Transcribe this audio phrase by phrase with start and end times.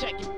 [0.00, 0.33] Check it,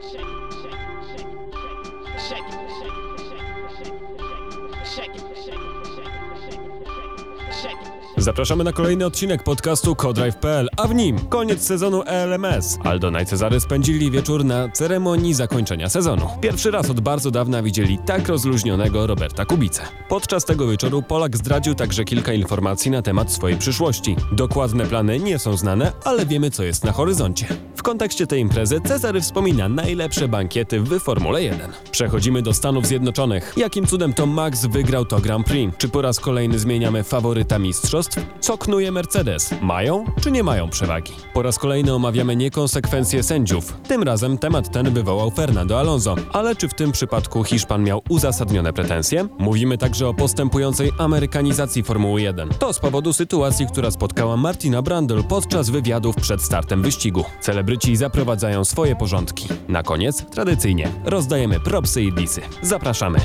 [8.27, 12.79] Zapraszamy na kolejny odcinek podcastu Codrive.pl, a w nim koniec sezonu ELMS.
[12.85, 16.28] Aldona i Cezary spędzili wieczór na ceremonii zakończenia sezonu.
[16.41, 19.83] Pierwszy raz od bardzo dawna widzieli tak rozluźnionego Roberta Kubicę.
[20.09, 24.16] Podczas tego wieczoru Polak zdradził także kilka informacji na temat swojej przyszłości.
[24.33, 27.47] Dokładne plany nie są znane, ale wiemy co jest na horyzoncie.
[27.77, 31.70] W kontekście tej imprezy Cezary wspomina najlepsze bankiety w Formule 1.
[31.91, 33.55] Przechodzimy do Stanów Zjednoczonych.
[33.56, 35.77] Jakim cudem to Max wygrał to Grand Prix?
[35.78, 38.16] Czy po raz kolejny zmieniamy faworyta mistrzostw?
[38.41, 39.55] Co knuje Mercedes?
[39.62, 41.12] Mają czy nie mają przewagi?
[41.34, 43.73] Po raz kolejny omawiamy niekonsekwencje sędziów.
[43.89, 46.16] Tym razem temat ten wywołał Fernando Alonso.
[46.33, 49.29] Ale czy w tym przypadku Hiszpan miał uzasadnione pretensje?
[49.39, 52.48] Mówimy także o postępującej amerykanizacji Formuły 1.
[52.48, 57.25] To z powodu sytuacji, która spotkała Martina Brundle podczas wywiadów przed startem wyścigu.
[57.41, 59.48] Celebryci zaprowadzają swoje porządki.
[59.69, 62.41] Na koniec, tradycyjnie, rozdajemy propsy i disy.
[62.62, 63.19] Zapraszamy!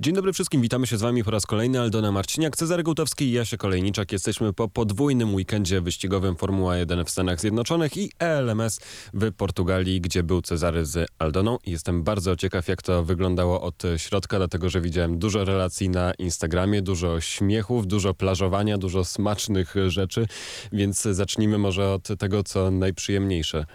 [0.00, 1.80] Dzień dobry wszystkim, witamy się z wami po raz kolejny.
[1.80, 4.12] Aldona Marciniak, Cezary Gołtowski i Jasia Kolejniczak.
[4.12, 8.80] Jesteśmy po podwójnym weekendzie wyścigowym Formuła 1 w Stanach Zjednoczonych i ELMS
[9.14, 11.58] w Portugalii, gdzie był Cezary z Aldoną.
[11.66, 16.82] Jestem bardzo ciekaw, jak to wyglądało od środka, dlatego że widziałem dużo relacji na Instagramie,
[16.82, 20.26] dużo śmiechów, dużo plażowania, dużo smacznych rzeczy,
[20.72, 23.66] więc zacznijmy może od tego, co najprzyjemniejsze.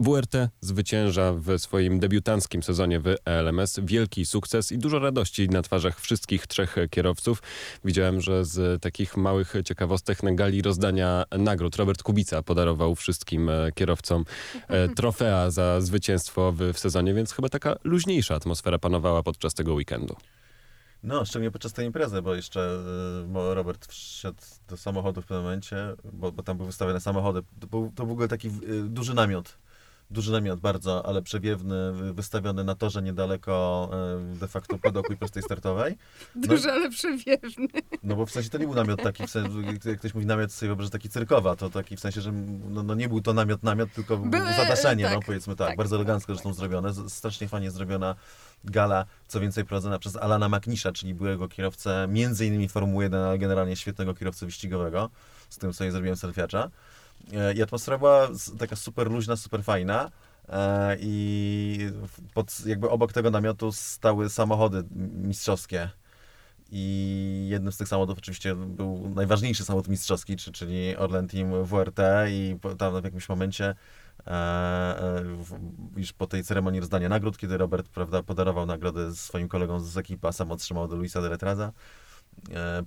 [0.00, 3.80] WRT zwycięża w swoim debiutanckim sezonie w ELMS.
[3.82, 7.42] Wielki sukces i dużo radości na twarzach wszystkich trzech kierowców.
[7.84, 13.72] Widziałem, że z takich małych ciekawostek na gali rozdania nagród Robert Kubica podarował wszystkim e,
[13.74, 14.24] kierowcom
[14.68, 19.74] e, trofea za zwycięstwo w, w sezonie, więc chyba taka luźniejsza atmosfera panowała podczas tego
[19.74, 20.16] weekendu.
[21.02, 22.78] No, szczególnie podczas tej imprezy, bo jeszcze
[23.26, 25.76] bo Robert wszedł do samochodu w pewnym momencie,
[26.12, 27.42] bo, bo tam były wystawione samochody.
[27.60, 28.50] To był, to był w ogóle taki
[28.88, 29.58] duży namiot.
[30.10, 33.90] Duży namiot bardzo, ale przewiewny, wy- wystawiony na torze niedaleko
[34.34, 35.96] y, de facto padoku i prostej startowej.
[36.34, 37.68] Duży, ale przewiewny.
[38.02, 39.50] No bo w sensie to nie był namiot taki, w sensie,
[39.84, 42.32] jak ktoś mówi namiot sobie wyobraża taki cyrkowa, to taki w sensie, że
[42.70, 45.76] no, no nie był to namiot, namiot, tylko Były, zadaszenie, tak, no powiedzmy tak, tak,
[45.76, 46.36] bardzo elegancko tak.
[46.36, 48.14] zresztą zrobione, strasznie fajnie zrobiona
[48.64, 53.38] gala, co więcej prowadzona przez Alana McNisha, czyli byłego kierowcę między innymi Formuły 1, ale
[53.38, 55.10] generalnie świetnego kierowcę wyścigowego,
[55.50, 56.70] z którym sobie zrobiłem selfiacza.
[57.32, 60.10] E, I atmosfera była taka super luźna, super fajna.
[60.48, 61.78] E, I
[62.34, 65.90] pod, jakby obok tego namiotu stały samochody mistrzowskie.
[66.72, 71.98] I jednym z tych samochodów oczywiście był najważniejszy samochód mistrzowski, czy- czyli Orlen Team WRT
[72.30, 73.74] i tam w jakimś momencie
[74.26, 75.22] e,
[75.96, 80.28] już po tej ceremonii rozdania nagród, kiedy Robert prawda, podarował nagrodę swoim kolegom z ekipy,
[80.28, 81.72] a sam otrzymał do Luisa de Retraza,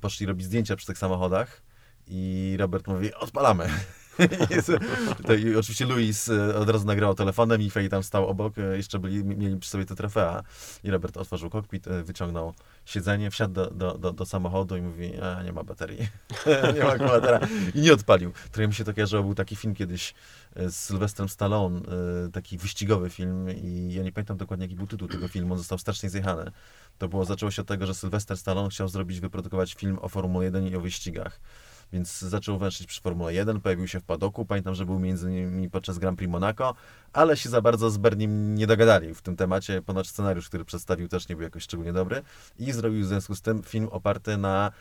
[0.02, 1.62] poszli robić zdjęcia przy tych samochodach
[2.08, 3.70] i Robert mówi, odpalamy.
[5.44, 9.00] I oczywiście Luis e, od razu nagrał telefonem i Fej tam stał obok, e, jeszcze
[9.00, 10.44] byli, mieli przy sobie te trofea.
[10.84, 12.53] I Robert otworzył kokpit, e, wyciągnął
[12.85, 16.07] siedzenie, wsiadł do, do, do, do samochodu i mówi, a, nie ma baterii,
[16.75, 17.40] nie ma akumulatora
[17.75, 18.31] i nie odpalił.
[18.52, 20.13] Trochę mi się to kojarzyło, był taki film kiedyś
[20.56, 24.88] e, z Sylwestrem Stallone, e, taki wyścigowy film i ja nie pamiętam dokładnie jaki był
[24.88, 26.52] tytuł tego filmu, on został strasznie zjechany.
[26.97, 30.46] To było, zaczęło się od tego, że Sylwester Stallone chciał zrobić, wyprodukować film o Formule
[30.46, 31.40] 1 i o wyścigach.
[31.94, 35.70] Więc zaczął węszyć przy Formule 1, pojawił się w padoku, pamiętam, że był między innymi
[35.70, 36.76] podczas Grand Prix Monaco,
[37.14, 39.81] ale się za bardzo z Bernim nie dogadali w tym temacie.
[39.81, 42.22] Ponoć scenariusz, który przedstawił też nie był jakoś szczególnie dobry
[42.59, 44.72] i zrobił w związku z tym film oparty na,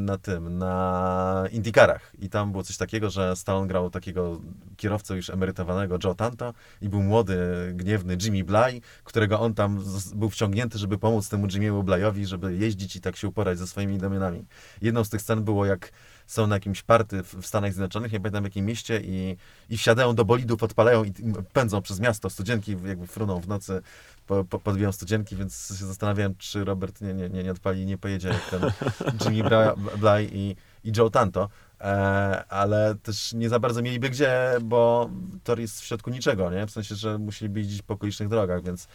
[0.00, 2.12] na tym, na Indykarach.
[2.18, 4.40] I tam było coś takiego, że Stallone grał takiego
[4.76, 7.36] kierowcę już emerytowanego Joe Tanto i był młody,
[7.74, 9.84] gniewny Jimmy Bly, którego on tam
[10.14, 13.98] był wciągnięty, żeby pomóc temu Jimmy'emu Blyowi, żeby jeździć i tak się uporać ze swoimi
[13.98, 14.44] domionami.
[14.82, 15.92] Jedną z tych scen było, jak
[16.26, 19.36] są na jakimś party w Stanach Zjednoczonych, nie pamiętam w jakim mieście i,
[19.70, 21.12] i wsiadają do bolidów, odpalają i
[21.52, 22.30] pędzą przez miasto.
[22.30, 23.82] Studzienki jakby fruną w nocy,
[24.26, 27.86] po, po, podbiją studzienki, więc się zastanawiałem, czy Robert nie, nie, nie, nie odpali i
[27.86, 28.62] nie pojedzie jak ten
[29.34, 29.50] Jimmy
[29.98, 31.48] Bly i, i Joe Tanto.
[31.82, 35.10] E, ale też nie za bardzo mieliby gdzie, bo
[35.44, 36.66] tor jest w środku niczego, nie?
[36.66, 38.88] W sensie, że musieliby jeździć po okolicznych drogach, więc,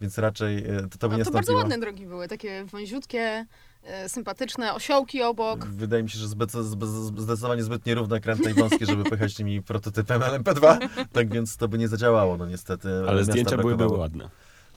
[0.00, 3.46] więc raczej e, to, to by No nie to bardzo ładne drogi były, takie wąziutkie,
[3.82, 5.66] e, sympatyczne, osiołki obok.
[5.66, 9.62] Wydaje mi się, że zbyt, zbyt, zdecydowanie zbyt nierówne, kręte i wąskie, żeby pojechać tymi
[9.62, 12.88] prototypem LMP2, tak więc to by nie zadziałało, no niestety.
[13.08, 14.28] Ale zdjęcia były, były ładne.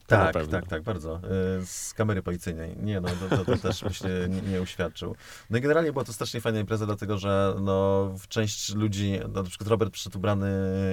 [0.07, 0.51] Tak, pewno.
[0.51, 1.19] tak, tak, bardzo.
[1.61, 2.75] Y, Z kamery policyjnej.
[2.77, 5.15] Nie, no to, to, to też myślę nie, nie uświadczył.
[5.49, 9.49] No i generalnie była to strasznie fajna impreza, dlatego że no, część ludzi, no, na
[9.49, 10.47] przykład Robert przyszedł ubrany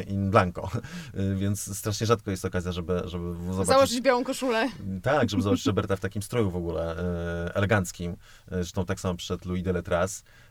[0.08, 0.70] in blanco,
[1.14, 3.66] y, więc strasznie rzadko jest okazja, żeby, żeby zobaczyć...
[3.66, 4.68] Założyć białą koszulę.
[5.02, 8.16] Tak, żeby zobaczyć Roberta w takim stroju w ogóle e, eleganckim.
[8.50, 10.20] Zresztą tak samo przyszedł Louis Deletras.
[10.20, 10.41] E,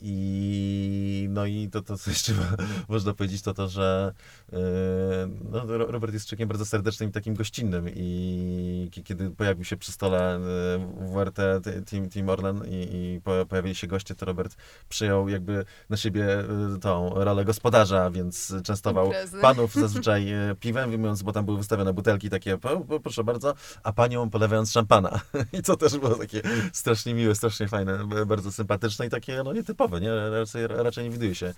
[0.00, 2.32] I no i to, to co jeszcze
[2.88, 4.14] można powiedzieć, to to, że
[4.52, 4.58] yy,
[5.50, 9.76] no, Ro- Robert jest człowiekiem bardzo serdecznym i takim gościnnym i ki- kiedy pojawił się
[9.76, 10.40] przy stole
[11.00, 11.36] yy, WRT
[11.90, 14.56] Team, Team Orlen i, i po- pojawili się goście, to Robert
[14.88, 16.26] przyjął jakby na siebie
[16.80, 19.38] tą rolę gospodarza, więc częstował Imprezy.
[19.40, 20.26] panów zazwyczaj
[20.60, 24.72] piwem, mówiąc, bo tam były wystawione butelki takie, "Po- po- proszę bardzo, a panią polewając
[24.72, 25.20] szampana.
[25.58, 26.42] I to też było takie
[26.72, 30.10] strasznie miłe, strasznie fajne, bardzo sympatyczne i takie no nietypowe, nie?
[30.30, 31.54] Raczej, raczej nie widuje się,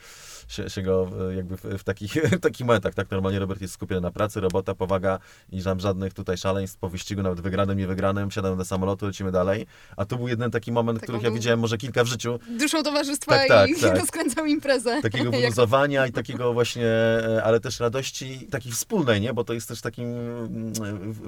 [0.49, 2.95] się, się go e, jakby w, w, takich, takich momentach.
[2.95, 5.19] Tak normalnie Robert jest skupiony na pracy, robota, powaga
[5.53, 9.33] i tam żadnych tutaj szaleństw po wyścigu, nawet wygranym, nie wygranym, siadamy do samolotu, lecimy
[9.33, 9.67] dalej.
[9.97, 12.83] A tu był jeden taki moment, Tak, których ja widziałem może kilka w życiu, Duszą
[12.83, 13.99] towarzystwa Tak, tak, i tak.
[14.01, 15.03] rozkręcał imprezę.
[15.03, 19.35] takiego wyluzowania i takiego właśnie, e, ale też radości takiej wspólnej, nie?
[19.35, 20.07] Bo to jest też takim,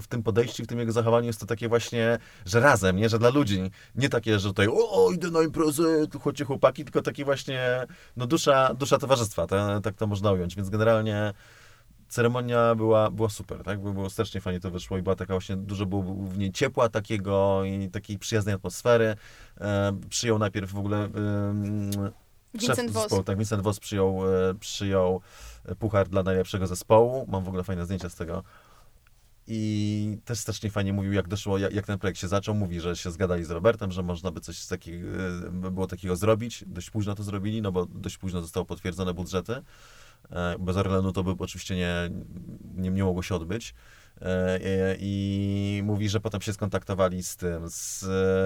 [0.02, 3.08] w, tym podejściu, w tym jego zachowaniu jest to takie właśnie, że razem, nie?
[3.08, 3.70] Że dla ludzi.
[3.94, 7.86] Nie takie, że tutaj o, o idę na imprezę, tu chodźcie chłopaki, tylko taki właśnie,
[8.16, 10.56] no dusza, dusza towarzystwa, ta, tak to można ująć.
[10.56, 11.32] Więc generalnie
[12.08, 13.80] ceremonia była, była super, tak?
[13.80, 17.64] Było, strasznie fajnie to wyszło i była taka właśnie, dużo było w niej ciepła takiego
[17.64, 19.16] i takiej przyjaznej atmosfery.
[19.60, 21.90] E, przyjął najpierw w ogóle em,
[22.54, 23.24] Vincent szef Voss.
[23.24, 25.20] tak, Vincent Voss przyjął, e, przyjął
[25.78, 27.26] puchar dla najlepszego zespołu.
[27.28, 28.42] Mam w ogóle fajne zdjęcia z tego.
[29.46, 32.54] I też strasznie fajnie mówił, jak doszło, jak, jak ten projekt się zaczął.
[32.54, 35.06] Mówi, że się zgadali z Robertem, że można by coś takiego,
[35.52, 36.64] było takiego zrobić.
[36.66, 39.62] Dość późno to zrobili, no bo dość późno zostało potwierdzone budżety.
[40.30, 42.10] E, Bez Orlenu to by oczywiście nie,
[42.74, 43.74] nie, nie mogło się odbyć.
[44.20, 48.04] E, e, I mówi, że potem się skontaktowali z tym, z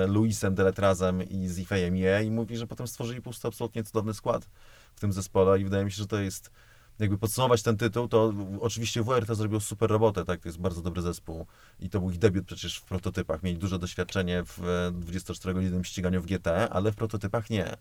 [0.09, 4.15] Luisem Deletrazem i z Ifejem Je i mówi, że potem stworzyli po prostu absolutnie cudowny
[4.15, 4.49] skład
[4.95, 6.51] w tym zespole i wydaje mi się, że to jest,
[6.99, 11.03] jakby podsumować ten tytuł, to oczywiście WRT zrobił super robotę, tak, to jest bardzo dobry
[11.03, 11.47] zespół
[11.81, 16.23] i to był ich debiut przecież w prototypach, mieli duże doświadczenie w e, 24-godzinnym ściganiu
[16.23, 17.77] w GT, ale w prototypach nie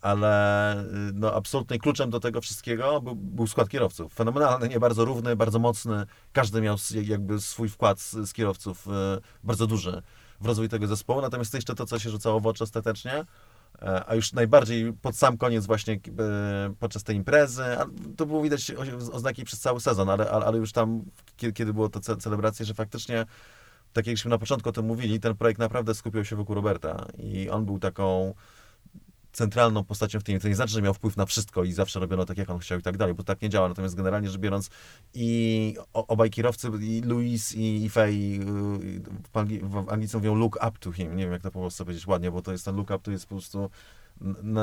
[0.00, 4.14] ale y, no, absolutnie kluczem do tego wszystkiego był, był skład kierowców.
[4.14, 6.06] Fenomenalny, nie bardzo równy, bardzo mocny.
[6.32, 8.90] Każdy miał jakby swój wkład z, z kierowców y,
[9.44, 10.02] bardzo duży
[10.40, 11.20] w rozwój tego zespołu.
[11.20, 13.24] Natomiast to jeszcze to, co się rzucało w oczy ostatecznie, e,
[14.06, 15.98] a już najbardziej pod sam koniec właśnie y,
[16.78, 17.62] podczas tej imprezy,
[18.16, 18.72] to było widać
[19.12, 21.02] oznaki przez cały sezon, ale, ale już tam,
[21.36, 23.26] kiedy, było to ce- celebracje, że faktycznie
[23.92, 27.50] tak jakśmy na początku o tym mówili, ten projekt naprawdę skupiał się wokół Roberta i
[27.50, 28.34] on był taką
[29.32, 30.40] centralną postacią w tym.
[30.40, 32.78] To nie znaczy, że miał wpływ na wszystko i zawsze robiono tak, jak on chciał
[32.78, 33.68] i tak dalej, bo tak nie działa.
[33.68, 34.70] Natomiast generalnie rzecz biorąc
[35.14, 38.40] i obaj kierowcy, i Louis i, i Faye, yy,
[39.32, 41.16] w, Angli- w Anglicy mówią look up to him.
[41.16, 43.10] Nie wiem, jak to po polsku powiedzieć ładnie, bo to jest ten look up to
[43.10, 43.70] jest po prostu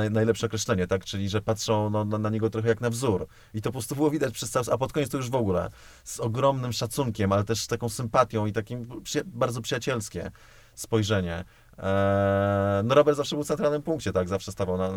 [0.09, 1.05] najlepsze określenie, tak?
[1.05, 3.27] Czyli, że patrzą no, na, na niego trochę jak na wzór.
[3.53, 5.69] I to po prostu było widać przez cały, a pod koniec to już w ogóle
[6.03, 8.87] z ogromnym szacunkiem, ale też z taką sympatią i takim
[9.25, 10.31] bardzo przyjacielskie
[10.75, 11.45] spojrzenie.
[11.77, 14.29] Eee, no Robert zawsze był w centralnym punkcie, tak?
[14.29, 14.89] Zawsze stawał na,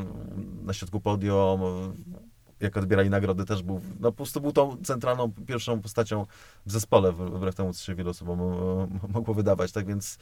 [0.63, 1.61] na środku podium.
[2.61, 3.81] Jak odbierali nagrody, też był.
[4.01, 6.27] No po prostu był tą centralną pierwszą postacią
[6.67, 9.73] w zespole, wbrew temu, co się wielu osobom e, mogło wydawać.
[9.73, 10.19] Tak więc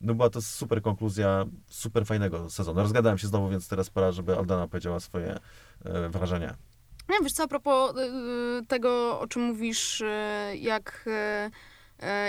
[0.00, 2.80] no była to super konkluzja super fajnego sezonu.
[2.80, 5.38] Rozgadałem się znowu, więc teraz pora, żeby Aldana powiedziała swoje
[5.84, 6.56] e, wrażenia.
[7.08, 10.06] Nie, wiesz co, a propos y, tego, o czym mówisz, y,
[10.56, 11.04] jak,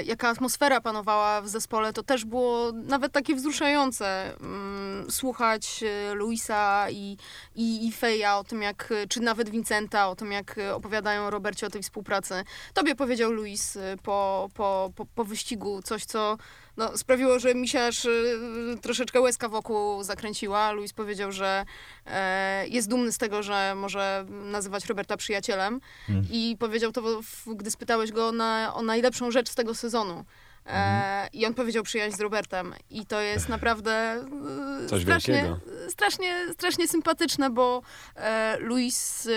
[0.05, 6.87] jaka atmosfera panowała w zespole, to też było nawet takie wzruszające mm, słuchać y, Luisa
[6.89, 7.17] i,
[7.55, 11.69] i, i Feja o tym, jak, czy nawet Vincenta, o tym, jak opowiadają Robercie o
[11.69, 12.43] tej współpracy.
[12.73, 16.37] Tobie powiedział Luis y, po, po, po, po wyścigu coś, co
[16.77, 18.39] no, sprawiło, że mi się aż y,
[18.81, 20.71] troszeczkę łezka wokół zakręciła.
[20.71, 21.65] Luis powiedział, że
[22.05, 26.25] e, jest dumny z tego, że może nazywać Roberta przyjacielem Mm.
[26.31, 30.25] i powiedział to, gdy spytałeś go na, o najlepszą rzecz z tego sezonu.
[30.65, 32.73] E, I on powiedział przyjaźń z Robertem.
[32.89, 35.59] I to jest naprawdę e, Coś strasznie, wielkiego.
[35.89, 37.81] strasznie, strasznie sympatyczne, bo
[38.15, 39.29] e, Luis e,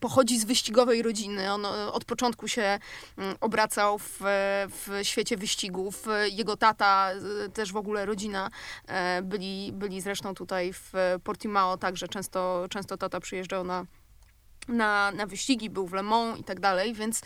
[0.00, 1.52] pochodzi z wyścigowej rodziny.
[1.52, 2.78] On od początku się
[3.18, 4.18] mm, obracał w,
[4.68, 6.06] w świecie wyścigów.
[6.30, 7.10] Jego tata,
[7.46, 8.50] e, też w ogóle rodzina,
[9.22, 10.92] byli, byli zresztą tutaj w
[11.24, 13.84] Portimao, także często, często tata przyjeżdżał na,
[14.68, 17.22] na, na wyścigi, był w Le Mans i tak dalej, więc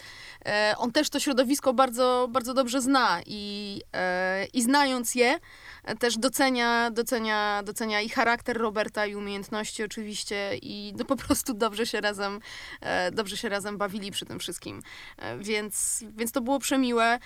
[0.46, 5.38] e, on też to środowisko bardzo, bardzo dobrze zna i, e, i znając je,
[5.84, 11.54] e, też docenia, docenia, docenia i charakter Roberta i umiejętności oczywiście i no po prostu
[11.54, 12.40] dobrze się razem,
[12.80, 14.82] e, dobrze się razem bawili przy tym wszystkim.
[15.16, 17.18] E, więc, więc to było przemiłe.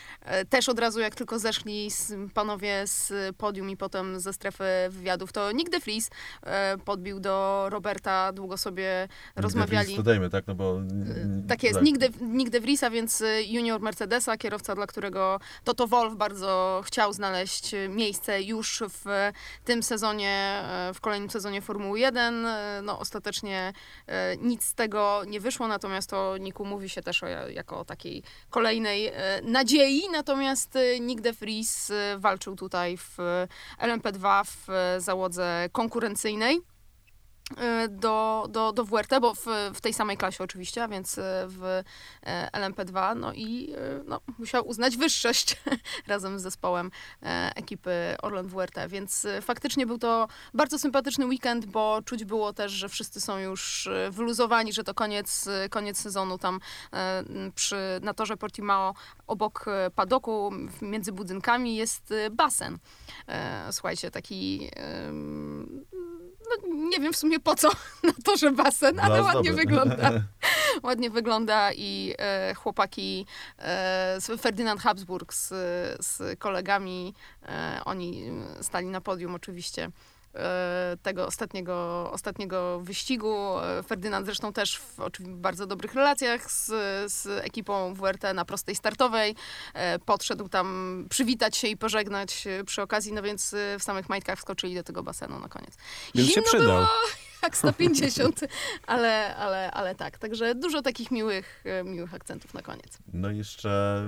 [0.49, 1.89] Też od razu jak tylko zeszli
[2.35, 6.11] panowie z podium i potem ze strefy wywiadów, to Nick de Vries
[6.85, 9.97] podbił do Roberta, długo sobie rozmawiali.
[10.07, 10.47] Dodajmy, tak?
[10.47, 10.81] No bo...
[11.49, 16.83] Tak jest, nigdy, nigdy Vriesa, więc y, junior Mercedesa, kierowca, dla którego Toto Wolf bardzo
[16.85, 19.33] chciał znaleźć y, miejsce już w
[19.65, 22.47] tym sezonie, y, w kolejnym sezonie Formuły 1.
[22.47, 22.49] Y,
[22.83, 23.73] No ostatecznie
[24.09, 27.85] y, nic z tego nie wyszło, natomiast o Niku mówi się też o, jako o
[27.85, 33.17] takiej kolejnej y, nadziei, natomiast y, Nick de Vries y, walczył tutaj w
[33.81, 36.76] LMP2 w y, załodze konkurencyjnej y,
[37.89, 41.83] do, do, do WRT, bo w, w tej samej klasie oczywiście, a więc y, w
[42.23, 45.57] e, LMP2, no i y, no, musiał uznać wyższość
[46.07, 46.91] razem z zespołem
[47.55, 52.73] ekipy Orlen WRT, więc y, faktycznie był to bardzo sympatyczny weekend, bo czuć było też,
[52.73, 56.61] że wszyscy są już y, wyluzowani, że to koniec, y, koniec sezonu tam
[57.55, 58.95] przy, na torze Portimao
[59.27, 62.79] obok padoku między budynkami jest y, basen.
[63.71, 64.71] Słuchajcie, taki
[66.51, 67.69] no, nie wiem w sumie po co
[68.05, 69.57] na torze basen, ale ładnie ozdoby.
[69.57, 70.11] wygląda.
[70.83, 73.27] ładnie wygląda i e, chłopaki
[73.59, 75.49] e, Ferdynand Habsburg z,
[76.07, 79.91] z kolegami, e, oni stali na podium oczywiście
[81.03, 83.59] tego ostatniego, ostatniego wyścigu.
[83.59, 86.67] E, Ferdynand zresztą też w bardzo dobrych relacjach z,
[87.13, 89.35] z ekipą WRT na prostej startowej.
[89.75, 94.09] E, Podszedł tam przywitać się i pożegnać e, przy okazji, no więc e, w samych
[94.09, 95.77] majtkach wskoczyli do tego basenu na koniec.
[96.15, 96.67] Więc się przydał.
[96.67, 96.89] było
[97.43, 98.41] jak 150,
[98.87, 100.19] ale, ale, ale tak.
[100.19, 102.99] Także dużo takich miłych, e, miłych akcentów na koniec.
[103.13, 104.03] No i jeszcze,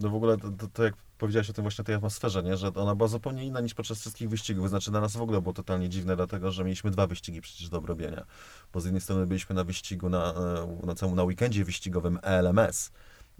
[0.00, 2.56] no w ogóle to, to, to jak powiedziałeś o tym właśnie tej atmosferze, nie?
[2.56, 4.68] że ona była zupełnie inna niż podczas wszystkich wyścigów.
[4.68, 7.78] Znaczy dla nas w ogóle było totalnie dziwne, dlatego że mieliśmy dwa wyścigi przecież do
[7.78, 8.24] obrobienia.
[8.72, 12.90] Bo z jednej strony byliśmy na wyścigu, na, e, na całym na weekendzie wyścigowym ELMS,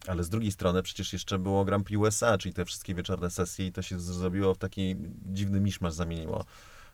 [0.07, 3.67] ale z drugiej strony przecież jeszcze było Grand Prix USA, czyli te wszystkie wieczorne sesje
[3.67, 6.45] i to się zrobiło w taki dziwny miszmasz zamieniło.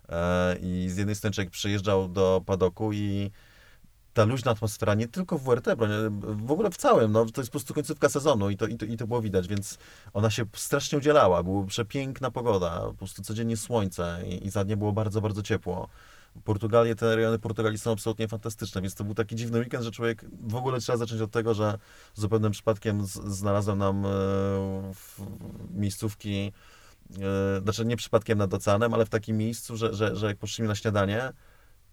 [0.09, 3.31] E, I z jednej strony człowiek przyjeżdżał do padoku i
[4.15, 5.67] ta luźna atmosfera, nie tylko w WRT,
[6.21, 8.85] w ogóle w całym, no, to jest po prostu końcówka sezonu i to, i, to,
[8.85, 9.79] i to było widać, więc
[10.13, 14.77] ona się strasznie udzielała, była przepiękna pogoda, po prostu codziennie słońce i, i za dnie
[14.77, 15.89] było bardzo, bardzo ciepło.
[16.45, 20.25] Portugalię, te rejony Portugalii są absolutnie fantastyczne, więc to był taki dziwny weekend, że człowiek,
[20.41, 21.79] w ogóle trzeba zacząć od tego, że
[22.15, 24.11] zupełnym przypadkiem z, znalazłem nam e,
[25.71, 26.53] miejscówki,
[27.57, 30.69] e, znaczy nie przypadkiem nad oceanem, ale w takim miejscu, że, że, że jak poszliśmy
[30.69, 31.33] na śniadanie,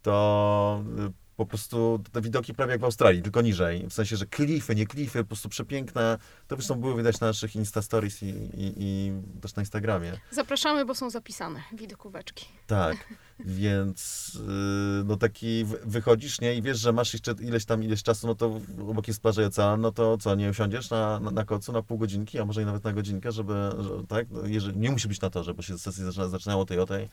[0.01, 3.87] to y, po prostu te widoki prawie jak w Australii, tylko niżej.
[3.87, 6.17] W sensie, że klify, nie klify, po prostu przepiękne.
[6.47, 10.13] To zresztą było widać na naszych Insta Stories i, i, i też na Instagramie.
[10.31, 12.45] Zapraszamy, bo są zapisane widokóweczki.
[12.67, 12.97] Tak,
[13.39, 18.27] więc y, no taki wychodzisz, nie, i wiesz, że masz jeszcze ileś tam, ileś czasu,
[18.27, 21.45] no to obok jest plaża i ocean, no to co, nie usiądziesz na, na, na
[21.45, 24.77] kocu na pół godzinki, a może i nawet na godzinkę, żeby, że, tak, no, jeżeli,
[24.77, 27.09] nie musi być na torze, bo się sesje zaczyna, zaczynało tej o tej,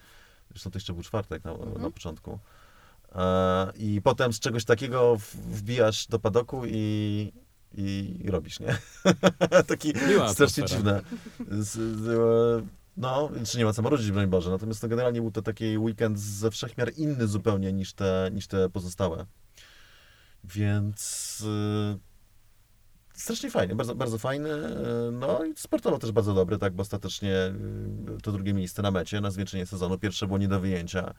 [0.50, 2.38] zresztą to jeszcze był czwartek na, na początku.
[3.14, 5.16] E, I potem z czegoś takiego
[5.50, 7.32] wbijasz do padoku i,
[7.74, 8.78] i robisz, nie?
[9.68, 11.00] Taki Miła strasznie dziwne.
[11.40, 12.62] E,
[12.96, 14.50] no, czy nie ma co marudzić, broń Boże.
[14.50, 18.68] Natomiast to generalnie był to taki weekend ze wszechmiar inny zupełnie niż te, niż te
[18.68, 19.26] pozostałe.
[20.44, 21.98] Więc y,
[23.14, 24.50] strasznie fajny, bardzo, bardzo fajny.
[25.12, 27.34] No i sportowo też bardzo dobry, tak, bo ostatecznie
[28.22, 29.98] to drugie miejsce na mecie na zwieńczenie sezonu.
[29.98, 31.14] Pierwsze było nie do wyjęcia.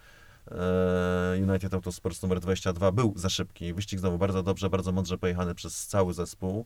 [0.51, 3.73] E, United Autosports numer 22 był za szybki.
[3.73, 6.65] Wyścig znowu bardzo dobrze, bardzo mądrze pojechany przez cały zespół.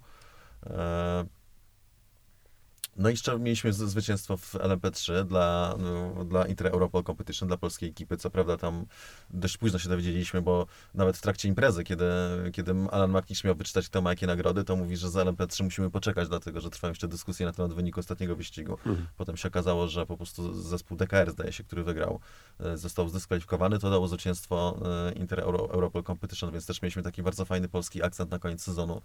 [2.98, 7.90] No i jeszcze mieliśmy zwycięstwo w LMP3 dla, no, dla Inter Europol Competition, dla polskiej
[7.90, 8.18] ekipy.
[8.18, 8.86] Co prawda tam
[9.30, 12.06] dość późno się dowiedzieliśmy, bo nawet w trakcie imprezy, kiedy,
[12.54, 15.90] kiedy Alan McNish miał wyczytać kto ma jakie nagrody, to mówi, że za LMP3 musimy
[15.90, 18.78] poczekać, dlatego że trwają jeszcze dyskusje na temat wyniku ostatniego wyścigu.
[19.18, 22.20] Potem się okazało, że po prostu zespół DKR, zdaje się, który wygrał,
[22.60, 23.80] e, został zdyskwalifikowany.
[23.80, 28.04] To dało zwycięstwo e, Inter Euro, Europol Competition, więc też mieliśmy taki bardzo fajny polski
[28.04, 29.02] akcent na koniec sezonu.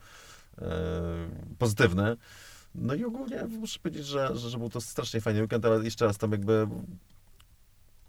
[0.59, 0.69] E,
[1.59, 2.17] Pozytywny.
[2.81, 6.07] No i ogólnie muszę powiedzieć, że, że, że był to strasznie fajny weekend, ale jeszcze
[6.07, 6.67] raz tam jakby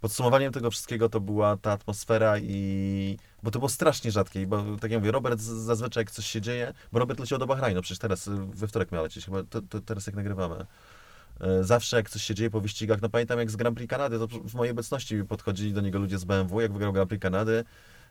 [0.00, 3.16] podsumowaniem tego wszystkiego to była ta atmosfera i...
[3.42, 6.74] Bo to było strasznie rzadkie, bo tak jak mówię, Robert zazwyczaj jak coś się dzieje,
[6.92, 9.80] bo Robert leciał do Bahrajnu, przecież teraz y, we wtorek miał lecieć, chyba to, to
[9.80, 10.66] teraz jak nagrywamy.
[11.40, 14.18] E, Zawsze jak coś się dzieje po wyścigach, no pamiętam jak z Grand Prix Kanady,
[14.18, 17.64] to w mojej obecności podchodzili do niego ludzie z BMW, jak wygrał Grand Prix Kanady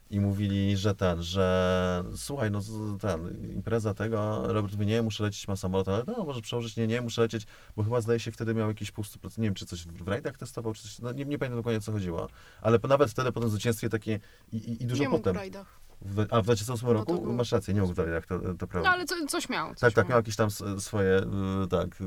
[0.10, 2.60] i mówili, że ten, że słuchaj, no
[3.02, 6.88] ten, impreza tego, Robert mówi, nie, muszę lecieć, ma samolot, ale no może przełożyć, nie,
[6.88, 9.86] nie, muszę lecieć, bo chyba zdaje się wtedy miał jakiś procent, nie wiem, czy coś
[9.88, 12.28] w rajdach testował, czy coś, no nie, nie pamiętam dokładnie o co chodziło,
[12.62, 14.20] ale po- nawet wtedy po tym zwycięstwie takie
[14.52, 15.36] i, i, i dużo nie mógł potem.
[15.36, 15.80] rajdach.
[16.02, 18.68] W, a w 2008 No roku był- masz rację, nie mógł w rajdach, to, to
[18.68, 18.90] prawda.
[18.90, 19.70] No ale co, coś miał.
[19.70, 20.50] Coś Tak, tak, miał jakieś tam
[20.80, 21.18] swoje,
[21.64, 22.06] y, tak, y,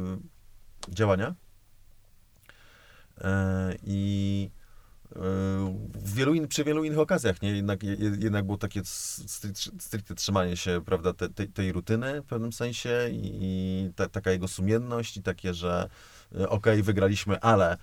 [0.89, 1.35] działania.
[3.21, 4.51] E, I
[5.95, 7.57] w wielu in, przy wielu innych okazjach, nie?
[7.57, 12.27] Jednak, je- jednak było takie stri- stricte trzymanie się, prawda, te, tej, tej rutyny w
[12.27, 15.89] pewnym sensie i, i ta, taka jego sumienność i takie, że
[16.41, 17.77] e, okej, wygraliśmy, ale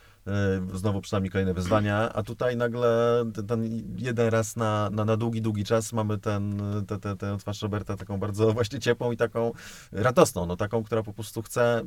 [0.73, 5.63] znowu przynajmniej kolejne wyzwania, a tutaj nagle ten, jeden raz na, na, na długi, długi
[5.63, 9.51] czas mamy ten, te, te, tę twarz Roberta taką bardzo właśnie ciepłą i taką
[9.91, 11.81] radosną, no taką, która po prostu chce,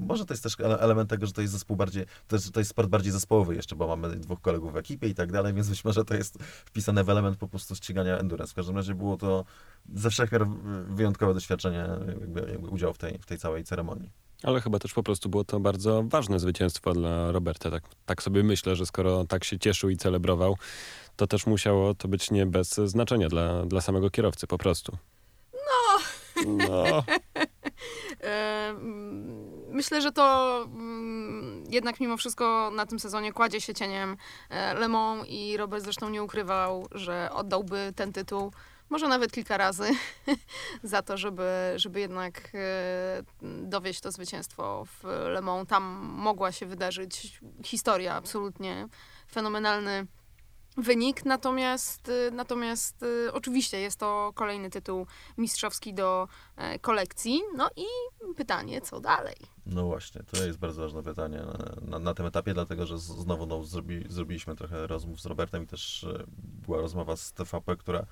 [0.00, 2.60] może to jest też ele- element tego, że to jest zespół bardziej, to jest, to
[2.60, 5.68] jest sport bardziej zespołowy jeszcze, bo mamy dwóch kolegów w ekipie i tak dalej, więc
[5.68, 8.52] być może to jest wpisane w element po prostu ścigania endurance.
[8.52, 9.44] W każdym razie było to
[9.94, 10.46] ze wszech miar
[10.88, 11.88] wyjątkowe doświadczenie,
[12.20, 14.29] jakby, jakby udział w tej, w tej całej ceremonii.
[14.42, 17.70] Ale chyba też po prostu było to bardzo ważne zwycięstwo dla Roberta.
[17.70, 20.56] Tak, tak sobie myślę, że skoro tak się cieszył i celebrował,
[21.16, 24.96] to też musiało to być nie bez znaczenia dla, dla samego kierowcy po prostu.
[25.52, 25.98] No.
[26.46, 27.04] No.
[29.70, 34.16] Myślę, że to mm, jednak mimo wszystko na tym sezonie kładzie się cieniem
[34.50, 38.52] e, Le Mans i Robert zresztą nie ukrywał, że oddałby ten tytuł
[38.90, 39.84] może nawet kilka razy
[40.82, 43.22] za to, żeby, żeby jednak e,
[43.62, 45.68] dowieść to zwycięstwo w Le Mans.
[45.68, 48.88] Tam mogła się wydarzyć historia absolutnie
[49.32, 50.06] fenomenalny
[50.76, 55.06] wynik, natomiast, y, natomiast y, oczywiście jest to kolejny tytuł
[55.38, 57.40] mistrzowski do e, kolekcji.
[57.56, 57.84] No i
[58.36, 59.36] pytanie, co dalej?
[59.66, 63.46] No właśnie, to jest bardzo ważne pytanie na, na, na tym etapie, dlatego że znowu
[63.46, 66.24] no, zrobi, zrobiliśmy trochę rozmów z Robertem i też e,
[66.66, 68.06] była rozmowa z TVP, która e,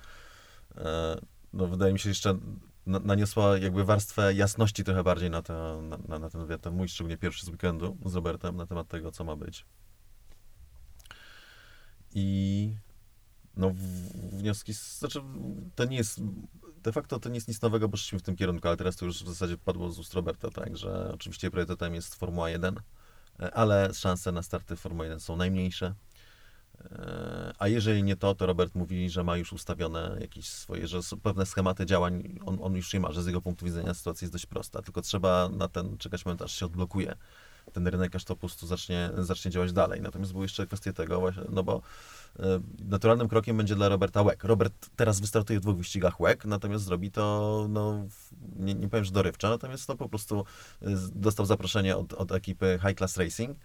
[1.53, 2.37] no, wydaje mi się jeszcze
[2.85, 6.87] na, naniosła jakby warstwę jasności trochę bardziej na, te, na, na, ten wywiad, ten mój
[6.89, 9.65] szczególnie pierwszy z weekendu z Robertem na temat tego, co ma być.
[12.13, 12.75] I
[13.57, 13.71] no
[14.31, 15.21] wnioski, znaczy
[15.75, 16.21] to nie jest,
[16.83, 19.05] de facto to nie jest nic nowego, bo szliśmy w tym kierunku, ale teraz to
[19.05, 22.75] już w zasadzie padło z ust Roberta, tak, że oczywiście priorytetem jest Formuła 1,
[23.39, 25.95] e, ale szanse na starty w Formuła 1 są najmniejsze.
[26.81, 30.99] E, A jeżeli nie to, to Robert mówi, że ma już ustawione jakieś swoje, że
[31.23, 34.33] pewne schematy działań on, on już nie ma, że z jego punktu widzenia sytuacja jest
[34.33, 37.15] dość prosta, tylko trzeba na ten czekać moment, aż się odblokuje
[37.73, 40.01] ten rynek, aż to po prostu zacznie, zacznie działać dalej.
[40.01, 41.81] Natomiast były jeszcze kwestie tego właśnie, no bo
[42.39, 42.43] e,
[42.79, 44.43] naturalnym krokiem będzie dla Roberta łek.
[44.43, 48.05] Robert teraz wystartuje w dwóch wyścigach łek, natomiast zrobi to, no,
[48.55, 50.45] nie, nie powiem, że dorywczo, natomiast to po prostu
[50.81, 53.57] e, dostał zaproszenie od, od ekipy High Class Racing,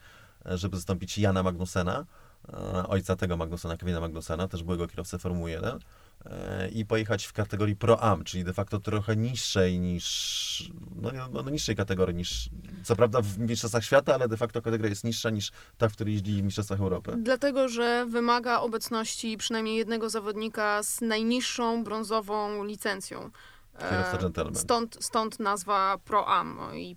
[0.44, 2.06] żeby zastąpić Jana Magnusena,
[2.88, 5.78] ojca tego Magnusena, Kevina Magnusena, też byłego kierowcę Formuły 1
[6.26, 11.28] e, i pojechać w kategorii Pro Am, czyli de facto trochę niższej niż, no, nie-
[11.32, 12.48] no niższej kategorii niż,
[12.84, 16.14] co prawda w Mistrzostwach Świata, ale de facto kategoria jest niższa niż ta, w której
[16.14, 17.14] jeździli w Mistrzostwach Europy.
[17.22, 23.30] Dlatego, że wymaga obecności przynajmniej jednego zawodnika z najniższą brązową licencją.
[23.78, 24.54] E, Kierowca gentleman.
[24.54, 26.96] Stąd, stąd nazwa Pro Am no i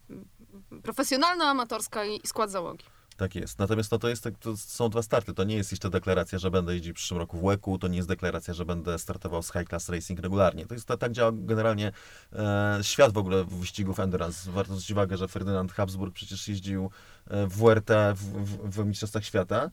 [0.84, 2.86] profesjonalna, amatorska i skład załogi.
[3.18, 3.60] Tak jest.
[3.60, 5.34] Natomiast no, to, jest, tak- to są dwa starty.
[5.34, 7.98] To nie jest jeszcze deklaracja, że będę jeździł w przyszłym roku w łeku, to nie
[7.98, 10.66] jest deklaracja, że będę startował z High Class Racing regularnie.
[10.66, 11.92] To jest, tak działa generalnie
[12.34, 14.52] e, świat w ogóle wyścigów endurance.
[14.52, 16.90] Warto zwrócić uwagę, że Ferdynand Habsburg przecież jeździł
[17.28, 19.70] e, w WRT w, w, w Mistrzostwach Świata.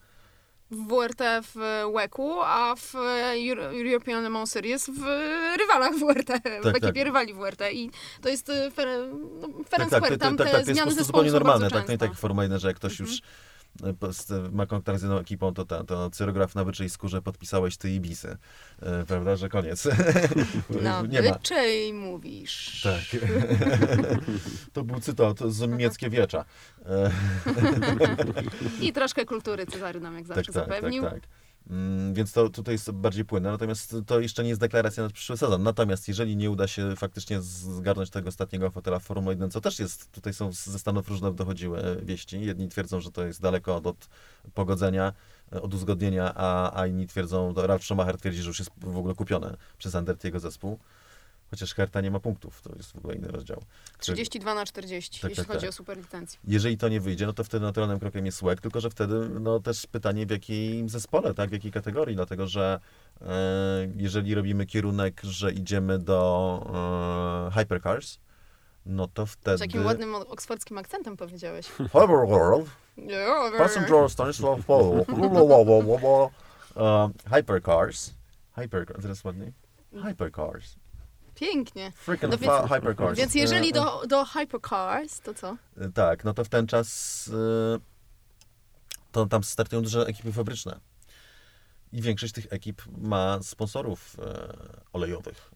[0.75, 1.23] W WRT
[1.55, 2.95] w łeku, a w
[3.35, 5.03] Euro- European Le Mans Series w
[5.59, 6.31] rywalach WRT,
[6.63, 7.05] w ekipie tak.
[7.05, 7.61] rywali WRT.
[7.73, 7.91] I
[8.23, 8.89] to jest e, fair,
[9.41, 10.13] no, fair Tak, and tak, square.
[10.13, 11.71] to, to, Tam tak, te tak, to jest zmiany zespołu zupełnie normalne.
[11.71, 12.15] Tak, nie tak jak często.
[12.15, 13.11] w Formule 1, że jak ktoś Mhm.
[13.11, 13.21] już
[14.53, 18.01] ma kontakt z jedną ekipą, to, ta, to cyrograf na byczej skórze podpisałeś ty i
[18.01, 18.37] bisy.
[18.83, 19.89] E, prawda, że koniec.
[20.83, 21.33] Na nie ma.
[21.33, 22.83] byczej mówisz.
[22.83, 23.21] Tak.
[24.73, 26.45] to był cytat z niemieckie wiecza.
[26.87, 27.11] E,
[28.81, 31.03] I troszkę kultury Cezary nam jak zawsze tak, tak, tak, zapewnił.
[31.03, 31.13] tak.
[31.13, 31.21] Mm,
[32.13, 35.63] Więc to tutaj jest bardziej płynne, natomiast to jeszcze nie jest deklaracja na przyszły sezon.
[35.63, 39.79] Natomiast jeżeli nie uda się faktycznie zgarnąć tego ostatniego fotela w Formule 1, co też
[39.79, 42.41] jest, tutaj są ze Stanów różne dochodziły wieści.
[42.41, 44.09] Jedni twierdzą, że to jest daleko od, od
[44.55, 45.13] pogodzenia,
[45.51, 49.57] od uzgodnienia, a, a inni twierdzą, Ralf Schumacher twierdzi, że już jest w ogóle kupione
[49.79, 50.79] przez Andert jego zespół.
[51.55, 53.63] Chociaż Herta nie ma punktów, to jest w ogóle inny rozdział.
[53.99, 55.71] 32 na 40, Tak, jeśli tak, chodzi tak.
[55.71, 56.41] o superlicencję.
[56.45, 59.61] Jeżeli to nie wyjdzie, no to wtedy naturalnym krokiem jest łek, tylko że wtedy no
[59.61, 62.81] też pytanie w jakim zespole, tak, w jakiej kategorii, dlatego że
[63.21, 63.27] e,
[63.97, 68.19] jeżeli robimy kierunek, że idziemy do e, hypercars,
[68.87, 69.59] no to wtedy...
[69.59, 71.67] Z jakim ładnym oksfordzkim akcentem powiedziałeś.
[71.93, 72.67] Hyperworld,
[73.59, 75.07] passenger Stanisław Paweł,
[77.31, 78.15] hypercars,
[78.57, 79.53] hypercars, teraz ładniej?
[80.03, 80.77] Hypercars,
[81.35, 81.93] Pięknie.
[81.97, 83.19] freaking No więc- hypercars.
[83.19, 85.57] Więc E, jeżeli e, do, do Hypercars, to co?
[85.83, 87.31] Y, Tak, no to w ten czas
[89.13, 90.81] to tam startują duże ekipy fabryczne.
[91.93, 94.57] I większość tych ekip ma sponsorów e,
[94.93, 95.51] olejowych.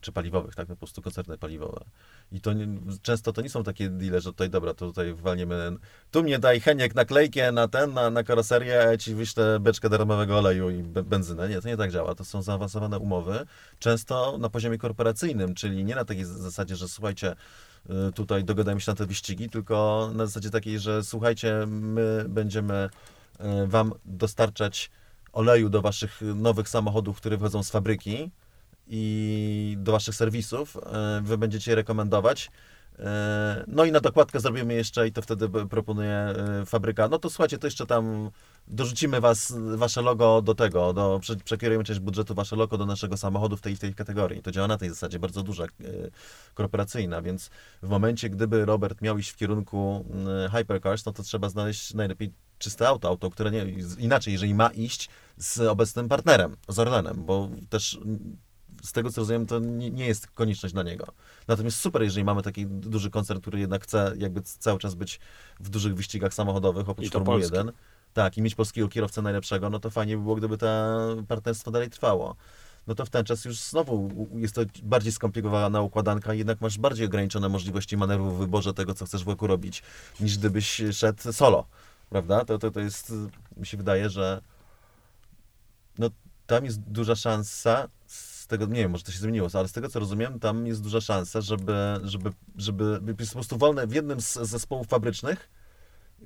[0.00, 1.84] Czy paliwowych, tak, po prostu koncerny paliwowe.
[2.32, 2.66] I to nie,
[3.02, 5.76] często to nie są takie deale, że tutaj, dobra, to tutaj walniemy,
[6.10, 9.88] tu mnie daj Heniek naklejkę na ten, na, na karoserię, a ja ci wyślę beczkę
[9.88, 11.48] darmowego oleju i be, benzynę.
[11.48, 12.14] Nie, to nie tak działa.
[12.14, 13.46] To są zaawansowane umowy,
[13.78, 17.34] często na poziomie korporacyjnym, czyli nie na takiej zasadzie, że słuchajcie,
[18.08, 22.90] y, tutaj dogadajmy się na te wyścigi, tylko na zasadzie takiej, że słuchajcie, my będziemy
[23.40, 24.90] y, wam dostarczać
[25.32, 28.30] oleju do waszych nowych samochodów, które wychodzą z fabryki
[28.94, 30.76] i do waszych serwisów.
[30.76, 32.50] E, Wy będziecie je rekomendować.
[32.98, 36.34] E, No i na dokładkę zrobimy jeszcze i to wtedy proponuje
[36.66, 37.08] fabryka.
[37.08, 38.30] No to słuchajcie, to jeszcze tam
[38.68, 43.16] dorzucimy was, wasze logo do tego, do, prze- przekierujemy część budżetu wasze logo do naszego
[43.16, 44.42] samochodu w tej, tej kategorii.
[44.42, 45.68] To działa na tej zasadzie, bardzo duża, e,
[46.54, 47.50] korporacyjna, więc
[47.82, 52.32] w momencie, gdyby Robert miał iść w kierunku mm, hypercars, no to trzeba znaleźć najlepiej
[52.58, 53.66] czyste auto, auto, które nie,
[53.98, 57.98] inaczej, jeżeli ma iść z obecnym partnerem, z Orlenem, bo też
[58.82, 61.06] z tego co rozumiem, to nie, nie jest konieczność dla niego.
[61.48, 65.20] Natomiast super, jeżeli mamy taki duży koncern, który jednak chce jakby cały czas być
[65.60, 67.56] w dużych wyścigach samochodowych, oprócz Formuły polski.
[67.56, 67.72] 1.
[68.12, 70.66] Tak, i mieć polskiego kierowcę najlepszego, no to fajnie by było, gdyby to
[71.28, 72.36] partnerstwo dalej trwało.
[72.86, 77.06] No to w ten czas już znowu jest to bardziej skomplikowana układanka, jednak masz bardziej
[77.06, 79.82] ograniczone możliwości manewru w wyborze tego, co chcesz wokół robić,
[80.20, 81.66] niż gdybyś szedł solo,
[82.10, 82.44] prawda?
[82.44, 83.12] To, to, to jest,
[83.56, 84.40] mi się wydaje, że
[85.98, 86.10] no
[86.46, 87.88] tam jest duża szansa,
[88.58, 91.00] tego, nie wiem, może to się zmieniło, ale z tego co rozumiem, tam jest duża
[91.00, 95.48] szansa, żeby, żeby, żeby jest po prostu wolne w jednym z zespołów fabrycznych,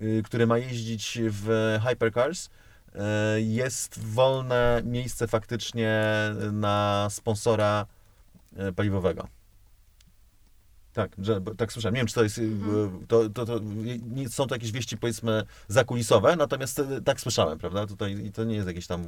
[0.03, 2.99] y, który ma jeździć w hypercars, y,
[3.43, 6.05] jest wolne miejsce faktycznie
[6.53, 7.87] na sponsora
[8.69, 9.29] y, paliwowego.
[10.93, 11.95] Tak, że, tak słyszałem.
[11.95, 12.39] Nie wiem, czy to jest.
[12.39, 12.51] y,
[13.09, 13.61] To, to, to,
[14.11, 17.87] nie są to jakieś wieści, powiedzmy, zakulisowe, natomiast y, tak słyszałem, prawda?
[17.87, 19.05] Tutaj i to nie jest jakieś tam.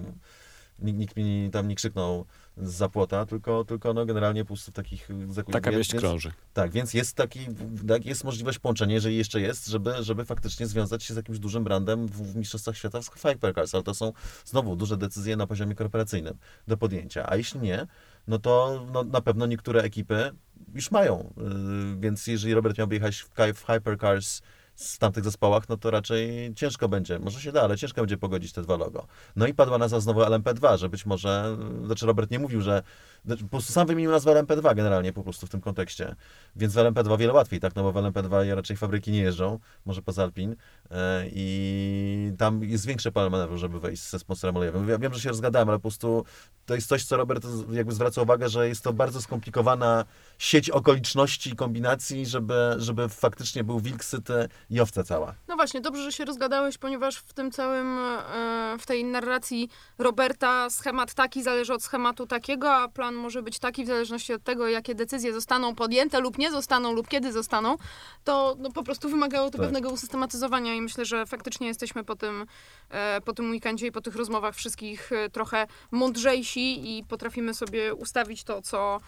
[0.79, 2.25] Nikt, nikt mi tam nie krzyknął
[2.57, 5.45] z zapłota, tylko, tylko no generalnie po prostu takich zakulisowych.
[5.53, 6.33] Taka wieść krąży.
[6.53, 7.41] Tak, więc jest taki,
[7.88, 11.64] tak, jest możliwość połączenia, jeżeli jeszcze jest, żeby, żeby faktycznie związać się z jakimś dużym
[11.64, 14.12] brandem w, w Mistrzostwach Świata w Hypercars, ale to są
[14.45, 16.35] znowu duże decyzje na poziomie korporacyjnym
[16.69, 17.31] do podjęcia.
[17.31, 17.87] A jeśli nie,
[18.29, 20.31] no to no, na pewno niektóre ekipy
[20.75, 24.43] już mają, yy, więc jeżeli Robert miałby jechać w, w Hypercars
[24.79, 28.53] w tamtych zespołach, no to raczej ciężko będzie, może się da, ale ciężko będzie pogodzić
[28.53, 29.07] te dwa logo.
[29.37, 32.83] No i padła nazwa znowu LMP2, że być może, znaczy Robert nie mówił, że,
[33.24, 36.14] znaczy po prostu sam wymienił nazwę LMP2 generalnie po prostu w tym kontekście,
[36.57, 39.59] więc w LMP2 o wiele łatwiej, tak, no bo w LMP2 raczej fabryki nie jeżdżą,
[39.87, 40.57] może poza Alpin
[40.90, 44.88] e, i tam jest większe pole manewru, żeby wejść ze sponsorem olejowym.
[44.88, 46.24] Ja wiem, że się rozgadałem, ale po prostu
[46.66, 50.04] to jest coś, co Robert jakby zwraca uwagę, że jest to bardzo skomplikowana
[50.38, 55.35] sieć okoliczności i kombinacji, żeby, żeby faktycznie był wilk syty i owca cała.
[55.48, 60.70] No właśnie, dobrze, że się rozgadałeś, ponieważ w tym całym, e, w tej narracji Roberta
[60.70, 64.68] schemat taki zależy od schematu takiego, a plan może być taki w zależności od tego,
[64.68, 67.76] jakie decyzje zostaną podjęte lub nie zostaną, lub kiedy zostaną,
[68.24, 69.66] to no, po prostu wymagało to Tak.
[69.66, 72.46] pewnego usystematyzowania i myślę, że faktycznie jesteśmy po tym,
[72.90, 77.94] e, po tym weekendzie i po tych rozmowach wszystkich e, trochę mądrzejsi i potrafimy sobie
[77.94, 79.00] ustawić to, co,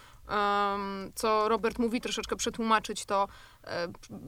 [1.15, 3.27] co Robert mówi, troszeczkę przetłumaczyć to,
[3.63, 3.87] e,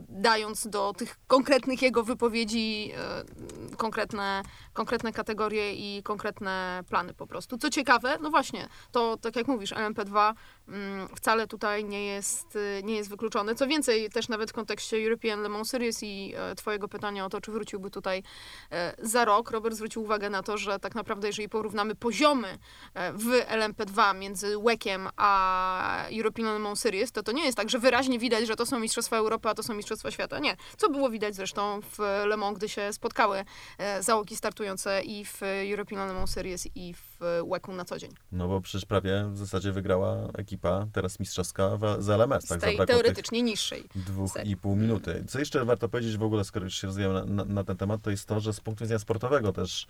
[0.09, 7.57] dając do tych konkretnych jego wypowiedzi e, konkretne, konkretne kategorie i konkretne plany po prostu.
[7.57, 10.33] Co ciekawe, no właśnie, to tak jak mówisz, LMP2
[10.67, 13.55] mm, wcale tutaj nie jest, y, nie jest wykluczony.
[13.55, 17.29] Co więcej, też nawet w kontekście European Le Mans Series i e, twojego pytania o
[17.29, 18.23] to, czy wróciłby tutaj
[18.71, 22.57] e, za rok, Robert zwrócił uwagę na to, że tak naprawdę jeżeli porównamy poziomy
[22.93, 27.79] e, w LMP2 między WEC-iem a European Mans Series, to to nie jest tak, że
[27.79, 30.39] wyraźnie widać, że to są Mistrzostwa Europy, a to są Mistrzostwa Świata.
[30.39, 30.55] Nie.
[30.77, 33.43] Co było widać zresztą w Le Mans, gdy się spotkały
[33.77, 35.39] e, załogi startujące i w
[35.71, 37.19] European Mans Series i w
[37.51, 38.11] WEC-u na co dzień.
[38.31, 42.43] No bo przecież prawie w zasadzie wygrała ekipa teraz mistrzowska z LMS.
[42.45, 43.83] Z Tak, tej zabrakło tych teoretycznie niższej.
[43.95, 44.51] dwóch serii.
[44.51, 45.23] i pół minuty.
[45.27, 48.01] Co jeszcze warto powiedzieć w ogóle, skoro już się rozwijamy na, na, na ten temat,
[48.01, 49.87] to jest to, że z punktu widzenia sportowego też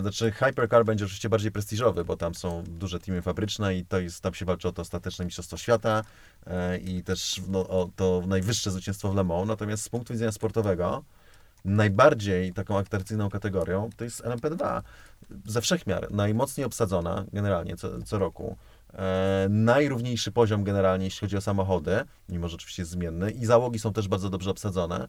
[0.00, 4.20] znaczy Hypercar będzie oczywiście bardziej prestiżowy, bo tam są duże teamy fabryczne i to jest,
[4.20, 6.04] tam się walczy o to ostateczne mistrzostwo świata
[6.46, 9.48] e, i też no, o to najwyższe zwycięstwo w Le Mans.
[9.48, 11.04] Natomiast z punktu widzenia sportowego
[11.64, 14.82] najbardziej taką atrakcyjną kategorią to jest LMP2.
[15.46, 18.56] Ze wszechmiar, najmocniej obsadzona generalnie co, co roku.
[18.94, 23.78] E, najrówniejszy poziom generalnie, jeśli chodzi o samochody, mimo że oczywiście jest zmienny, i załogi
[23.78, 25.08] są też bardzo dobrze obsadzone.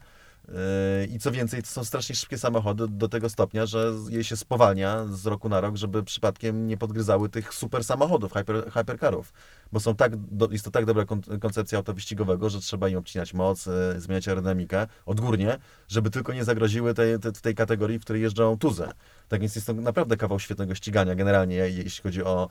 [0.49, 4.37] E, I co więcej, to są strasznie szybkie samochody do tego stopnia, że je się
[4.37, 9.33] spowalnia z roku na rok, żeby przypadkiem nie podgryzały tych super samochodów, hyper, hypercarów.
[9.71, 10.11] Bo są tak,
[10.51, 14.27] jest to tak dobra kon, koncepcja auta wyścigowego, że trzeba im obcinać moc, e, zmieniać
[14.27, 18.87] aerodynamikę odgórnie, żeby tylko nie zagroziły tej, te, w tej kategorii, w której jeżdżą tuzy.
[19.29, 22.49] Tak więc jest to naprawdę kawał świetnego ścigania generalnie, je- jeśli chodzi o,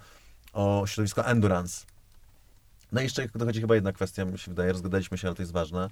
[0.53, 1.87] o środowisko endurance.
[2.93, 5.53] No i jeszcze dochodzi chyba jedna kwestia, mi się wydaje, rozgadaliśmy się, ale to jest
[5.53, 5.91] ważne.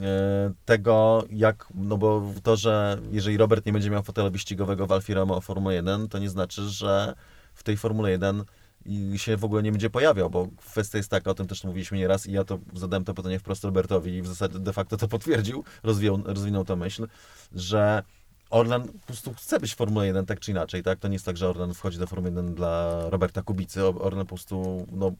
[0.00, 4.92] E, Tego, jak, no bo to, że jeżeli Robert nie będzie miał fotela wyścigowego w
[4.92, 7.14] Alfie Romeo Formuły 1, to nie znaczy, że
[7.54, 8.44] w tej Formule 1
[8.86, 11.98] i się w ogóle nie będzie pojawiał, bo kwestia jest taka, o tym też mówiliśmy
[11.98, 15.08] nieraz i ja to zadałem to pytanie wprost Robertowi i w zasadzie de facto to
[15.08, 17.06] potwierdził, rozwijał, rozwinął tę myśl,
[17.52, 18.02] że
[18.50, 20.98] Orlan po prostu chce być w Formule 1 tak czy inaczej, tak?
[20.98, 24.34] To nie jest tak, że Orlan wchodzi do Formuły 1 dla Roberta Kubicy, Orlan po
[24.34, 25.12] prostu, no,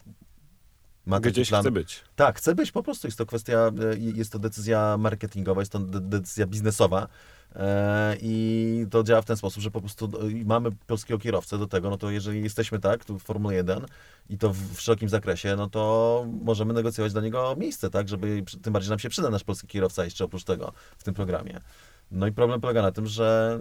[1.06, 1.62] ma Gdzieś plan.
[1.62, 2.04] chce być.
[2.16, 3.06] Tak, chce być po prostu.
[3.06, 7.08] Jest to kwestia, e, jest to decyzja marketingowa, jest to de- decyzja biznesowa.
[7.56, 11.66] E, I to działa w ten sposób, że po prostu e, mamy polskiego kierowcę do
[11.66, 13.86] tego, no to jeżeli jesteśmy tak, tu w Formule 1
[14.28, 18.72] i to w, szerokim zakresie, no to możemy negocjować dla niego miejsce, tak, żeby tym
[18.72, 21.60] bardziej nam się przyda nasz polski kierowca jeszcze oprócz tego w tym programie.
[22.10, 23.60] No i problem polega na tym, że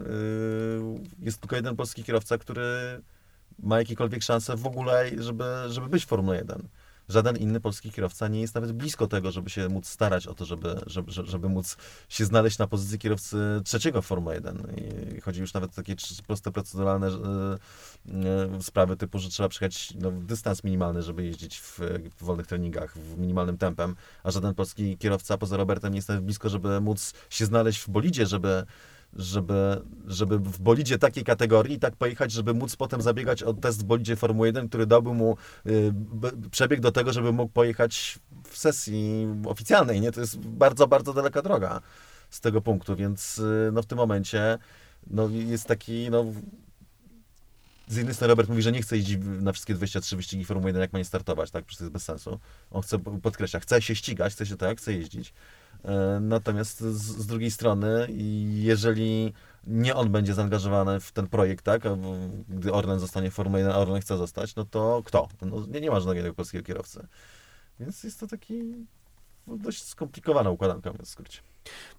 [1.20, 3.02] jest tylko jeden polski kierowca, który
[3.64, 6.68] ma jakiekolwiek szanse w ogóle, żeby, żeby być w Formule 1
[7.10, 10.46] żaden inny polski kierowca nie jest nawet blisko tego, żeby się móc starać o to,
[10.46, 11.78] żeby, żeby, żeby- móc
[12.10, 14.74] się znaleźć na pozycji kierowcy trzeciego w Formule 1.
[15.18, 15.96] I chodzi już nawet o takie
[16.28, 17.12] proste proceduralne e,
[18.58, 21.80] e, sprawy typu, że trzeba przejechać no, dystans minimalny, żeby jeździć w,
[22.20, 26.24] w wolnych treningach, w minimalnym tempem, a żaden polski kierowca poza Robertem nie jest nawet
[26.24, 28.66] blisko, żeby móc się znaleźć w bolidzie, żeby
[29.14, 33.84] żeby, żeby w bolidzie takiej kategorii tak pojechać, żeby móc potem zabiegać o test w
[33.84, 35.94] bolidzie Formuły 1, który dałby mu y,
[36.52, 38.20] przebieg do tego, żeby mógł pojechać
[38.50, 40.12] w sesji oficjalnej, nie?
[40.12, 41.82] To jest bardzo, bardzo daleka droga
[42.30, 44.58] z tego punktu, więc y, no w tym momencie
[45.08, 46.26] no jest taki, no
[47.88, 50.82] z jednej strony Robert mówi, że nie chce jeździć na wszystkie 23 wyścigi Formuły 1,
[50.82, 51.66] jak ma nie startować, tak?
[51.66, 52.40] Przecież to jest bez sensu.
[52.72, 55.34] On chce, podkreśla, chce się ścigać, chce się tak, chce jeździć.
[55.86, 58.08] E, Natomiast z, z drugiej strony,
[58.50, 59.34] jeżeli
[59.68, 61.84] nie on będzie zaangażowany w ten projekt, tak,
[62.50, 65.28] gdy Orlen zostanie w Formule 1, a Orlen chce zostać, no to kto?
[65.42, 67.08] No, nie, nie ma żadnego polskiego kierowcy.
[67.80, 68.86] Więc jest to taki
[69.48, 71.40] no, dość skomplikowana układanka, w skrócie.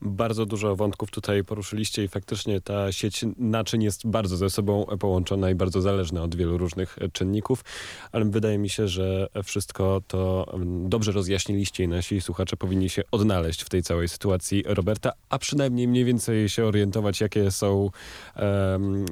[0.02, 5.50] Bardzo dużo wątków tutaj poruszyliście i faktycznie ta sieć naczyń jest bardzo ze sobą połączona
[5.50, 7.64] i bardzo zależna od wielu różnych czynników,
[8.12, 13.02] ale wydaje mi się, że wszystko to mm, dobrze rozjaśniliście i nasi słuchacze powinni się
[13.10, 17.90] odnaleźć w tej całej sytuacji Roberta, a przynajmniej mniej więcej się orientować, jakie są,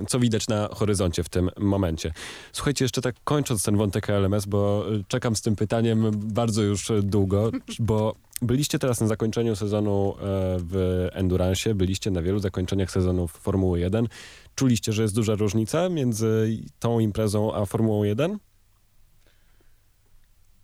[0.08, 2.12] co widać na horyzoncie w tym momencie.
[2.52, 6.92] Słuchajcie, jeszcze tak kończąc ten wątek LMS, bo y, czekam z tym pytaniem bardzo już
[7.02, 10.22] długo, bo byliście teraz na zakończeniu sezonu e,
[10.58, 14.08] w Endurance, byliście na wielu zakończeniach sezonów Formuły 1.
[14.54, 18.38] Czuliście, że jest duża różnica między tą imprezą a Formułą 1?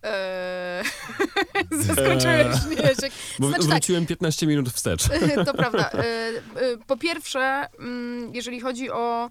[0.05, 0.83] Eee,
[1.71, 2.77] zaskoczyłeś mnie.
[2.77, 3.09] Że...
[3.37, 5.03] Znaczy tak, wróciłem 15 minut wstecz.
[5.45, 5.91] to prawda.
[5.91, 6.33] E, e,
[6.87, 9.29] Po pierwsze, mm, jeżeli chodzi o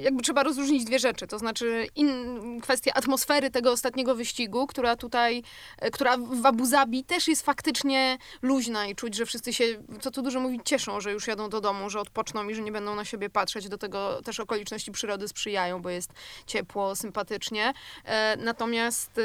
[0.00, 5.42] jakby trzeba rozróżnić dwie rzeczy, to znaczy in, kwestia atmosfery tego ostatniego wyścigu, która tutaj,
[5.78, 9.64] e, która w Abu Zabi też jest faktycznie luźna i czuć, że wszyscy się,
[10.00, 12.72] co tu dużo mówić, cieszą, że już jadą do domu, że odpoczną i że nie
[12.72, 13.68] będą na siebie patrzeć.
[13.68, 16.10] Do tego też okoliczności przyrody sprzyjają, bo jest
[16.46, 17.72] ciepło, sympatycznie.
[18.04, 19.22] E, Natomiast e,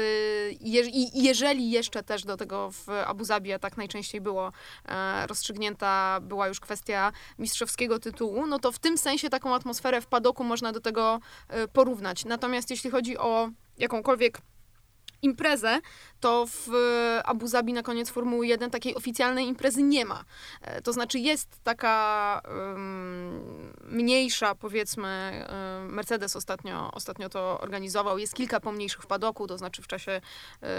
[0.60, 0.82] je,
[1.14, 4.52] jeżeli jeszcze też do tego w Abu Zabi, a tak najczęściej było,
[5.26, 10.44] rozstrzygnięta była już kwestia mistrzowskiego tytułu, no to w tym sensie taką atmosferę w padoku
[10.44, 12.24] można do tego e, porównać.
[12.24, 14.40] Natomiast jeśli chodzi o jakąkolwiek
[15.22, 15.80] imprezę,
[16.20, 20.24] to w e, Abu Zabi na koniec Formuły 1 takiej oficjalnej imprezy nie ma.
[20.62, 22.42] E, To znaczy jest taka
[22.74, 29.58] ym, mniejsza, powiedzmy, e, Mercedes ostatnio, ostatnio to organizował, jest kilka pomniejszych w padoku, to
[29.58, 30.20] znaczy w czasie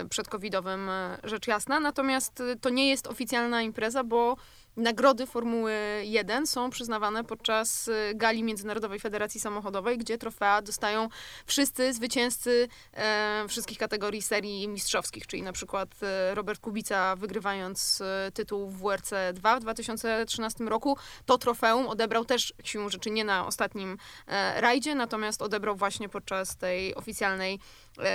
[0.10, 0.90] przedcovidowym,
[1.24, 4.38] rzecz jasna, natomiast to nie jest oficjalna impreza, bo
[4.78, 11.10] nagrody Formuły 1 są przyznawane podczas e, gali Międzynarodowej Federacji Samochodowej, gdzie trofea dostają
[11.46, 18.32] wszyscy zwycięzcy e, wszystkich kategorii serii mistrzowskich, czyli na przykład e, Robert Kubica wygrywając e,
[18.32, 23.48] tytuł w WRC 2 w 2013 roku, to trofeum odebrał też siłą rzeczy nie na
[23.48, 27.60] ostatnim e, rajdzie, natomiast odebrał właśnie podczas tej oficjalnej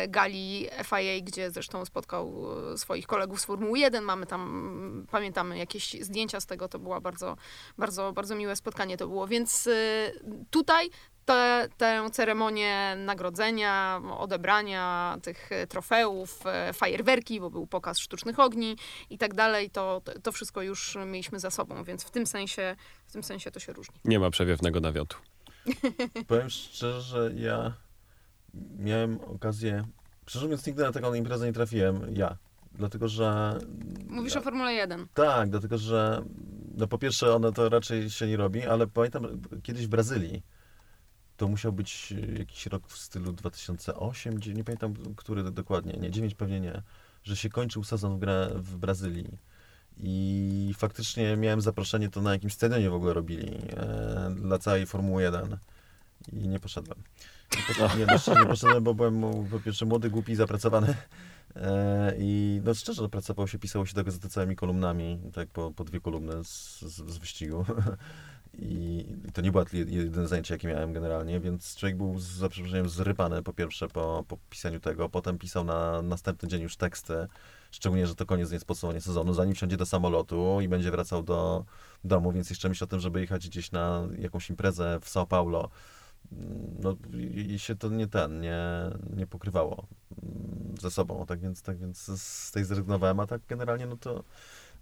[0.09, 4.05] gali FIA, gdzie zresztą spotkał e, swoich kolegów z Formuły 1.
[4.05, 7.37] Mamy tam, pamiętamy jakieś zdjęcia z tego, to było bardzo,
[7.79, 9.73] bardzo, bardzo miłe spotkanie to było, więc e,
[10.51, 10.91] tutaj
[11.25, 18.77] te, tę ceremonię nagrodzenia, odebrania tych e, trofeów, e, fajerwerki, bo był pokaz sztucznych ogni
[19.11, 23.13] i tak dalej, to, to wszystko już mieliśmy za sobą, więc w tym sensie, w
[23.13, 23.95] tym sensie to się różni.
[24.05, 25.17] Nie ma przewiewnego nawiotu.
[26.29, 27.73] Powiem szczerze, że ja
[28.79, 29.85] miałem okazję,
[30.27, 32.37] szczerze mówiąc nigdy na taką imprezę nie trafiłem, ja.
[32.73, 33.59] Dlatego, że...
[34.09, 35.07] Mówisz o Formule 1.
[35.15, 36.23] Tak, dlatego, że
[36.77, 39.27] no po pierwsze ono to raczej się nie robi, ale pamiętam
[39.63, 40.43] kiedyś w Brazylii
[41.37, 46.35] to musiał być jakiś rok w stylu 2008, gdzie nie pamiętam, który dokładnie, nie, 9
[46.35, 46.83] pewnie nie,
[47.23, 49.39] że się kończył sezon w, gra, w Brazylii.
[49.97, 55.23] I faktycznie miałem zaproszenie, to na jakimś stadionie w ogóle robili e, dla całej Formuły
[55.23, 55.59] 1
[56.33, 56.99] i nie poszedłem.
[57.57, 60.95] Nie, poszedłem, nie, no, nie poszedłem, bo byłem po pierwsze młody, głupi zapracowany.
[61.57, 65.85] E, I no szczerze, pracowało się, pisało się do gazety całymi kolumnami, tak po, po
[65.85, 67.65] dwie kolumny z, z, z wyścigu.
[68.59, 73.43] I to nie było jedyne zajęcie, jakie miałem generalnie, więc człowiek był za przeproszeniem zrypany
[73.43, 77.27] po pierwsze po, po pisaniu tego, potem pisał na następny dzień już teksty,
[77.71, 81.65] szczególnie, że to koniec jest podsumowanie sezonu, zanim wsiądzie do samolotu i będzie wracał do
[82.05, 85.71] domu, więc jeszcze myślę o tym, żeby jechać gdzieś na jakąś imprezę w São Paulo.
[86.81, 86.97] No
[87.47, 88.61] i się to nie ten, nie,
[89.17, 89.87] nie pokrywało
[90.23, 94.25] mm, ze sobą, tak więc, tak więc z tej zrezygnowałem, a tak generalnie no to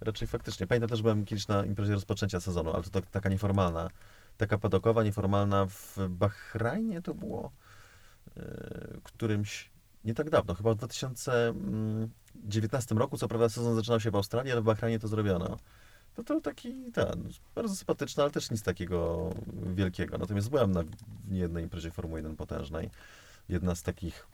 [0.01, 0.67] raczej faktycznie.
[0.67, 3.89] Pamiętam też, byłem kiedyś na imprezie rozpoczęcia sezonu, ale to tak, taka nieformalna,
[4.37, 7.51] taka padokowa, nieformalna w Bahrajnie to było
[8.35, 8.43] yy,
[9.03, 9.71] którymś
[10.05, 14.61] nie tak dawno, chyba w 2019 roku, co prawda sezon zaczynał się w Australii, ale
[14.61, 15.57] w Bahrajnie to zrobiono.
[16.17, 19.29] No to taki, ten, bardzo sympatyczny, ale też nic takiego
[19.75, 20.17] wielkiego.
[20.17, 20.83] Natomiast byłem na
[21.31, 22.89] jednej imprezie Formuły 1 potężnej.
[23.49, 24.27] Jedna z takich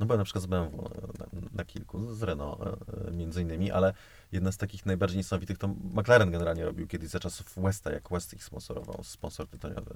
[0.00, 3.94] no byłem na przykład z BMW na, na kilku, z Renault e, między innymi, ale
[4.32, 8.34] jedna z takich najbardziej niesamowitych to McLaren generalnie robił kiedyś za czasów Westa, jak West
[8.34, 9.94] ich sponsorował, sponsor tytoniowy.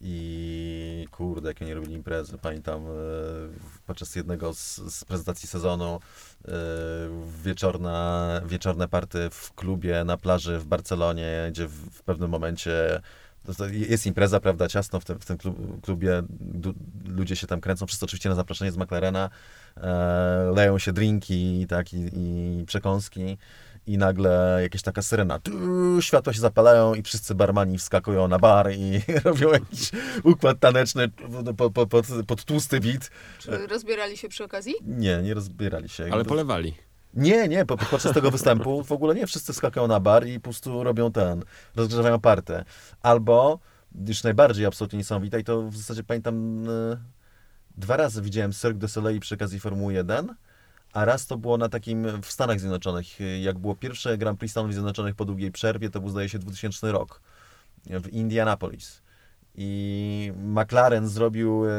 [0.00, 2.38] I kurde, jak oni robili imprezy.
[2.38, 2.88] Pamiętam e,
[3.86, 6.00] podczas jednego z, z prezentacji sezonu
[6.44, 6.50] e,
[7.44, 13.00] wieczorna, wieczorne party w klubie na plaży w Barcelonie, gdzie w, w pewnym momencie
[13.72, 15.38] jest impreza, prawda, ciasno w tym, w tym
[15.82, 16.22] klubie,
[17.04, 19.30] ludzie się tam kręcą, wszyscy oczywiście na zaproszenie z McLarena,
[19.76, 23.38] e, leją się drinki tak, i, i przekąski
[23.88, 25.52] i nagle jakieś taka syrena, tu,
[26.00, 29.90] światła się zapalają i wszyscy barmani wskakują na bar i robią jakiś
[30.24, 31.08] układ taneczny
[31.56, 33.10] pod, pod, pod, pod tłusty bit.
[33.38, 34.74] Czy rozbierali się przy okazji?
[34.86, 36.08] Nie, nie rozbierali się.
[36.12, 36.74] Ale polewali.
[37.14, 40.84] Nie, nie, podczas tego występu w ogóle nie wszyscy skakują na bar i po prostu
[40.84, 41.44] robią ten,
[41.76, 42.64] rozgrzewają partę.
[43.02, 43.58] Albo,
[44.08, 46.98] już najbardziej absolutnie niesamowite i to w zasadzie pamiętam, y,
[47.76, 50.34] dwa razy widziałem Cirque du Soleil przy okazji Formuły 1,
[50.92, 53.06] a raz to było na takim w Stanach Zjednoczonych,
[53.40, 56.92] jak było pierwsze Grand Prix Stanów Zjednoczonych po długiej przerwie, to był zdaje się 2000
[56.92, 57.20] rok
[57.86, 59.02] w Indianapolis.
[59.54, 61.70] I McLaren zrobił y,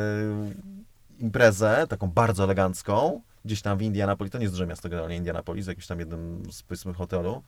[1.20, 5.68] imprezę, taką bardzo elegancką, gdzieś tam w Indianapolis, to nie jest duże miasto generalnie Indianapolis,
[5.68, 7.44] jakimś tam jednym z powiedzmy hotelu.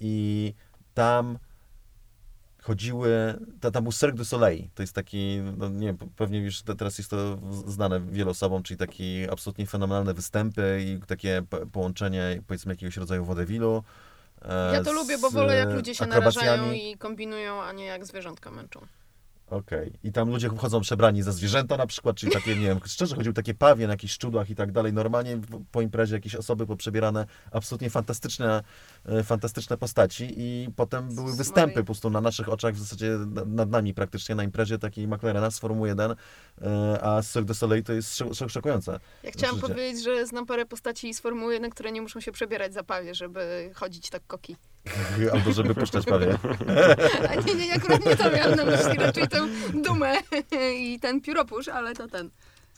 [0.00, 0.54] I
[0.94, 1.38] tam
[2.66, 6.62] chodziły, ta, tam był Cirque du Soleil, to jest taki, no nie wiem, pewnie już
[6.62, 12.72] teraz jest to znane wielu osobom, czyli takie absolutnie fenomenalne występy i takie połączenie powiedzmy
[12.72, 13.82] jakiegoś rodzaju wodewilu.
[14.42, 18.06] E, ja to lubię, bo wolę jak ludzie się narażają i kombinują, a nie jak
[18.06, 18.86] zwierzątka męczą.
[19.50, 19.88] Okej.
[19.88, 19.98] Okay.
[20.04, 23.32] I tam ludzie wchodzą przebrani za zwierzęta na przykład, czyli takie, nie wiem, szczerze chodził
[23.32, 24.92] takie pawie na jakichś szczudłach i tak dalej.
[24.92, 25.38] Normalnie
[25.72, 28.62] po imprezie jakieś osoby poprzebierane, absolutnie fantastyczne,
[29.24, 33.94] fantastyczne postaci i potem były występy po prostu na naszych oczach, w zasadzie nad nami
[33.94, 36.14] praktycznie na imprezie takiej McLarena z Formuły 1, e,
[37.02, 39.00] a Cirque du Soleil to jest szok szokujące.
[39.22, 42.74] Ja chciałam powiedzieć, że znam parę postaci z Formuły 1, które nie muszą się przebierać
[42.74, 44.56] za pawie, żeby chodzić tak koki.
[45.32, 46.38] Albo żeby puszczać pawie.
[47.30, 50.14] A nie, nie, akurat nie to miałam na myśli, raczej tę dumę
[50.76, 52.30] i ten pióropusz, ale to ten.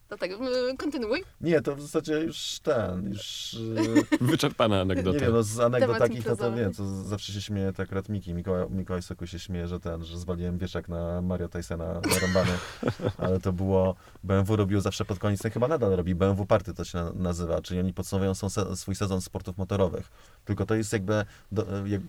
[0.08, 0.68] Do tego.
[0.70, 1.24] Y, kontynuuj.
[1.40, 3.54] Nie, to w zasadzie już ten, już...
[3.54, 5.18] Y, Wyczerpana anegdota.
[5.18, 8.08] Nie wiem, no z anegdot takich, no to wiem, to zawsze się śmieje tak akurat
[8.08, 8.34] Miki.
[8.34, 12.50] Mikołaj, Mikołaj Soku się śmieje, że ten, że zwaliłem wieszak na Mario Tysona narąbany,
[13.18, 13.94] ale to było,
[14.24, 17.80] BMW robił zawsze pod koniec, no chyba nadal robi, BMW Party to się nazywa, czyli
[17.80, 18.32] oni podsumowują
[18.74, 20.10] swój sezon sportów motorowych.
[20.44, 22.00] Tylko to jest jakby, do, jak,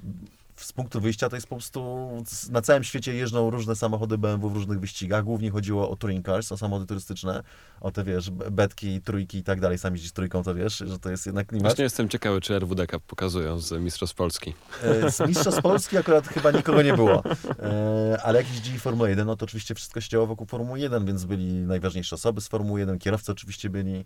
[0.66, 2.10] z punktu wyjścia to jest po prostu
[2.52, 5.24] na całym świecie jeżdżą różne samochody BMW w różnych wyścigach.
[5.24, 7.44] Głównie chodziło o touring cars, o samochody turystyczne,
[7.82, 9.78] o te wiesz, betki, trójki i tak dalej.
[9.78, 11.68] Sam jeździsz trójką, to wiesz, że to jest jednak klimat.
[11.68, 14.54] Właśnie jestem ciekawy, czy RWDK pokazują z Mistrzostw Polski.
[14.84, 17.24] E, z Mistrzostw Polski akurat chyba nikogo nie było.
[17.60, 21.06] E, ale jak jeździli Formuły 1, no to oczywiście wszystko się działo wokół Formuły 1,
[21.06, 24.06] więc byli najważniejsze osoby z Formuły 1, kierowcy oczywiście byli,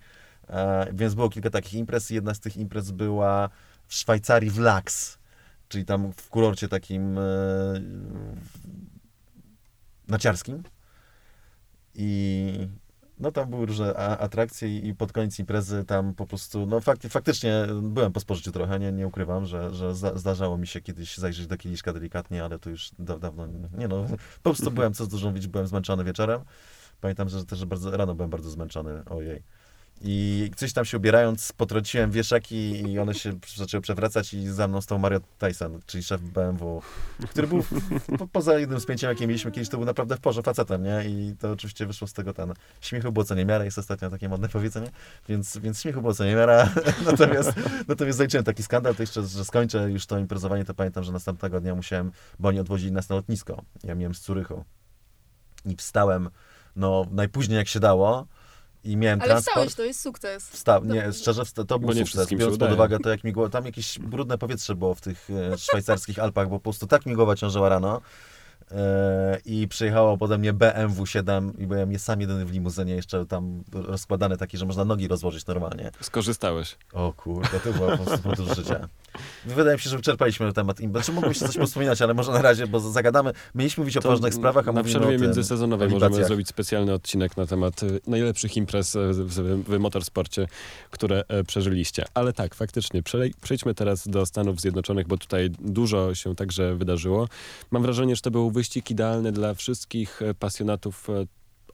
[0.50, 2.10] e, więc było kilka takich imprez.
[2.10, 3.50] Jedna z tych imprez była
[3.88, 5.23] w Szwajcarii w Lax
[5.74, 7.22] czyli tam w kurorcie takim e,
[10.08, 10.64] naciarskim.
[11.96, 12.54] I
[13.20, 17.66] no tam były różne atrakcje i pod koniec imprezy tam po prostu, no fakt, faktycznie
[17.82, 21.58] byłem po spożyciu trochę, nie, nie ukrywam, że, że zdarzało mi się kiedyś zajrzeć do
[21.58, 24.06] kieliszka delikatnie, ale to już da, dawno, nie no,
[24.44, 26.42] po prostu byłem, co z dużą byłem zmęczony wieczorem.
[27.02, 29.44] Pamiętam, że też bardzo, rano byłem bardzo zmęczony, ojej.
[30.06, 34.82] I coś tam się ubierając, potrąciłem wieszaki i one się zaczęły przewracać i za mną
[34.82, 36.82] stał Mario Tyson, czyli szef BMW,
[37.30, 37.64] który był
[38.18, 41.04] po, poza jednym spięciem, jakie mieliśmy kiedyś, to był naprawdę w porze facetem, nie?
[41.06, 44.50] I to oczywiście wyszło z tego ten, śmiechu było co niemiara, jest ostatnio takie modne
[44.50, 44.92] powiedzenie,
[45.30, 46.70] więc, więc śmiechu było co niemiara,
[47.12, 47.52] natomiast,
[47.88, 51.60] natomiast zaliczyłem taki skandal, to jeszcze, że skończę już to imprezowanie, to pamiętam, że następnego
[51.60, 54.64] dnia musiałem, bo oni odwozili nas na lotnisko, ja miałem z Curychu.
[55.66, 56.30] I wstałem,
[56.76, 58.28] no, najpóźniej jak się dało,
[58.84, 59.52] i miałem Ale transport.
[59.54, 60.50] wstałeś, to jest sukces.
[60.50, 63.50] Wstał, nie, szczerze, wsta- to był Bo nie sukces, biorąc pod uwagę to, jak migło,
[63.50, 67.16] tam jakieś brudne powietrze było w tych e, szwajcarskich Alpach, bo po prostu tak mi
[67.16, 68.02] głowa ciążyła rano
[69.46, 73.64] i przyjechało pode mnie BMW 7 i byłem je sam jedyny w limuzynie, jeszcze tam
[73.72, 75.92] rozkładany taki, że można nogi rozłożyć normalnie.
[76.02, 76.78] Skorzystałeś.
[76.94, 78.88] O kurde, to było po prostu podróż życia.
[79.46, 80.78] Wydaje mi się, że wyczerpaliśmy temat.
[80.80, 83.32] Znaczy mógłbyś coś wspominać, ale może na razie, bo zagadamy.
[83.56, 86.94] Mieliśmy mówić o To poważnych sprawach, a na przerwie o międzysezonowej o możemy zrobić specjalny
[86.94, 90.48] odcinek na temat y, najlepszych imprez y, w, w motorsporcie,
[90.92, 92.06] które e, przeżyliście.
[92.14, 93.04] Ale tak, faktycznie,
[93.42, 97.28] przejdźmy teraz do Stanów Zjednoczonych, bo tutaj dużo się także wydarzyło.
[97.72, 101.26] Mam wrażenie, że to był wyścig idealny dla wszystkich e, pasjonatów e,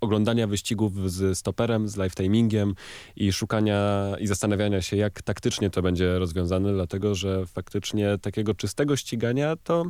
[0.01, 2.75] oglądania wyścigów z stoperem, z live timingiem
[3.15, 8.95] i szukania i zastanawiania się, jak taktycznie to będzie rozwiązane, dlatego że faktycznie takiego czystego
[8.95, 9.85] ścigania to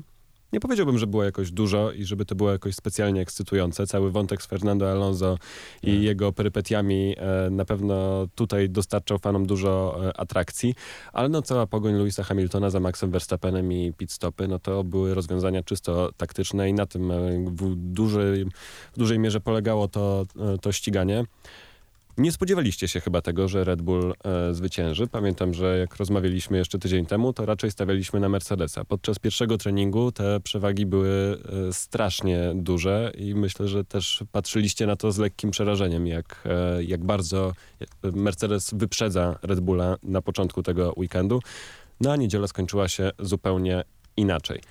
[0.53, 3.87] nie powiedziałbym, że było jakoś dużo i żeby to było jakoś specjalnie ekscytujące.
[3.87, 5.37] Cały wątek z Fernando Alonso
[5.83, 10.75] i jego perypetiami e, na pewno tutaj dostarczał fanom dużo e, atrakcji,
[11.13, 15.13] ale no cała pogoń Louisa Hamiltona za Maxem Verstappenem i pit stopy, no to były
[15.13, 18.45] rozwiązania czysto taktyczne i na tym e, w dużej,
[18.93, 21.23] w dużej mierze polegało to, e, to ściganie.
[22.19, 25.07] Nie spodziewaliście się chyba tego, że Red Bull e, zwycięży.
[25.07, 28.85] Pamiętam, że jak rozmawialiśmy jeszcze tydzień temu, to raczej stawialiśmy na Mercedesa.
[28.85, 31.37] Podczas pierwszego treningu te przewagi były
[31.69, 36.83] e, strasznie duże i myślę, że też patrzyliście na to z lekkim przerażeniem, jak, e,
[36.83, 37.53] jak bardzo
[38.03, 41.39] Mercedes wyprzedza Red Bulla na początku tego weekendu.
[42.01, 43.83] No a niedziela skończyła się zupełnie
[44.17, 44.61] inaczej.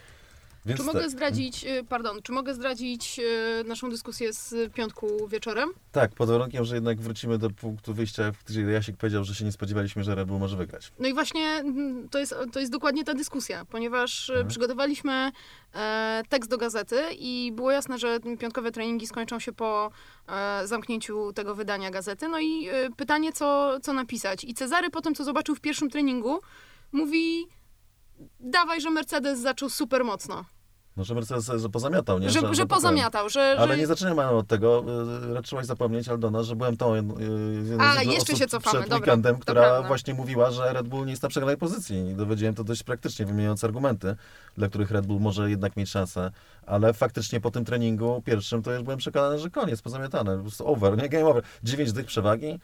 [0.68, 0.94] Więc Czy tak.
[0.94, 5.70] mogę zdradzić, y, pardon, czy mogę zdradzić y, naszą dyskusję z piątku wieczorem?
[5.92, 9.44] Tak, pod warunkiem, że jednak wrócimy do punktu wyjścia, w którym Jasiek powiedział, że się
[9.44, 10.92] nie spodziewaliśmy, że Red Bull może wygrać.
[10.98, 14.48] No i właśnie mm, to jest, to jest dokładnie ta dyskusja, ponieważ y, Mhm.
[14.48, 15.32] przygotowaliśmy
[15.74, 19.90] e, tekst do gazety i było jasne, że piątkowe treningi skończą się po
[20.28, 22.28] e, zamknięciu tego wydania gazety.
[22.28, 24.44] No i pytanie, co, co napisać.
[24.44, 26.38] I Cezary po tym, co zobaczył w pierwszym treningu,
[26.92, 27.46] mówi
[28.40, 30.44] dawaj, że Mercedes zaczął super mocno.
[30.98, 32.30] No, że Mercedes że pozamiatał, nie?
[32.30, 33.56] Że, że, potem- pozamiatał, że...
[33.58, 33.78] Ale że...
[33.78, 34.84] nie zaczynamy od tego.
[35.30, 38.90] y, Raczyłaś zapomnieć, Aldona, że byłem tą y, jedną A, z jeszcze się cofamy, przed
[38.90, 42.08] dobra, weekendem, która właśnie mówiła, że Red Bull nie jest na przegranej pozycji.
[42.08, 44.16] I dowiedziałem to dość praktycznie, wymieniając argumenty,
[44.56, 46.30] dla których Red Bull może jednak mieć szansę.
[46.66, 50.36] Ale faktycznie po tym treningu pierwszym to już byłem przekonany, że koniec, pozamiatane.
[50.36, 51.08] Po prostu over, nie?
[51.08, 51.42] Game over.
[51.62, 52.60] Dziewięć dych przewagi.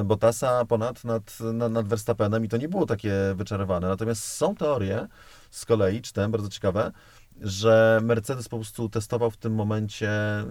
[0.00, 3.88] y, Bottasa ponad nad, nad, nad Verstappenem i to nie było takie wyczarowane.
[3.88, 5.06] Natomiast są teorie
[5.50, 6.92] z kolei, czytałem, bardzo ciekawe,
[7.40, 10.10] że Mercedes po prostu testował w tym momencie
[10.40, 10.44] y,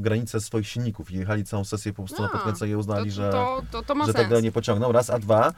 [0.00, 3.16] granice swoich silników i jechali całą sesję po prostu na A, podkręcenie i uznali, to,
[3.16, 4.92] że, to, to, to że tego nie pociągną.
[4.92, 5.52] Raz, a dwa,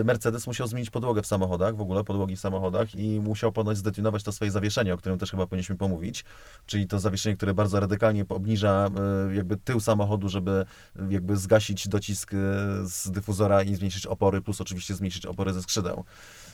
[0.00, 3.78] y, Mercedes musiał zmienić podłogę w samochodach, w ogóle podłogi w samochodach i musiał ponoć
[3.78, 6.24] zdetunować to swoje zawieszenie, o którym też chyba powinniśmy pomówić,
[6.66, 8.90] czyli to zawieszenie, które bardzo radykalnie obniża
[9.30, 12.36] y, jakby tył samochodu, żeby y, jakby zgasić docisk y,
[12.84, 16.04] z dyfuzora i zmniejszyć opory, plus oczywiście zmniejszyć opory ze skrzydeł.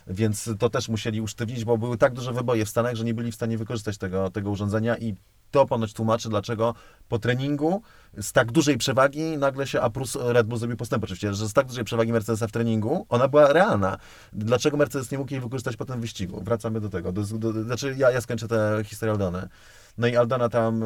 [0.07, 3.32] Więc to też musieli usztywnić, bo były tak duże wyboje w Stanach, że nie byli
[3.32, 5.14] w stanie wykorzystać tego, tego urządzenia i
[5.50, 6.74] to ponoć tłumaczy, dlaczego
[7.09, 7.82] po treningu
[8.20, 11.53] z tak dużej przewagi nagle się, a plus Red Bull zrobił postęp oczywiście, że z
[11.53, 13.98] tak dużej przewagi Mercedesa w treningu, ona była realna.
[14.32, 16.40] Dlaczego Mercedes nie mógł jej wykorzystać po tym wyścigu?
[16.44, 17.12] Wracamy do tego.
[17.12, 19.48] Do, do, znaczy ja, ja skończę tę historię Aldony.
[19.99, 20.80] No i Aldona tam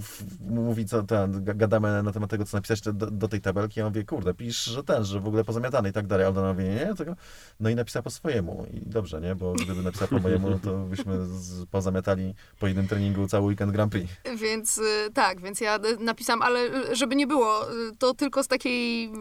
[0.00, 3.80] w, mówi, co ten, ga- gadamy na temat tego, co napisać do, do tej tabelki.
[3.80, 6.26] Ja mówię, kurde, pisz, że ten, że w ogóle pozamiatany i tak dalej.
[6.26, 7.16] Aldona mówi, nie, nie, tego.
[7.60, 8.66] No i napisała po swojemu.
[8.72, 9.34] I dobrze, nie?
[9.34, 13.72] Bo gdyby napisała po mojemu, no to byśmy z, pozamiatali po jednym treningu cały weekend
[13.72, 14.12] Grand Prix.
[14.36, 14.82] Więc y,
[15.14, 16.58] tak, więc ja y, napisałam, ale
[16.96, 17.66] żeby nie było,
[17.98, 19.12] to tylko z takiej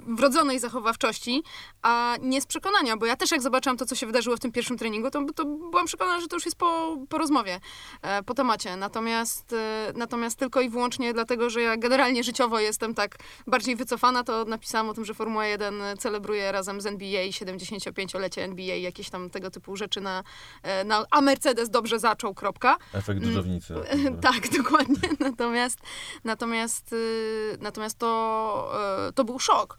[0.00, 1.42] wrodzonej zachowawczości,
[1.82, 4.52] a nie z przekonania, bo ja też jak zobaczyłam to, co się wydarzyło w tym
[4.52, 7.60] pierwszym treningu, to, to byłam przekonana, że to już jest po, po rozmowie,
[8.02, 8.76] e, po temacie.
[8.76, 14.24] Natomiast, e, natomiast tylko i wyłącznie dlatego, że ja generalnie życiowo jestem tak bardziej wycofana,
[14.24, 19.30] to napisałam o tym, że Formuła 1 celebruje razem z NBA 75-lecie NBA, jakieś tam
[19.30, 20.22] tego typu rzeczy na,
[20.62, 22.76] e, na a Mercedes dobrze zaczął, kropka.
[22.92, 23.74] Efekt dżdżownicy.
[24.22, 25.08] Tak, dokładnie.
[25.20, 25.78] Natomiast,
[26.24, 28.72] natomiast, y, natomiast to,
[29.14, 29.78] to był szok.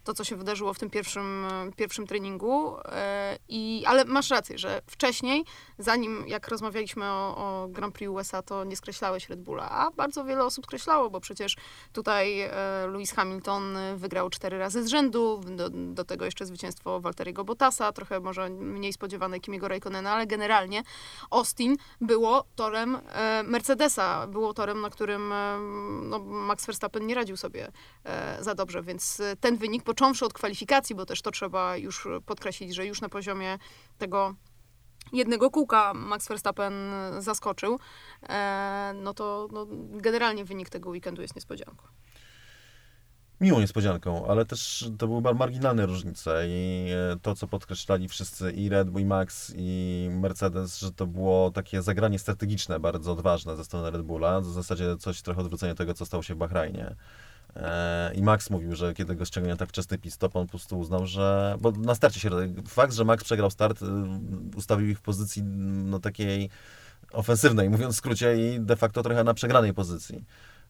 [0.03, 2.77] to, co się wydarzyło w tym pierwszym, pierwszym treningu.
[2.85, 5.45] E, I, ale masz rację, że wcześniej,
[5.77, 10.25] zanim jak rozmawialiśmy o, o Grand Prix USA, to nie skreślałeś Red Bulla, a bardzo
[10.25, 11.55] wiele osób skreślało, bo przecież
[11.91, 12.51] tutaj e,
[12.91, 18.19] Lewis Hamilton wygrał cztery razy z rzędu, do, do tego jeszcze zwycięstwo Walteriego Bottasa, trochę
[18.19, 20.83] może mniej spodziewane Kimiego Raikkonena, ale generalnie
[21.29, 25.33] Austin było torem e, Mercedesa, było torem, na którym
[26.01, 27.71] no, Max Verstappen nie radził sobie
[28.39, 32.85] za dobrze, więc ten wynik, począwszy od kwalifikacji, bo też to trzeba już podkreślić, że
[32.85, 33.57] już na poziomie
[33.97, 34.35] tego
[35.13, 36.73] jednego kółka Max Verstappen
[37.19, 37.79] zaskoczył,
[38.29, 41.87] e, no to no, generalnie wynik tego weekendu jest niespodzianką.
[43.41, 48.69] miłą niespodzianką, ale też to były marginalne różnice i e, to, co podkreślali wszyscy i
[48.69, 53.65] Red Bull, i Max, i Mercedes, że to było takie zagranie strategiczne, bardzo odważne ze
[53.65, 56.95] strony Red Bulla, w zasadzie coś trochę odwrócenie tego, co stało się w Bahrajnie.
[57.55, 60.79] E, I Max mówił, że kiedy go ściągnął tak wczesny pit stop, on po prostu
[60.79, 61.55] uznał, że...
[61.59, 62.29] Bo na starcie się...
[62.67, 63.85] Fakt, że Max przegrał start, y,
[64.55, 66.49] ustawił ich w pozycji no, takiej
[67.11, 70.23] ofensywnej, mówiąc w skrócie, i de facto trochę na przegranej pozycji.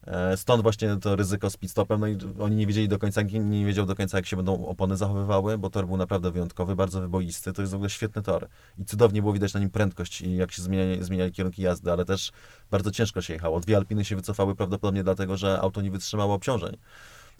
[0.06, 3.66] E, Stąd właśnie to ryzyko z pitstopem, no i oni nie wiedzieli do końca, nie
[3.66, 7.52] wiedział do końca, jak się będą opony zachowywały, bo tor był naprawdę wyjątkowy, bardzo wyboisty,
[7.52, 8.48] to jest w ogóle świetny tor.
[8.78, 12.04] I cudownie było widać na nim prędkość i jak się zmieniali, zmieniali kierunki jazdy, ale
[12.04, 12.32] też
[12.70, 13.60] bardzo ciężko się jechało.
[13.60, 16.76] Dwie Alpiny się wycofały prawdopodobnie dlatego, że auto nie wytrzymało obciążeń.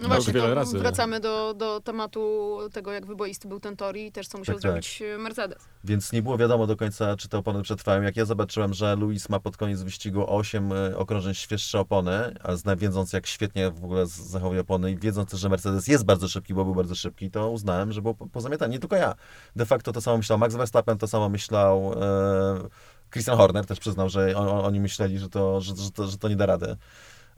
[0.00, 0.78] No właśnie, wiele to razy.
[0.78, 4.62] wracamy do, do tematu tego, jak wyboisty był ten tor i też co musiał Tak,
[4.62, 4.70] tak.
[4.72, 5.58] zrobić Mercedes.
[5.84, 8.02] Więc nie było wiadomo do końca, czy te opony przetrwają.
[8.02, 12.56] Jak ja zobaczyłem, że Luis ma pod koniec wyścigu 8 y, okrążeń świeższe opony, a
[12.56, 16.28] zna, wiedząc jak świetnie w ogóle zachowuje opony i wiedząc też, że Mercedes jest bardzo
[16.28, 18.72] szybki, bo był bardzo szybki, to uznałem, że było po- pozamiatane.
[18.72, 19.14] Nie tylko ja.
[19.56, 22.68] De facto to samo myślał Max Verstappen, to samo myślał e,
[23.12, 26.18] Christian Horner, też przyznał, że on, on, oni myśleli, że to, że, że, to, że
[26.18, 26.76] to nie da rady.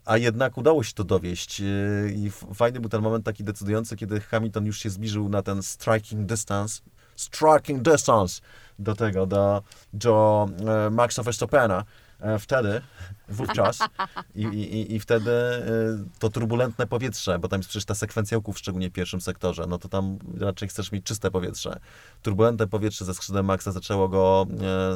[0.05, 1.66] A jednak udało się to dowieść yy,
[2.16, 6.26] i fajny był ten moment taki decydujący, kiedy Hamilton już się zbliżył na ten striking
[6.26, 6.82] distance,
[7.16, 8.40] striking distance
[8.78, 10.46] do tego, do, do
[10.86, 11.84] e, Maxa Verstappena.
[12.20, 12.80] E, wtedy,
[13.28, 13.78] wówczas
[14.34, 15.62] i, i, i wtedy e,
[16.18, 19.78] to turbulentne powietrze, bo tam jest przecież ta sekwencja łuków, szczególnie w pierwszym sektorze, no
[19.78, 21.80] to tam raczej chcesz mieć czyste powietrze.
[22.22, 24.46] Turbulentne powietrze ze skrzydłem Maxa zaczęło go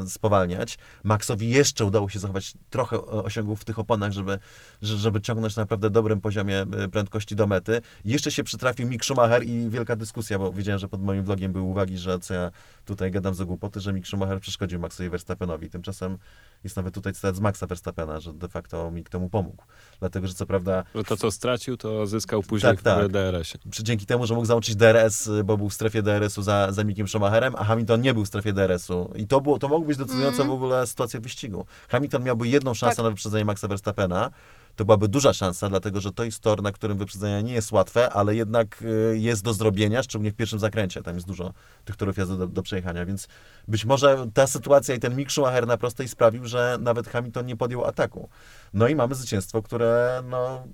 [0.04, 0.78] e, spowalniać.
[1.04, 4.38] Maxowi jeszcze udało się zachować trochę osiągów w tych oponach, żeby,
[4.82, 7.80] że- żeby ciągnąć na naprawdę dobrym poziomie e, prędkości do mety.
[8.04, 11.64] Jeszcze się przytrafił Mick Schumacher i wielka dyskusja, bo wiedziałem, że pod moim vlogiem były
[11.64, 12.50] uwagi, że co ja
[12.84, 15.70] tutaj gadam za głupoty, że Mick Schumacher przeszkodził Maxowi Verstappenowi.
[15.70, 16.18] Tymczasem
[16.64, 19.64] jest nawet tutaj cytat z Maxa Verstappena, że de facto Mick temu pomógł.
[20.00, 23.08] Dlatego, że co prawda Że to, co stracił, to zyskał później Tak, tak.
[23.08, 23.70] w DRS-ie.
[23.70, 26.84] przy- dzięki temu, że mógł załączyć DRS, y, bo był w strefie DRS-u za, za
[26.84, 29.12] Mickiem Schumacherem, a Hamilton nie był w strefie DRS-u.
[29.16, 31.66] I to, było, to mogło być decydująca w ogóle sytuacja wyścigu.
[31.88, 33.04] Hamilton miałby jedną szansę Tak.
[33.04, 34.30] na wyprzedzenie Maxa Verstappena.
[34.78, 38.10] To byłaby duża szansa, dlatego że to jest tor, na którym wyprzedzenie nie jest łatwe,
[38.10, 41.02] ale jednak y, jest do zrobienia, szczególnie w pierwszym zakręcie.
[41.02, 41.52] Tam jest dużo
[41.84, 43.28] tych torów jazdy do, do przejechania, więc
[43.68, 47.56] być może ta sytuacja i ten Mick Schumacher na prostej sprawił, że nawet Hamilton nie
[47.56, 48.28] podjął ataku.
[48.74, 50.64] No i mamy zwycięstwo, które no,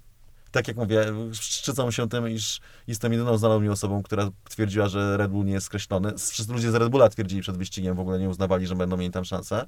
[0.50, 5.16] tak jak mówię, szczycą się tym, iż jestem jedyną znaną mi osobą, która twierdziła, że
[5.16, 6.12] Red Bull nie jest skreślony.
[6.18, 9.12] Wszyscy ludzie z Red Bulla twierdzili przed wyścigiem, w ogóle nie uznawali, że będą mieli
[9.12, 9.66] tam szansę.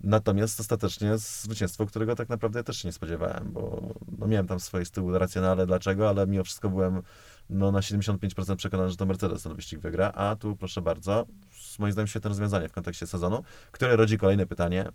[0.00, 4.84] Natomiast ostatecznie zwycięstwo, którego tak naprawdę też się nie spodziewałem, bo no miałem tam swoje
[4.84, 7.02] z tyłu racjonale dlaczego, ale mimo wszystko byłem
[7.50, 11.26] no, na 75% przekonany, że to Mercedes ten wyścig wygra, a tu proszę bardzo,
[11.78, 13.42] moim zdaniem świetne rozwiązanie w kontekście sezonu,
[13.72, 14.88] które rodzi kolejne pytanie.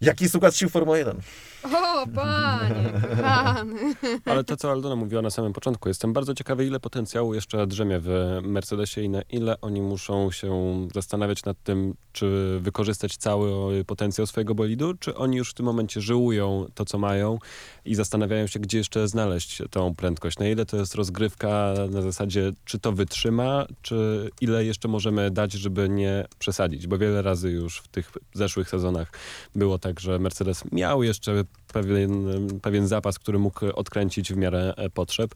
[0.00, 1.20] Jaki jest układ sił Formuły 1?
[1.64, 3.94] O, panie, kochany.
[4.24, 8.00] Ale to, co Aldona mówiła na samym początku, jestem bardzo ciekawy, ile potencjału jeszcze drzemie
[8.02, 10.52] w Mercedesie i na ile oni muszą się
[10.94, 16.00] zastanawiać nad tym, czy wykorzystać cały potencjał swojego bolidu, czy oni już w tym momencie
[16.00, 17.38] żyłują to, co mają
[17.84, 20.38] i zastanawiają się, gdzie jeszcze znaleźć tą prędkość.
[20.38, 25.52] Na ile to jest rozgrywka na zasadzie, czy to wytrzyma, czy ile jeszcze możemy dać,
[25.52, 29.12] żeby nie przesadzić, bo wiele razy już w tych zeszłych sezonach
[29.54, 32.26] było tak, że Mercedes miał jeszcze pewien,
[32.62, 35.34] pewien zapas, który mógł odkręcić w miarę e, potrzeb.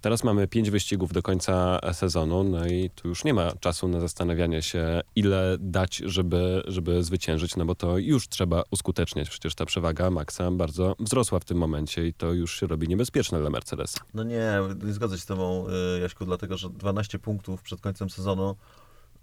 [0.00, 4.00] Teraz mamy pięć wyścigów do końca sezonu, no i tu już nie ma czasu na
[4.00, 9.30] zastanawianie się, ile dać, żeby, żeby zwyciężyć, no bo to już trzeba uskuteczniać.
[9.30, 13.40] Przecież ta przewaga Maxa bardzo wzrosła w tym momencie i to już się robi niebezpieczne
[13.40, 14.00] dla Mercedesa.
[14.14, 14.52] No nie,
[14.84, 18.56] nie zgodzę się z tobą, y, Jaśku, dlatego że 12 punktów przed końcem sezonu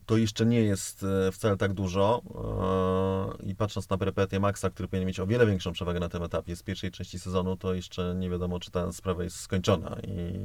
[0.09, 2.21] to jeszcze nie jest y, wcale tak dużo.
[3.41, 6.23] y, I patrząc na perypetię Maxa, który powinien mieć o wiele większą przewagę na tym
[6.23, 9.97] etapie z pierwszej części sezonu, to jeszcze nie wiadomo, czy ta sprawa jest skończona.
[10.07, 10.39] I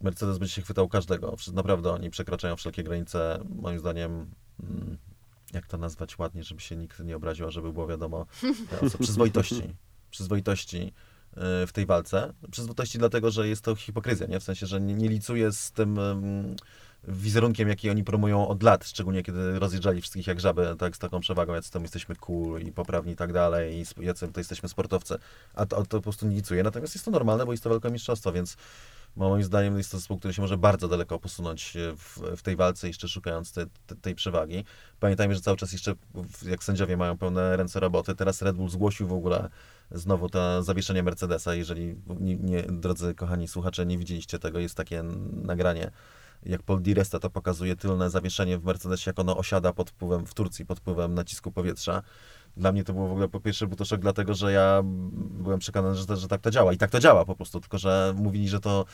[0.00, 1.36] Mercedes będzie się chwytał każdego.
[1.52, 4.30] Naprawdę oni przekraczają wszelkie granice, moim zdaniem.
[4.62, 4.98] mm,
[5.52, 8.26] Jak to nazwać ładnie, żeby się nikt nie obraził, a żeby było wiadomo.
[8.90, 9.62] co- Przyzwoitości.
[10.10, 10.92] Przyzwoitości
[11.66, 12.32] w tej walce.
[12.50, 14.40] Przyzwoitości dlatego, że jest to hipokryzja, nie?
[14.40, 15.98] W sensie, że nie, nie licuje z tym
[17.08, 21.20] wizerunkiem, jaki oni promują od lat, szczególnie kiedy rozjeżdżali wszystkich jak żaby, tak, z taką
[21.20, 25.18] przewagą, jacy tam jesteśmy cool i poprawni i tak dalej, i jacy to jesteśmy sportowcy,
[25.54, 26.62] a to, to po prostu nie licuje.
[26.62, 28.56] Natomiast jest to normalne, bo jest to walka o mistrzostwo, więc
[29.16, 32.56] moim zdaniem jest to zespół, który się może bardzo daleko posunąć e, w, w tej
[32.56, 34.64] walce, jeszcze szukając te, te, tej przewagi.
[35.00, 35.94] Pamiętajmy, że cały czas jeszcze,
[36.46, 39.48] jak sędziowie mają pełne ręce roboty, teraz Red Bull zgłosił w ogóle
[39.90, 41.54] znowu to zawieszenie Mercedesa.
[41.54, 45.02] Jeżeli, nie, nie, drodzy kochani słuchacze, nie widzieliście tego, jest takie
[45.42, 45.90] nagranie,
[46.46, 50.26] jak Paul Di Resta to pokazuje tylne zawieszenie w Mercedesie, jak ono osiada pod wpływem,
[50.26, 52.02] w Turcji pod wpływem nacisku powietrza.
[52.56, 54.82] Dla mnie to było w ogóle po pierwsze był to szok, dlatego że ja
[55.42, 56.72] byłem przekonany, że, że tak to działa.
[56.72, 58.84] I tak to działa po prostu, tylko że mówili, że to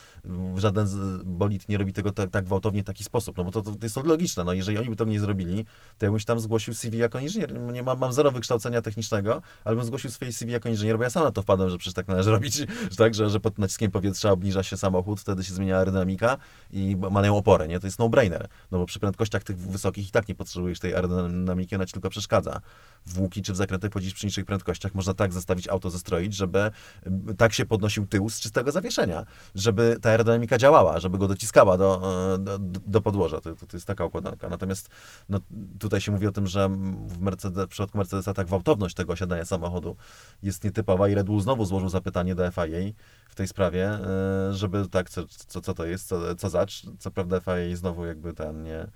[0.55, 0.87] żaden
[1.25, 3.37] bolid nie robi tego tak, tak gwałtownie w taki sposób.
[3.37, 4.43] No bo to, to jest to logiczne.
[4.43, 5.65] No, jeżeli oni by to nie zrobili,
[5.97, 7.59] to ja bym się tam zgłosił CV jako inżynier.
[7.73, 11.09] Nie mam, mam zero wykształcenia technicznego, ale bym zgłosił swoje CV jako inżynier, bo ja
[11.09, 12.55] sam na to wpadłem, że przecież tak należy robić,
[12.91, 16.37] że tak, że, że pod naciskiem powietrza obniża się samochód, wtedy się zmienia aerodynamika
[16.71, 17.79] i mają oporę, nie?
[17.79, 18.47] To jest no-brainer.
[18.71, 22.09] No bo przy prędkościach tych wysokich i tak nie potrzebujesz tej aerodynamiki, ona ci tylko
[22.09, 22.61] przeszkadza.
[23.05, 26.59] W łuki czy w zakrętach chodzić przy niższych prędkościach można tak zestawić auto, zestroić, żeby
[27.05, 29.25] m, tak się podnosił tył z czystego zawieszenia,
[29.55, 32.01] żeby ta aerodynamika działała, żeby go dociskała do,
[32.33, 33.41] e, do, do podłoża.
[33.41, 34.49] To, to, to jest taka układanka.
[34.49, 34.89] Natomiast
[35.29, 35.39] no,
[35.79, 36.69] tutaj się mówi o tym, że
[37.07, 39.95] w, Mercedes, w przypadku Mercedesa ta gwałtowność tego osiadania samochodu
[40.43, 42.93] jest nietypowa i Red Bull znowu złożył zapytanie do FIA
[43.29, 46.85] w tej sprawie, e, żeby tak, co, co, co to jest, co, co zacz.
[46.99, 48.87] Co prawda FIA znowu jakby ten nie,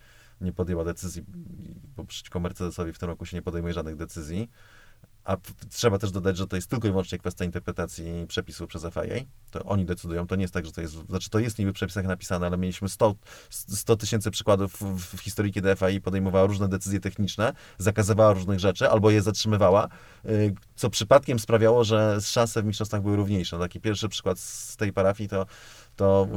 [0.44, 1.24] nie podjęła decyzji,
[1.96, 4.50] bo przeciwko Mercedesowi w tym roku się nie podejmuje żadnych decyzji.
[5.24, 5.38] A
[5.70, 9.26] trzeba też dodać, że to jest tylko i wyłącznie kwestia interpretacji przepisów przez FIA.
[9.52, 10.28] To oni decydują.
[10.28, 10.94] To nie jest tak, że to jest.
[10.94, 13.16] Znaczy, to jest niby w przepisach napisane, ale mieliśmy 100
[13.50, 18.90] 100 tysięcy przykładów w, w historii, kiedy FIA podejmowała różne decyzje techniczne, zakazywała różnych rzeczy
[18.90, 19.88] albo je zatrzymywała,
[20.26, 23.60] y, co przypadkiem sprawiało, że szanse w mistrzostwach były równiejsze.
[23.60, 25.46] Taki pierwszy przykład z tej parafii to,
[25.96, 26.28] to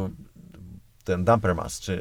[1.06, 1.92] ten damper mass, czy,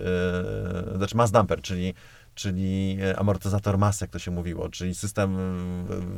[0.91, 1.31] yy, znaczy mass
[1.61, 1.93] czyli
[2.35, 5.37] czyli e, amortyzator mas, jak to się mówiło, czyli system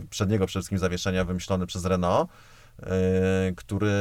[0.10, 2.30] przedniego przede wszystkim zawieszenia wymyślony przez Renault,
[2.80, 2.86] y,
[3.56, 3.92] który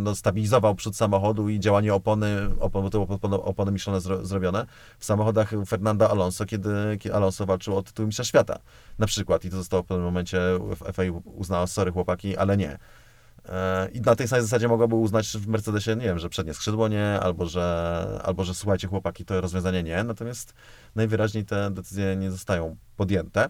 [0.00, 4.66] no, stabilizował przód samochodu i działanie opony, opon, bo to opony, opony Michelin zro, zrobione
[4.98, 6.70] w samochodach Fernanda Alonso, kiedy,
[7.00, 8.58] kiedy Alonso walczył o tytuł mistrza świata.
[8.98, 9.44] Na przykład.
[9.44, 12.78] I to zostało w pewnym momencie w FIA uznało, sorry chłopaki, ale nie.
[13.48, 16.88] E, I na tej samej zasadzie mogłaby uznać w Mercedesie, nie wiem, że przednie skrzydło
[16.88, 20.04] nie, albo że, albo że słuchajcie chłopaki, to rozwiązanie nie.
[20.04, 20.54] Natomiast
[20.94, 23.48] najwyraźniej te decyzje nie zostają podjęte.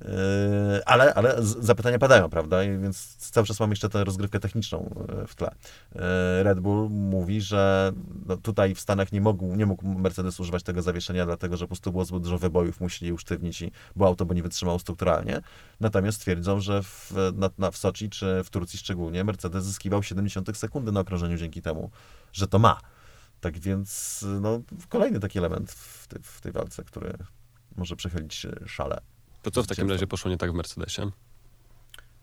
[0.00, 2.60] Yy, Ale, ale zapytania padają, prawda?
[2.60, 5.50] Więc cały czas mamy jeszcze tę rozgrywkę techniczną yy, w tle.
[5.94, 6.00] Yy,
[6.42, 7.92] Red Bull mówi, że
[8.26, 11.68] no tutaj w Stanach nie mógł, nie mógł Mercedes używać tego zawieszenia, dlatego że po
[11.68, 15.40] prostu było zbyt dużo wybojów, musieli usztywnić i bo auto by nie wytrzymało strukturalnie.
[15.80, 20.58] Natomiast twierdzą, że w, na, na, w Soczi czy w Turcji szczególnie Mercedes zyskiwał 70
[20.58, 21.90] sekundy na okrążeniu dzięki temu,
[22.32, 22.80] że to ma.
[23.40, 27.12] Tak więc no, kolejny taki element w, w tej walce, który
[27.76, 29.00] może przechylić szale.
[29.50, 31.02] To co w takim razie poszło nie tak w Mercedesie?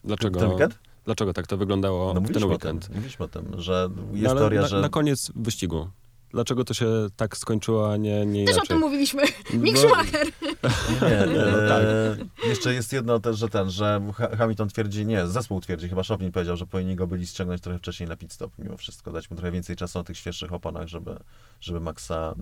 [0.03, 0.79] Dlaczego, Ten weekend?
[1.05, 2.87] dlaczego tak to wyglądało No w ten weekend?
[2.87, 4.81] tym, mówiliśmy o tym, że jest No, teoria, na, że...
[4.81, 5.89] na koniec wyścigu.
[6.31, 8.63] Dlaczego to się tak skończyło, a nie, nie Też inaczej?
[8.63, 9.23] o tym mówiliśmy.
[9.53, 10.27] Mick Schumacher.
[11.01, 11.83] Nie, No, e, tak.
[12.47, 16.31] Jeszcze jest jedno też, że ten, że Ha- Hamilton twierdzi, nie, zespół twierdzi, chyba Szownin
[16.31, 19.35] powiedział, że powinni go byli ściągnąć trochę wcześniej na pit stop, mimo wszystko, dać mu
[19.37, 21.17] trochę więcej czasu na tych świeższych oponach, żeby,
[21.61, 22.35] żeby Maxa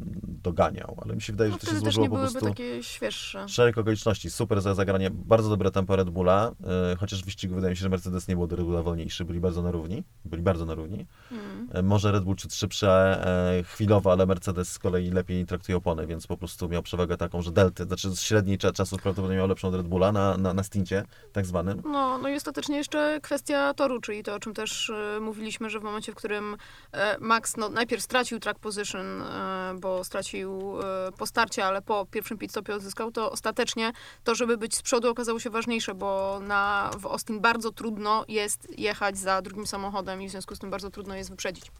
[0.44, 0.98] doganiał.
[1.06, 2.50] Ale mi się wydaje, No że to się złożyło po byłyby prostu...
[2.50, 3.50] takie świeższe.
[3.50, 6.52] Szereg okoliczności, super za zagranie, bardzo dobre tempo Red Bulla,
[6.92, 9.26] e, chociaż w wyścigu wydaje mi się, że Mercedes nie był do Red Bulla wolniejszy,
[9.26, 11.06] byli bardzo na równi, byli bardzo na równi.
[11.32, 11.68] Mm.
[11.74, 16.08] E, Może Red Bull ciut szybszy e, chwilowo, ale Mercedes z kolei lepiej traktuje opony,
[16.08, 19.68] więc po prostu miał przewagę taką, że delty, znaczy średniej cza- czasu prawdopodobnie miał lepszą
[19.68, 21.82] od Red Bulla na, na, na stincie tak zwanym.
[21.86, 25.80] No, no i ostatecznie jeszcze kwestia toru, czyli to, o czym też e, mówiliśmy, że
[25.80, 26.58] w momencie, w którym
[26.92, 30.74] e, Max no, najpierw stracił track position, e, bo stracił
[31.18, 33.92] po starcie, ale po pierwszym pit stopie odzyskał, to ostatecznie
[34.24, 38.80] to, żeby być z przodu okazało się ważniejsze, bo na, w Austin bardzo trudno jest
[38.80, 41.72] jechać za drugim samochodem i w związku z tym bardzo trudno jest wyprzedzić.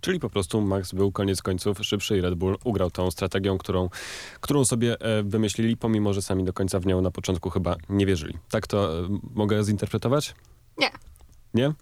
[0.00, 3.88] Czyli po prostu Max był koniec końców szybszy i Red Bull ugrał tą strategią, którą,
[4.40, 8.06] którą sobie e, wymyślili, pomimo że sami do końca w nią na początku chyba nie
[8.06, 8.38] wierzyli.
[8.50, 10.34] Tak to e, mogę zinterpretować?
[10.78, 10.90] Nie.
[11.54, 11.72] Nie?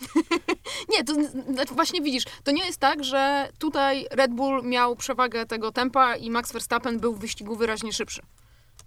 [0.92, 1.14] Nie, to
[1.52, 6.16] znaczy właśnie widzisz, to nie jest tak, że tutaj Red Bull miał przewagę tego tempa
[6.16, 8.22] i Max Verstappen był w wyścigu wyraźnie szybszy.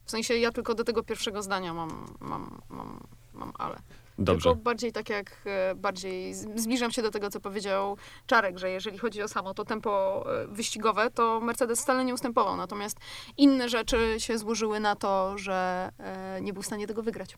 [0.06, 3.00] W sensie ja tylko do tego pierwszego zdania mam, mam, mam,
[3.34, 3.80] mam ale.
[4.20, 4.50] Dobrze.
[4.50, 8.98] Tylko bardziej tak jak, e, bardziej zbliżam się do tego, co powiedział Czarek, że jeżeli
[8.98, 12.58] chodzi o samo to tempo e, wyścigowe, to Mercedes wcale nie ustępował.
[12.58, 12.98] Natomiast
[13.38, 17.38] inne rzeczy się złożyły na to, że e, nie był w stanie tego wygrać.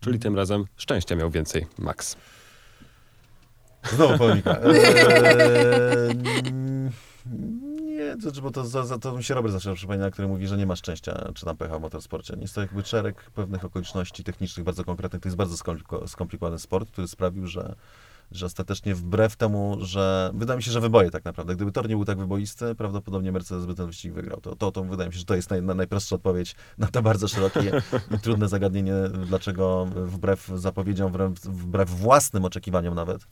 [0.00, 2.16] Czyli tym razem szczęścia miał więcej Max.
[3.92, 4.56] Znowu polemika.
[4.60, 6.14] Eee,
[8.02, 10.56] nie, to, bo to, za, za, to mi się Robert zawsze przypomina, który mówi, że
[10.56, 12.36] nie ma szczęścia czy tam pecha w motorsporcie.
[12.40, 15.22] Jest to jakby szereg pewnych okoliczności technicznych bardzo konkretnych.
[15.22, 17.74] To jest bardzo skompliko- skomplikowany sport, który sprawił, że,
[18.30, 21.56] że ostatecznie wbrew temu, że wydaje mi się, że wyboje tak naprawdę.
[21.56, 24.40] Gdyby tor nie był tak wyboisty, prawdopodobnie Mercedes by ten wyścig wygrał.
[24.40, 27.02] To, to, to wydaje mi się, że to jest naj, na- najprostsza odpowiedź na to
[27.02, 28.94] bardzo szerokie i trudne zagadnienie,
[29.26, 33.26] dlaczego wbrew zapowiedziom, wbrew, wbrew własnym oczekiwaniom nawet,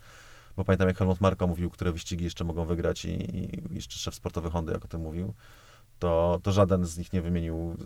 [0.56, 4.14] bo pamiętam jak Helmut Marko mówił, które wyścigi jeszcze mogą wygrać i, i jeszcze szef
[4.14, 5.34] sportowy Hondy jak o tym mówił,
[5.98, 7.76] to, to żaden z nich nie wymienił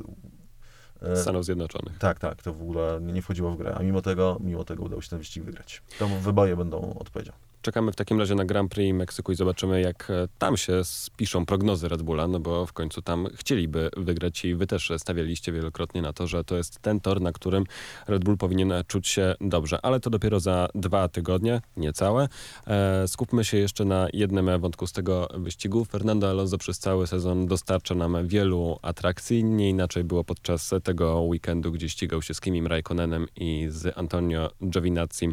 [1.02, 1.98] e, Stanów Zjednoczonych.
[1.98, 5.02] tak, tak, to w ogóle nie wchodziło w grę, a mimo tego, mimo tego udało
[5.02, 5.82] się ten wyścig wygrać.
[5.98, 7.32] To wyboje będą odpowiedzią.
[7.64, 11.46] Czekamy w takim razie na Grand Prix Meksyku i zobaczymy, jak e, tam się spiszą
[11.46, 16.02] prognozy Red Bulla, no bo w końcu tam chcieliby wygrać i wy też stawialiście wielokrotnie
[16.02, 17.64] na to, że to jest ten tor, na którym
[18.08, 19.78] Red Bull powinien czuć się dobrze.
[19.82, 22.28] Ale to dopiero za dwa tygodnie, niecałe.
[22.66, 25.84] E, skupmy się jeszcze na jednym wątku z tego wyścigu.
[25.84, 29.44] Fernando Alonso przez cały sezon dostarcza nam wielu atrakcji.
[29.44, 34.50] Nie inaczej było podczas tego weekendu, gdzie ścigał się z Kimim Raikkonenem i z Antonio
[34.64, 35.28] Giovinazzi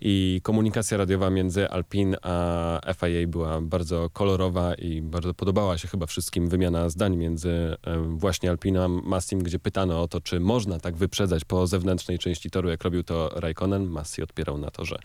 [0.00, 6.06] i komunikacja radiowa między Alpine a FIA była bardzo kolorowa i bardzo podobała się chyba
[6.06, 7.76] wszystkim wymiana zdań między e,
[8.08, 12.50] właśnie Alpine a Massim, gdzie pytano o to, czy można tak wyprzedzać po zewnętrznej części
[12.50, 13.86] toru, jak robił to Raikkonen.
[13.86, 15.00] Massi odpierał na to, że, e,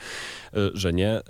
[0.74, 1.10] że nie.
[1.10, 1.24] E,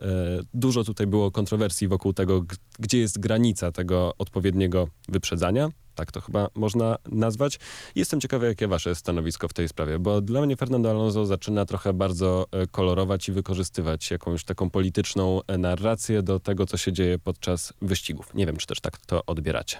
[0.53, 2.45] Dużo tutaj było kontrowersji wokół tego,
[2.79, 5.69] gdzie jest granica tego odpowiedniego wyprzedzania.
[5.95, 7.59] Tak to chyba można nazwać.
[7.95, 11.93] Jestem ciekawy, jakie wasze stanowisko w tej sprawie, bo dla mnie Fernando Alonso zaczyna trochę
[11.93, 17.19] bardzo e, kolorować i wykorzystywać jakąś taką polityczną e, narrację do tego, co się dzieje
[17.19, 18.33] podczas wyścigów.
[18.33, 19.77] Nie wiem, czy też tak to odbieracie.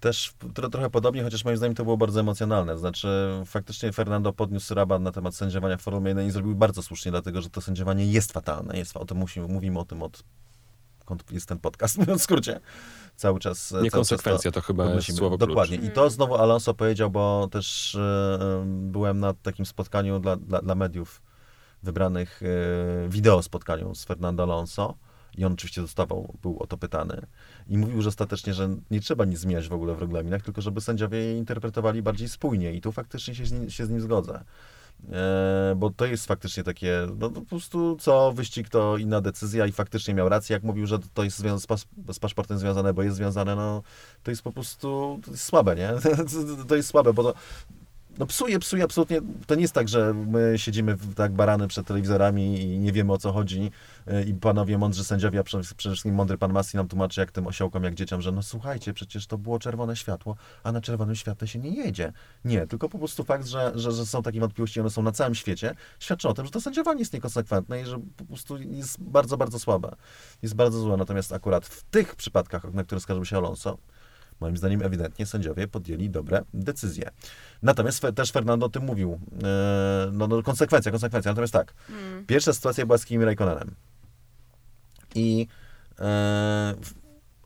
[0.00, 2.78] Też tro, trochę podobnie, chociaż moim zdaniem to było bardzo emocjonalne.
[2.78, 3.08] Znaczy,
[3.46, 7.42] faktycznie Fernando podniósł rabat na temat sędziowania w Formule 1 i zrobił bardzo słusznie, dlatego
[7.42, 8.78] że to sędziowanie jest fatalne.
[8.78, 10.24] Jest, o tym musimy, mówimy o tym od
[11.04, 12.60] kąd jest ten podcast, mówiąc w skrócie.
[13.16, 13.68] Cały czas.
[13.68, 15.78] cały czas Niekonsekwencja to chyba jest słowo Dokładnie.
[15.78, 15.90] klucz.
[15.90, 20.74] I to znowu Alonso powiedział, bo też e, byłem na takim spotkaniu dla, dla, dla
[20.74, 21.22] mediów
[21.82, 24.94] wybranych, e, wideo spotkaniu z Fernando Alonso.
[25.36, 27.26] I on oczywiście dostawał, był o to pytany.
[27.68, 30.80] I mówił, że ostatecznie, że nie trzeba nic zmieniać w ogóle w regulaminach, tylko żeby
[30.80, 32.72] sędziowie je interpretowali bardziej spójnie.
[32.72, 34.44] I tu faktycznie się z nim, się z nim zgodzę.
[35.12, 39.72] E, bo to jest faktycznie takie, no po prostu co wyścig to inna decyzja i
[39.72, 43.16] faktycznie miał rację, jak mówił, że to jest z, pas, z paszportem związane, bo jest
[43.16, 43.82] związane, no
[44.22, 45.90] to jest po prostu to jest słabe, nie?
[46.68, 47.34] To jest słabe, bo to
[48.18, 49.20] no psuje, psuje absolutnie.
[49.46, 53.18] To nie jest tak, że my siedzimy tak barany przed telewizorami i nie wiemy o
[53.18, 53.70] co chodzi
[54.08, 57.46] y, i panowie mądrzy sędziowie, a przede wszystkim mądry pan Massi nam tłumaczy jak tym
[57.46, 61.48] osiołkom, jak dzieciom, że no słuchajcie, przecież to było czerwone światło, a na czerwonym świetle
[61.48, 62.12] się nie jedzie.
[62.44, 65.34] Nie, tylko po prostu fakt, że, że, że są takie wątpliwości, one są na całym
[65.34, 69.36] świecie, świadczy o tym, że to sędziowanie jest niekonsekwentne i że po prostu jest bardzo,
[69.36, 69.96] bardzo słabe.
[70.42, 70.96] Jest bardzo złe.
[70.96, 73.78] Natomiast akurat w tych przypadkach, na które skarżył się Alonso,
[74.40, 77.10] Moim zdaniem ewidentnie sędziowie podjęli dobre decyzje.
[77.62, 79.20] Natomiast też Fernando o tym mówił.
[79.44, 81.30] E, no, no konsekwencja, konsekwencja.
[81.30, 82.26] Natomiast tak, Mm.
[82.26, 83.74] pierwsza sytuacja była z Kimi Raikkonenem.
[85.14, 85.46] I
[85.98, 86.74] e,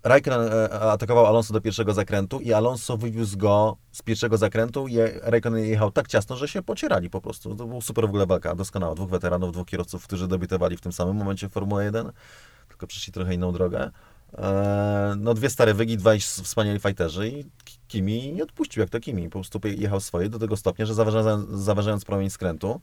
[0.05, 4.97] Raikkonen e, atakował Alonso do pierwszego zakrętu i Alonso wywiózł go z pierwszego zakrętu i
[5.22, 7.55] Raikkonen jechał tak ciasno, że się pocierali po prostu.
[7.55, 8.95] To był super w ogóle walka, doskonała.
[8.95, 12.12] Dwóch weteranów, dwóch kierowców, którzy debiutowali w tym samym momencie w Formule 1,
[12.68, 13.91] tylko przeszli trochę inną drogę.
[14.39, 19.01] E, no dwie stare wygi, dwaj wspaniali fighterzy i Ki- Kimi nie odpuścił jak to
[19.01, 19.24] Kimi.
[19.24, 22.81] Po prostu jechał swoje do tego stopnia, że zaważając, zaważając promień skrętu,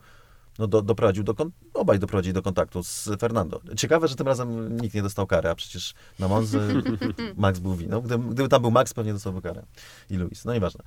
[0.58, 1.34] no do, doprowadził do,
[1.74, 3.60] obaj doprowadzili do kontaktu z Fernando.
[3.76, 6.82] Ciekawe, że tym razem nikt nie dostał kary, a przecież na Monzy
[7.36, 8.00] Max był winą.
[8.00, 9.62] Gdyby, gdyby tam był Max, pewnie dostałby karę.
[10.10, 10.84] I Luis, no nieważne.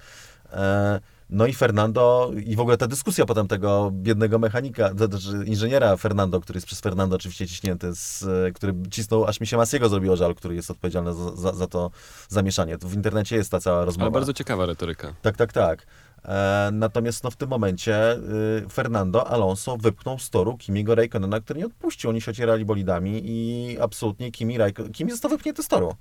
[0.54, 5.46] E, no i Fernando, i w ogóle ta dyskusja potem tego biednego mechanika, to znaczy
[5.46, 9.58] inżyniera Fernando, który jest przez Fernando oczywiście ciśnięty, z, e, który cisnął, aż mi się
[9.58, 11.92] Masiego zrobiło żal, który jest odpowiedzialny za, za, za to
[12.30, 12.78] zamieszanie.
[12.78, 14.06] W internecie jest ta cała rozmowa.
[14.06, 15.14] Ale bardzo ciekawa retoryka.
[15.22, 15.86] Tak, tak, tak.
[16.26, 21.60] E, natomiast no, w tym momencie y, Fernando Alonso wypchnął z toru Kimiego Raikkonena, który
[21.60, 22.10] nie odpuścił.
[22.10, 25.96] Oni się ocierali bolidami i absolutnie Kimi, Raikko- Kimi został wypchnięty z toru.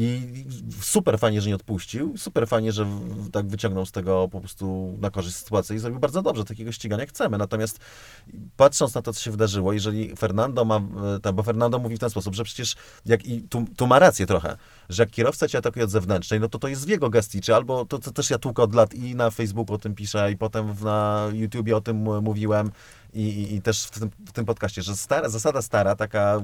[0.00, 0.44] I
[0.80, 2.86] super fajnie, że nie odpuścił, super fajnie, że
[3.32, 6.44] tak wyciągnął z tego po prostu na korzyść sytuację i zrobił bardzo dobrze.
[6.44, 7.38] Takiego ścigania chcemy.
[7.38, 7.78] Natomiast
[8.56, 10.80] patrząc na to, co się wydarzyło, jeżeli Fernando ma,
[11.24, 12.76] e, bo Fernando mówi w ten sposób, że przecież,
[13.06, 14.56] jak i tu, tu ma rację trochę,
[14.88, 17.54] że jak kierowca cię atakuje od zewnętrznej, no to to jest w jego gestii, czy
[17.54, 20.36] albo, to, to też ja tłukę od lat i na Facebooku o tym piszę, i
[20.36, 22.70] potem na YouTubie o tym mówiłem,
[23.14, 26.42] i, i, też w tym, w tym podcaście, że stara, zasada stara, taka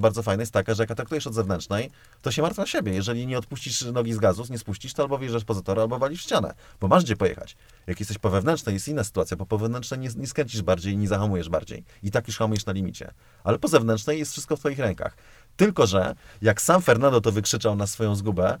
[0.00, 1.90] bardzo fajna, jest taka, że jak atakujesz od zewnętrznej,
[2.22, 2.94] to się martw na siebie.
[2.94, 6.20] Jeżeli nie odpuścisz nogi z gazu, nie spuścisz, to albo wjeżdżasz poza tor, albo walisz
[6.20, 7.56] w ścianę, bo masz gdzie pojechać.
[7.86, 11.08] Jak jesteś po wewnętrznej, jest inna sytuacja, bo po wewnętrznej nie, nie skręcisz bardziej nie
[11.08, 11.84] zahamujesz bardziej.
[12.02, 13.10] I tak już hamujesz na limicie.
[13.44, 15.16] Ale po zewnętrznej jest wszystko w twoich rękach.
[15.56, 18.58] Tylko, że jak sam Fernando to wykrzyczał na swoją zgubę,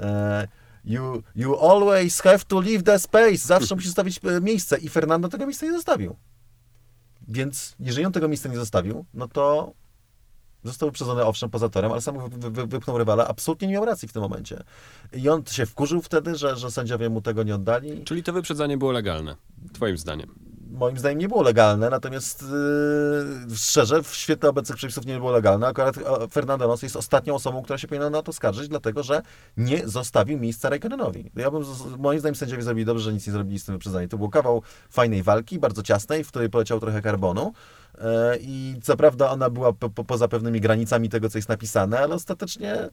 [0.00, 0.48] e,
[0.84, 5.28] you, you always have to leave the space, zawsze musisz zostawić e, miejsce i Fernando
[5.28, 6.16] tego miejsca nie zostawił.
[7.30, 9.72] Więc jeżeli on tego miejsca nie zostawił, no to
[10.64, 14.08] został uprzedzony owszem poza torem, ale sam wy, wy, wypchnął rywala, absolutnie nie miał racji
[14.08, 14.62] w tym momencie.
[15.12, 18.04] I on się wkurzył wtedy, że, że sędziowie mu tego nie oddali.
[18.04, 19.36] Czyli to wyprzedzanie było legalne,
[19.72, 20.49] twoim zdaniem.
[20.70, 22.42] Moim zdaniem nie było legalne, natomiast
[23.48, 25.66] yy, szczerze, w świetle obecnych przepisów nie było legalne.
[25.66, 29.22] Akurat e, Fernando Alonso jest ostatnią osobą, która się powinna na to skarżyć, dlatego że
[29.56, 31.30] nie zostawił miejsca Raikkonenowi.
[31.36, 31.62] Ja bym,
[31.98, 34.08] moim zdaniem sędziowie zrobili dobrze, że nic nie zrobili z tym wyprzedzaniem.
[34.08, 37.52] To był kawał fajnej walki, bardzo ciasnej, w której poleciał trochę karbonu.
[37.98, 41.98] E, I co prawda ona była po, po, poza pewnymi granicami tego, co jest napisane,
[41.98, 42.88] ale ostatecznie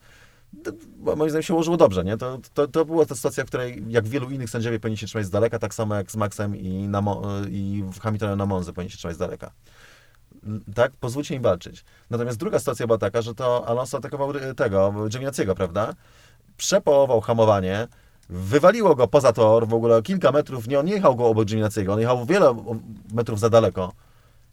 [1.16, 2.18] moim zdaniem się ułożyło dobrze, nie?
[2.18, 5.26] To, to, to była ta sytuacja, w której jak wielu innych sędziowie powinni się trzymać
[5.26, 7.04] z daleka, tak samo jak z Maxem i, na,
[7.50, 9.52] i Hamiltonem na Monze powinni się trzymać z daleka.
[10.76, 10.92] Tak?
[11.00, 11.86] Pozwólcie im walczyć.
[12.10, 15.94] Natomiast druga sytuacja była taka, że to Alonso atakował ry- tego, Giovinazziego, prawda?
[16.58, 17.88] Przepołował hamowanie,
[18.30, 21.94] wywaliło go poza tor, w ogóle kilka metrów, nie, on nie jechał go obok Giovinazziego,
[21.94, 22.56] on jechał wiele
[23.14, 23.94] metrów za daleko.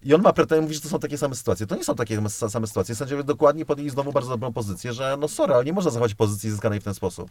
[0.05, 1.67] I on ma pretensje, mówi, że to są takie same sytuacje.
[1.67, 2.95] To nie są takie sa- same sytuacje.
[2.95, 6.51] Sędziowie dokładnie podjęli znowu bardzo dobrą pozycję, że no sorry, ale nie można zachować pozycji
[6.51, 7.31] zyskanej w ten sposób.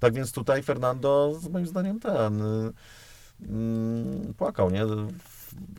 [0.00, 2.42] Tak więc tutaj Fernando, moim zdaniem, ten
[3.42, 4.86] mm, płakał, nie?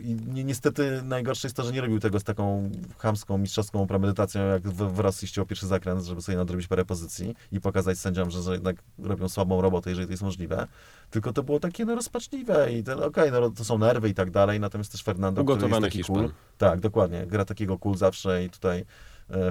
[0.01, 4.41] I ni- niestety najgorsze jest to, że nie robił tego z taką chamską, mistrzowską premedytacją,
[4.47, 8.31] jak w, w Rosji ściął pierwszy zakręt, żeby sobie nadrobić parę pozycji i pokazać sędziom,
[8.31, 10.67] że, że jednak robią słabą robotę, jeżeli to jest możliwe.
[11.09, 14.31] Tylko to było takie no, rozpaczliwe i to- okej, no, to są nerwy i tak
[14.31, 16.15] dalej, natomiast też Fernando, który jest Ugotowany taki Hiszpan.
[16.15, 17.25] cool, tak, dokładnie.
[17.27, 18.85] Gra takiego cool zawsze i tutaj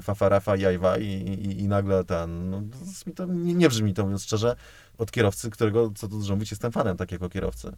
[0.03, 2.63] fafarafa, jajwa i, i, i nagle ten, no,
[3.15, 4.57] to nie, nie brzmi to, mówiąc szczerze,
[4.99, 7.73] od kierowcy, którego, co tu dużo mówić, jestem fanem takiego kierowcy.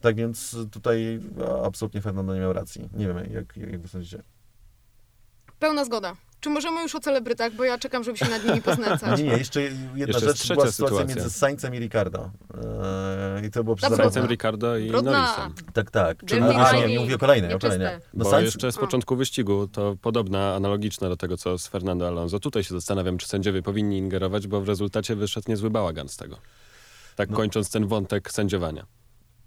[0.00, 1.20] Tak więc tutaj
[1.64, 2.88] absolutnie Fernando nie miał racji.
[2.92, 4.22] Nie wiem, jak, jak wy sądzicie.
[5.58, 6.16] Pełna zgoda.
[6.40, 9.18] Czy możemy już o celebrytach, bo ja czekam, żeby się nad nimi poznęcać.
[9.20, 11.14] Nie, nie, jeszcze jedna Jeszcze rzecz, była sytuacja sytuacja.
[11.14, 12.30] między Sainzem i Ricardo.
[13.42, 14.04] E, I to było zawodach.
[14.04, 15.12] Sainzem, Ricardo i Brudna.
[15.12, 15.72] Norrisem.
[15.72, 16.24] Tak, tak.
[16.24, 17.88] Dirty A, nie, nie mówię o kolejnej, o kolejnej.
[18.14, 22.06] No Bo Sainz, jeszcze z początku wyścigu to podobna, analogiczna do tego, co z Fernando
[22.08, 22.40] Alonso.
[22.40, 26.38] Tutaj się zastanawiam, czy sędziowie powinni ingerować, bo w rezultacie wyszedł niezły bałagan z tego.
[27.16, 27.36] Tak No.
[27.36, 28.86] kończąc ten wątek sędziowania.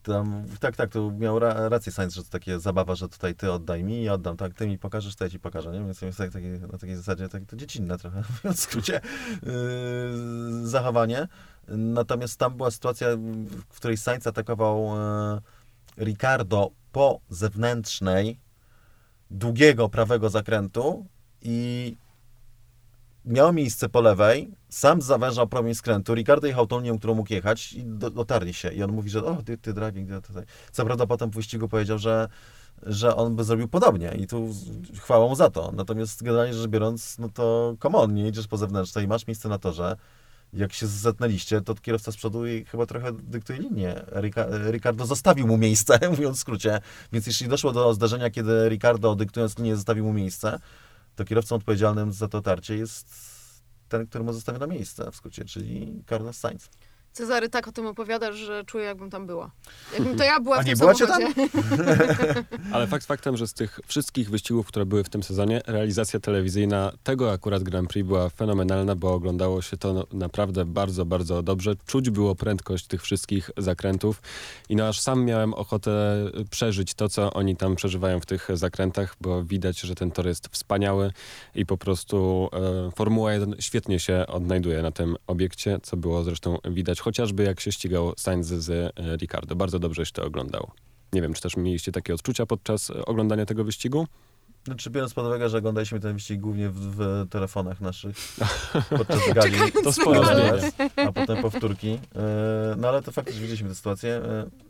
[0.04, 3.52] Tam, tak, tak, to miał ra, rację Sainz, że to takie zabawa, że tutaj ty
[3.52, 5.80] oddaj mi, ja oddam, tak, ty mi pokażesz, to ja ci pokażę, nie?
[5.80, 8.24] Więc tak, takie, na takiej zasadzie tak, to dziecinne trochę,
[8.54, 9.02] w skrócie,
[9.44, 11.28] yy, zachowanie.
[11.68, 13.08] Natomiast tam była sytuacja,
[13.70, 14.86] w której Sainz atakował
[15.98, 18.40] yy, Ricardo po zewnętrznej
[19.32, 21.06] długiego prawego zakrętu
[21.42, 21.96] i
[23.30, 27.74] miało miejsce po lewej, sam zawężał promień skrętu, Ricardo jechał tą linią, którą mógł jechać
[27.74, 28.72] i do, dotarli się.
[28.72, 30.44] I on mówi, że o, ty, ty driving, ty, tutaj.
[30.72, 32.30] Co prawda potem w wyścigu powiedział, że,
[32.84, 34.50] że on by zrobił podobnie i tu
[35.00, 35.72] chwała mu za to.
[35.72, 39.58] Natomiast generalnie rzecz biorąc, no to come on, nie idziesz po zewnętrznej, masz miejsce na
[39.58, 39.96] torze,
[40.54, 44.02] jak się zetnęliście, to kierowca z przodu chyba trochę dyktuje linię.
[44.22, 46.82] Rica, Ricardo zostawił mu miejsce, mówiąc w skrócie.
[47.12, 50.60] Więc jeśli doszło do zdarzenia, kiedy Ricardo dyktując linię zostawił mu miejsce,
[51.20, 53.16] to kierowcą odpowiedzialnym za to tarcie jest
[53.90, 56.70] ten, który mu zostawia na miejsce w skrócie, czyli Carlos Sainz.
[57.20, 59.52] Cezary tak o tym opowiadasz, że czuję, jakbym tam była.
[59.94, 61.28] Jakbym to ja była A w nie tym samochodzie.
[62.74, 66.92] Ale fakt faktem, że z tych wszystkich wyścigów, które były w tym sezonie, realizacja telewizyjna
[67.04, 71.76] tego akurat Grand Prix była fenomenalna, bo oglądało się to no, naprawdę bardzo, bardzo dobrze.
[71.86, 74.22] Czuć było prędkość tych wszystkich zakrętów
[74.70, 75.92] i no aż sam miałem ochotę
[76.50, 80.48] przeżyć to, co oni tam przeżywają w tych zakrętach, bo widać, że ten tor jest
[80.48, 81.12] wspaniały
[81.56, 82.50] i po prostu
[82.88, 87.60] e, Formuła 1 świetnie się odnajduje na tym obiekcie, co było zresztą widać chociażby jak
[87.60, 89.56] się ścigał Sainz z e, Ricardo.
[89.56, 90.72] Bardzo dobrze się to oglądało.
[91.14, 94.08] Nie wiem, czy też mieliście takie odczucia podczas e, oglądania tego wyścigu?
[94.66, 98.16] Znaczy, biorąc pod uwagę, że oglądaliśmy ten wyścig głównie w, w telefonach naszych
[98.98, 100.54] podczas gali, To sporo zmienia.
[101.08, 101.90] a potem powtórki.
[102.16, 104.22] E, No ale to faktycznie widzieliśmy tę sytuację.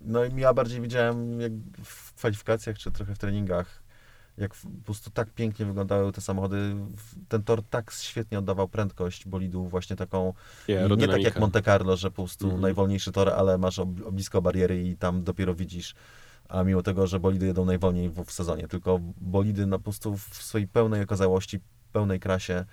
[0.02, 1.52] No i ja bardziej widziałem jak
[1.84, 3.84] w kwalifikacjach, czy trochę w treningach,
[4.40, 6.76] jak po prostu tak pięknie wyglądały te samochody.
[7.28, 10.34] Ten tor tak świetnie oddawał prędkość bolidu, właśnie taką
[10.68, 12.62] I nie tak jak Monte Carlo, że po prostu Mhm.
[12.62, 15.96] najwolniejszy tor, ale masz ob, blisko bariery i tam dopiero widzisz.
[16.50, 20.18] A mimo tego, że bolidy jedą najwolniej w, w sezonie, tylko bolidy na po prostu
[20.18, 21.60] w swojej pełnej okazałości,
[21.92, 22.66] pełnej krasie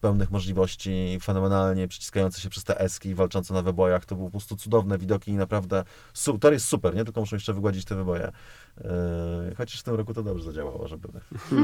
[0.00, 4.04] pełnych możliwości, fenomenalnie przyciskające się przez te eski, walczące na wybojach.
[4.04, 7.04] To były po prostu cudowne widoki i naprawdę su- tor jest super, nie?
[7.04, 8.32] Tylko muszą jeszcze wygładzić te wyboje.
[8.78, 11.08] E, chociaż w tym roku to dobrze zadziałało, żeby...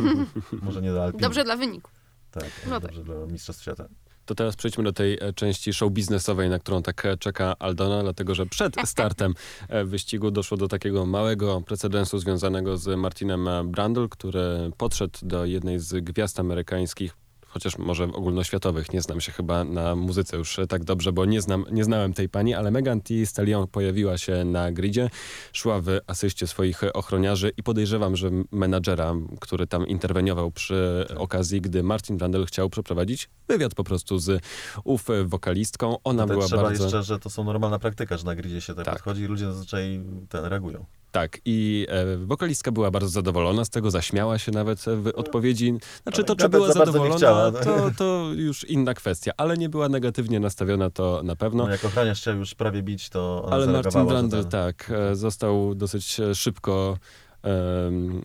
[0.62, 1.22] Może nie Alpiny.
[1.22, 1.90] Dobrze dla wyniku.
[2.30, 3.88] Tak, No dobrze dla Mistrzostw Świata.
[4.26, 8.02] To teraz przejdźmy do tej e, części show biznesowej, na którą tak e, czeka Aldona,
[8.02, 9.34] dlatego że przed startem
[9.68, 15.44] e, wyścigu doszło do takiego małego precedensu związanego z Martinem e, Brandl, który podszedł do
[15.44, 17.16] jednej z gwiazd amerykańskich
[17.54, 21.64] chociaż może ogólnoświatowych, nie znam się chyba na muzyce już tak dobrze, bo nie, znam,
[21.70, 25.10] nie znałem tej pani, ale Megan Thee Stallion pojawiła się na gridzie,
[25.52, 31.82] szła w asyście swoich ochroniarzy i podejrzewam, że menadżera, który tam interweniował przy okazji, gdy
[31.82, 34.42] Martin Brandl chciał przeprowadzić wywiad po prostu z
[34.84, 35.96] ów wokalistką.
[36.04, 36.84] Ona Tutaj była trzeba bardzo...
[36.84, 38.94] jeszcze, że to są normalna praktyka, że na gridzie się tak, Tak.
[38.94, 40.84] podchodzi i ludzie zazwyczaj ten reagują.
[41.14, 45.74] Tak, i e, wokalistka była bardzo zadowolona z tego, zaśmiała się nawet w odpowiedzi.
[46.02, 47.60] Znaczy to, czy była za zadowolona, chciała, no.
[47.60, 51.64] to, to już inna kwestia, ale nie była negatywnie nastawiona, to na pewno.
[51.64, 55.16] No, jak ochraniarz chciał już prawie bić, to ona Ale Martin Brandl, ten- tak, e,
[55.16, 56.98] został dosyć e, szybko
[57.42, 58.22] em,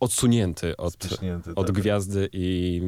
[0.00, 1.76] odsunięty od, Spiśnięty, od tak.
[1.76, 2.82] gwiazdy i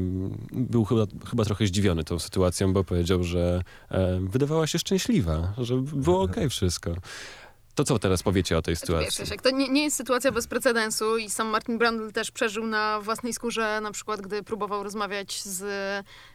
[0.53, 5.77] był chyba, chyba trochę zdziwiony tą sytuacją, bo powiedział, że e, wydawała się szczęśliwa, że
[5.77, 6.95] było okej wszystko.
[7.75, 9.23] To co teraz powiecie o tej Wiesz, sytuacji?
[9.23, 13.01] Jasiek, to nie, nie jest sytuacja bez precedensu i sam Martin Brandl też przeżył na
[13.01, 15.63] własnej skórze, na przykład gdy próbował rozmawiać z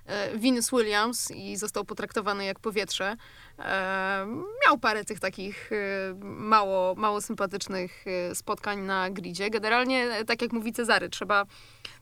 [0.05, 3.15] e, Venus Williams i został potraktowany jak powietrze.
[3.59, 4.27] E,
[4.65, 5.75] miał parę tych takich e,
[6.23, 9.49] mało, mało sympatycznych e, spotkań na gridzie.
[9.49, 11.45] Generalnie, tak jak mówi Cezary, trzeba,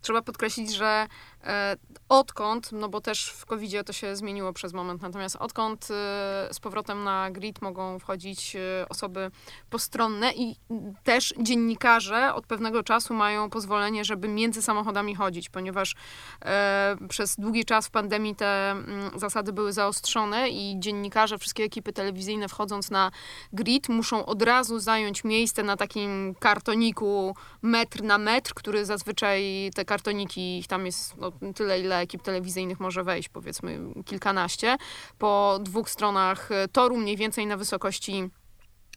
[0.01, 1.07] trzeba podkreślić, że
[2.09, 5.85] odkąd, no bo też w covid to się zmieniło przez moment, natomiast odkąd
[6.51, 8.57] z powrotem na grid mogą wchodzić
[8.89, 9.31] osoby
[9.69, 10.55] postronne i
[11.03, 15.95] też dziennikarze od pewnego czasu mają pozwolenie, żeby między samochodami chodzić, ponieważ
[17.09, 22.47] przez długi czas w pandemii te mm, zasady były zaostrzone i dziennikarze, wszystkie ekipy telewizyjne
[22.47, 23.11] wchodząc na
[23.53, 29.85] grid muszą od razu zająć miejsce na takim kartoniku metr na metr, który zazwyczaj te
[29.85, 34.77] kartoniki, ich tam jest no, tyle, ile ekip telewizyjnych może wejść, powiedzmy kilkanaście,
[35.17, 38.29] po dwóch stronach e, toru, mniej więcej na wysokości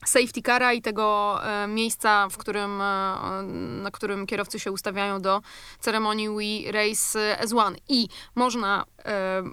[0.05, 3.43] safety cara i tego e, miejsca, w którym, e,
[3.81, 5.41] na którym kierowcy się ustawiają do
[5.79, 7.77] ceremonii We Race as One.
[7.89, 9.43] I można, e,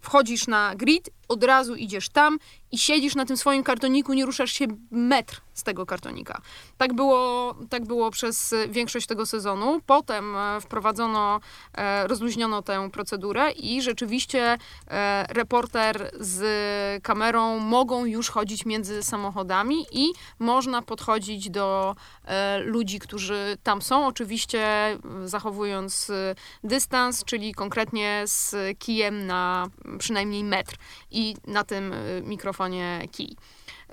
[0.00, 2.38] wchodzisz na grid, od razu idziesz tam
[2.72, 6.40] i siedzisz na tym swoim kartoniku, nie ruszasz się metr z tego kartonika.
[6.78, 9.80] Tak było, tak było przez większość tego sezonu.
[9.86, 11.40] Potem e, wprowadzono,
[11.74, 14.58] e, rozluźniono tę procedurę i rzeczywiście
[14.88, 22.98] e, reporter z kamerą mogą już chodzić między samochodami i można podchodzić do e, ludzi,
[22.98, 29.68] którzy tam są, oczywiście e, zachowując e, dystans, czyli konkretnie z kijem na
[29.98, 30.76] przynajmniej metr
[31.16, 33.36] i na tym e, mikrofonie kij.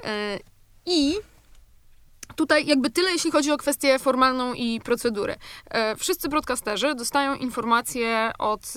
[0.03, 0.39] E,
[0.85, 1.15] I
[2.35, 5.35] Tutaj jakby tyle, jeśli chodzi o kwestię formalną i procedurę.
[5.69, 8.73] E, Wszyscy broadcasterzy dostają informacje od,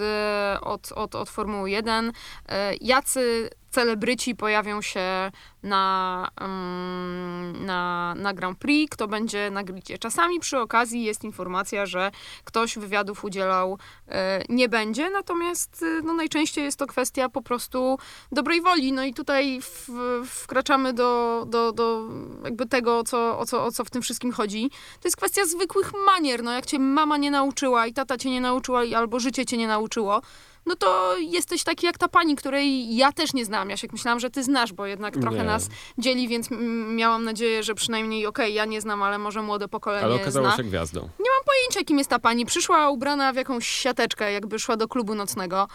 [0.61, 2.13] od, od, od Formuły 1,
[2.49, 5.31] e, jacy celebryci pojawią się
[5.63, 9.99] na, mm, na, na Grand Prix, kto będzie na gridzie.
[9.99, 12.11] Czasami przy okazji jest informacja, że
[12.45, 17.99] ktoś wywiadów udzielał e, nie będzie, natomiast e, no, najczęściej jest to kwestia po prostu
[18.33, 18.93] dobrej woli.
[18.93, 19.89] No i tutaj w,
[20.25, 22.09] wkraczamy do, do, do
[22.45, 24.71] jakby tego, co, o, co, o co w tym wszystkim chodzi.
[24.71, 26.43] To jest kwestia zwykłych manier.
[26.43, 29.69] No, jak cię mama nie nauczyła i tata cię nie nauczyła, albo życie cię nie
[29.69, 30.23] nauczyło,
[30.67, 33.71] no to jesteś taki jak ta pani, której ja też nie znam.
[33.71, 35.45] Ja się myślałam, że ty znasz, bo jednak trochę Nie.
[35.45, 39.69] nas dzieli, więc mm, miałam nadzieję, że przynajmniej okej, ja nie znam, ale może młode
[39.69, 40.57] pokolenie Ale okazało zna.
[40.57, 41.09] się gwiazdą.
[41.47, 42.47] pojęcia, kim jest ta pani.
[42.47, 45.69] Przyszła ubrana w jakąś siateczkę, jakby szła do klubu nocnego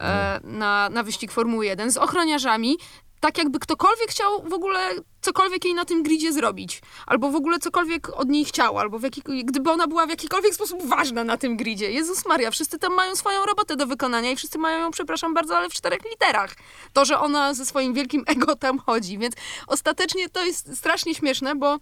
[0.00, 2.78] e, na, na wyścig Formuły 1 z ochroniarzami.
[3.20, 4.78] Tak jakby ktokolwiek chciał w ogóle
[5.20, 6.82] cokolwiek jej na tym gridzie zrobić.
[7.06, 9.02] Albo w ogóle cokolwiek od niej chciał, albo w
[9.44, 11.90] gdyby ona była w jakikolwiek sposób ważna na tym gridzie.
[11.90, 15.56] Jezus Maria, wszyscy tam mają swoją robotę do wykonania i wszyscy mają ją, przepraszam bardzo,
[15.56, 16.54] ale w czterech literach.
[16.92, 19.18] To, że ona ze swoim wielkim ego tam chodzi.
[19.18, 19.34] Więc
[19.66, 21.78] ostatecznie to jest strasznie śmieszne, bo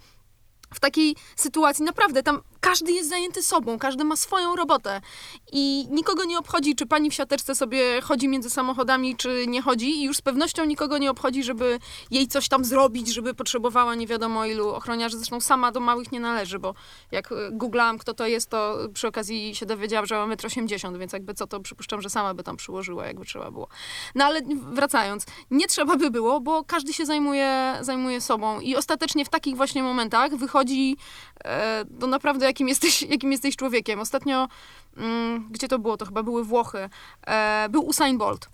[0.75, 5.01] w takiej sytuacji naprawdę tam każdy jest zajęty sobą, każdy ma swoją robotę
[5.53, 9.91] i nikogo nie obchodzi, czy pani w siateczce sobie chodzi między samochodami, czy nie chodzi
[9.91, 11.79] i już z pewnością nikogo nie obchodzi, żeby
[12.11, 15.17] jej coś tam zrobić, żeby potrzebowała nie wiadomo ilu ochroniarzy.
[15.17, 16.75] Zresztą sama do małych nie należy, bo
[17.11, 20.99] jak e, googlałam kto to jest, to przy okazji się dowiedziałam, że ma 1,80 m,
[20.99, 23.69] więc jakby co, to przypuszczam, że sama by tam przyłożyła, jakby trzeba było.
[24.15, 24.41] No ale
[24.73, 29.57] wracając, nie trzeba by było, bo każdy się zajmuje, zajmuje sobą i ostatecznie w takich
[29.57, 30.97] właśnie momentach wychodzi
[31.45, 34.01] e, no naprawdę jakiś jakim jesteś, jakim jesteś człowiekiem.
[34.01, 34.49] Ostatnio,
[34.97, 35.97] mm, gdzie to było?
[35.97, 36.89] To chyba były Włochy.
[37.27, 38.49] E, był Usain Bolt.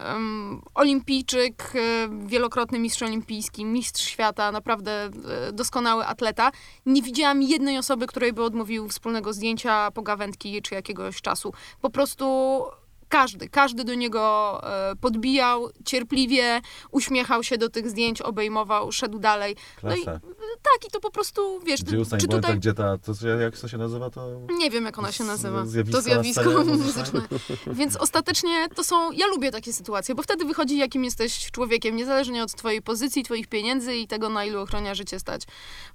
[0.00, 5.10] Em, olimpijczyk, e, wielokrotny mistrz olimpijski, mistrz świata, naprawdę
[5.48, 6.50] e, doskonały atleta.
[6.86, 11.52] Nie widziałam jednej osoby, której by odmówił wspólnego zdjęcia, pogawędki czy jakiegoś czasu.
[11.80, 12.62] Po prostu
[13.08, 19.56] każdy, każdy do niego e, podbijał cierpliwie, uśmiechał się do tych zdjęć, obejmował, szedł dalej.
[19.82, 20.20] No i Klasa.
[20.62, 22.56] tak, i to po prostu, wiesz, Gdzie Usain czy tutaj...
[22.56, 24.40] gdzie ta, to, jak to się nazywa, to...
[24.58, 25.66] Nie wiem, jak ona się nazywa.
[25.66, 27.20] zjawisko to zjawisko muzyczne.
[27.66, 29.12] Więc ostatecznie to są.
[29.12, 33.46] Ja lubię takie sytuacje, bo wtedy wychodzi, jakim jesteś człowiekiem, niezależnie od twojej pozycji, twoich
[33.46, 35.42] pieniędzy i tego, na ilu ochrania życie stać.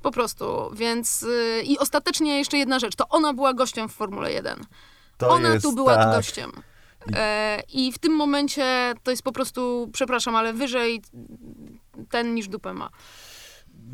[0.02, 0.46] Po prostu.
[0.74, 1.22] Więc.
[1.22, 2.96] Yy, I ostatecznie jeszcze jedna rzecz.
[2.96, 4.66] To ona była gościem w Formule 1.
[5.18, 6.52] to ona tu była tak, gościem.
[7.14, 11.02] E, I w tym momencie to jest po prostu, przepraszam, ale wyżej
[12.10, 12.90] ten niż dupę ma.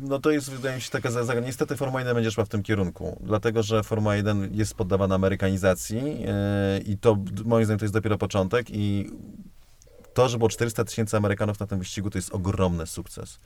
[0.00, 1.46] No to jest, wydaje mi się, taka zagadnienie.
[1.46, 6.20] Niestety Formuła 1 będzie szła w tym kierunku, dlatego że Formuła 1 jest poddawana amerykanizacji
[6.20, 9.10] yy, i to moim zdaniem to jest dopiero początek i
[10.14, 13.40] to, że było 400 tysięcy Amerykanów na tym wyścigu, to jest ogromny sukces.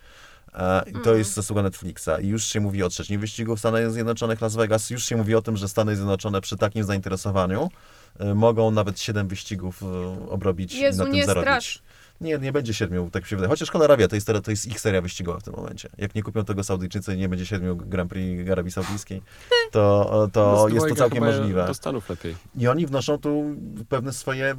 [0.54, 2.08] E, I to jest zasługa Netflixa.
[2.22, 4.90] I już się mówi o trzecim wyścigu w Stanach Zjednoczonych, Las Vegas.
[4.90, 7.70] Już się mówi o tym, że Stany Zjednoczone przy takim zainteresowaniu
[8.18, 9.86] e, mogą nawet 7 wyścigów e,
[10.30, 11.48] obrobić Jezu, i na tym nie zarobić.
[11.48, 11.82] strasz.
[12.20, 13.48] Nie, nie będzie siedmiu, tak się wydaje.
[13.48, 15.88] Chociaż Konrad Arabia to jest, to jest ich seria wyścigowa w tym momencie.
[15.98, 19.22] Jak nie kupią tego Saudyjczycy i nie będzie siedmiu Grand Prix Arabii Saudyjskiej,
[19.70, 21.66] to, to jest to całkiem możliwe.
[21.66, 22.36] Do Stanów lepiej.
[22.56, 23.44] I oni wnoszą tu
[23.88, 24.54] pewne swoje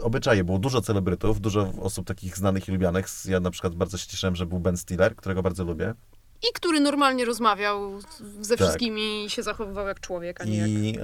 [0.00, 0.44] obyczaje.
[0.44, 3.06] Było dużo celebrytów, dużo osób takich znanych i lubianych.
[3.24, 5.94] Ja na przykład bardzo się cieszyłem, że był Ben Stiller, którego bardzo lubię.
[6.42, 8.00] I który normalnie rozmawiał
[8.40, 8.66] ze Tak.
[8.66, 10.68] wszystkimi i się zachowywał jak człowiek, a nie jak...
[10.68, 10.98] I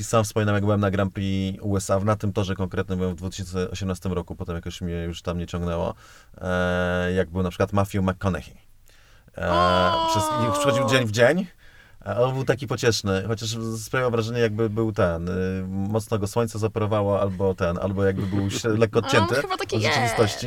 [0.00, 3.18] e, sam wspominam, jak byłem na Grand Prix USA, na tym torze konkretnym byłem w
[3.18, 5.94] 2018 roku, potem jakoś mnie już tam nie ciągnęło,
[6.40, 8.56] e, jak był na przykład Matthew McConaughey.
[9.36, 10.24] E, przez,
[10.58, 11.46] przychodził dzień w dzień,
[12.04, 16.58] a on był taki pocieszny, chociaż sprawiał wrażenie, jakby był ten, y, mocno go słońce
[16.58, 18.48] zaparowało, albo ten, albo jakby był
[18.78, 20.46] lekko odcięty chyba taki od rzeczywistości.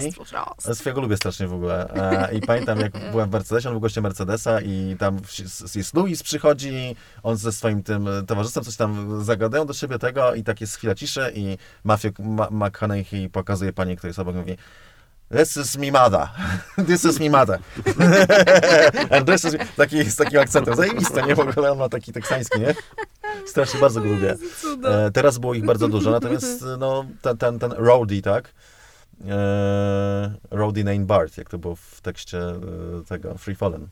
[0.68, 1.89] jest Swojego lubię strasznie w ogóle.
[2.32, 5.20] I pamiętam, jak byłem w Mercedesie, on był gościem Mercedesa i tam
[5.76, 10.43] jest Louis przychodzi, on ze swoim tym towarzystwem coś tam zagadają do siebie tego i
[10.43, 14.58] tak jest chwila ciszy i Matthew Ma- McConaughey pokazuje pani, która jest obok mówi
[15.32, 16.30] This is me mother.
[16.88, 17.59] This is me mother.
[19.11, 19.55] And this is.
[19.78, 20.76] Taki, z takim akcentem.
[20.76, 21.36] Zajebiste, nie?
[21.36, 22.76] W ogóle on ma taki teksański, nie?
[23.45, 24.36] Strasznie bardzo go lubię.
[24.86, 28.53] E, teraz było ich bardzo dużo, natomiast no, ten, ten, ten Rowdy, tak?
[29.28, 32.59] E, Rowdy Name Bart, jak to było w tekście e,
[33.07, 33.88] tego Free Fallen.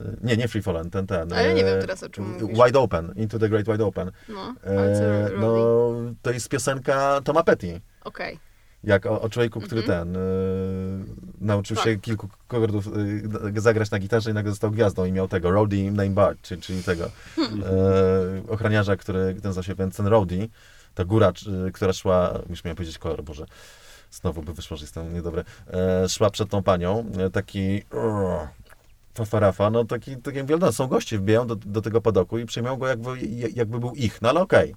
[0.00, 1.32] E, Nie, nie Free Fallen, ten, ten.
[1.32, 2.58] A ja nie e, wiem teraz, o czym mówisz.
[2.66, 4.10] Wide Open, Into the Great Wide Open.
[4.28, 5.56] No, ale E, no,
[6.22, 7.80] to jest piosenka Toma Petty.
[8.04, 8.38] Okej.
[8.84, 10.20] Jak o, o człowieku, który ten, y,
[11.40, 11.76] nauczył.
[11.76, 11.84] Tak.
[11.84, 12.86] się kilku kordów
[13.56, 16.62] y, zagrać na gitarze i nagle został gwiazdą i miał tego, Rowdy Name Bart, czyli,
[16.62, 17.60] czyli tego Hmm.
[17.60, 20.48] y, ochroniarza, który nazywa się ten Rowdy,
[20.94, 21.32] ta góra,
[21.68, 23.46] y, która szła, już miałem powiedzieć kolor, Boże,
[24.10, 28.48] znowu by wyszło, że jestem niedobry, e, szła przed tą panią, e, taki o,
[29.14, 32.76] fafarafa, no taki, tak jak wiadomo, są goście, wbijają do, do tego padoku i przyjmują
[32.76, 33.18] go jakby,
[33.54, 34.74] jakby był ich, no ale okej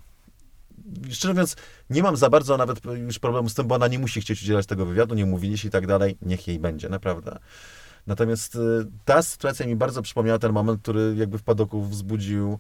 [1.10, 1.56] szczerze mówiąc,
[1.90, 4.66] nie mam za bardzo nawet już problemu z tym, bo ona nie musi chcieć udzielać
[4.66, 6.18] tego wywiadu, nie umówili się i tak dalej.
[6.22, 7.40] Niech jej będzie, naprawdę.
[8.08, 8.60] Natomiast y,
[9.06, 12.60] ta sytuacja mi bardzo przypomniała ten moment, który jakby w padoku wzbudził,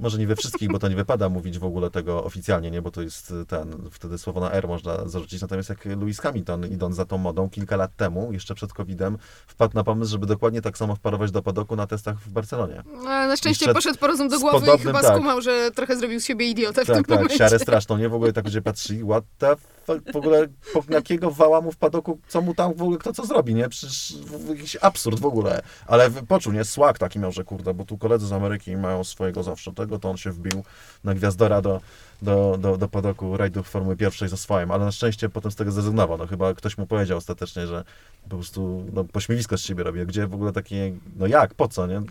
[0.00, 2.90] może nie we wszystkich, bo to nie wypada mówić w ogóle tego oficjalnie, nie, bo
[2.90, 5.42] to jest y, ten, wtedy słowo na R można zarzucić.
[5.42, 9.74] Natomiast jak Lewis Hamilton, idąc za tą modą kilka lat temu, jeszcze przed COVID-em, wpadł
[9.74, 12.82] na pomysł, żeby dokładnie tak samo wparować do padoku na testach w Barcelonie.
[13.04, 15.16] Na szczęście poszedł po rozum do głowy i podobnym, chyba tak.
[15.16, 17.38] skumał, że trochę zrobił z siebie idiotę w Tak, tym tak, momencie.
[17.38, 18.08] siarę straszną, nie?
[18.08, 19.56] W ogóle tak ludzie patrzyli, what the
[19.94, 23.12] fuck, w ogóle po, jakiego wała mu w padoku, co mu tam w ogóle, kto
[23.12, 23.68] co zrobi, nie?
[23.68, 24.14] Przecież
[24.48, 25.62] jakiś absurd w ogóle.
[25.86, 26.64] Ale poczuł, nie?
[26.64, 30.10] Słak taki miał, że kurde, bo tu koledzy z Ameryki mają swojego zawsze tego, to
[30.10, 30.62] on się wbił
[31.04, 31.80] na gwiazdora do,
[32.22, 35.70] do, do, do padoku rajdów Formuły Pierwszej ze swoim, ale na szczęście potem z tego
[35.72, 36.18] zrezygnował.
[36.18, 37.84] No chyba ktoś mu powiedział ostatecznie, że
[38.22, 41.86] po prostu no, pośmiewisko z siebie robi, gdzie w ogóle takie, no jak, po co,
[41.86, 42.02] nie?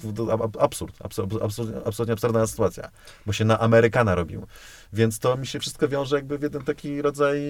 [0.60, 2.90] Absurd, absurd, absurd, absolutnie absurdalna sytuacja,
[3.26, 4.48] bo się na Amerykana robił.
[4.94, 7.42] Więc to mi się wszystko wiąże jakby w jeden taki rodzaj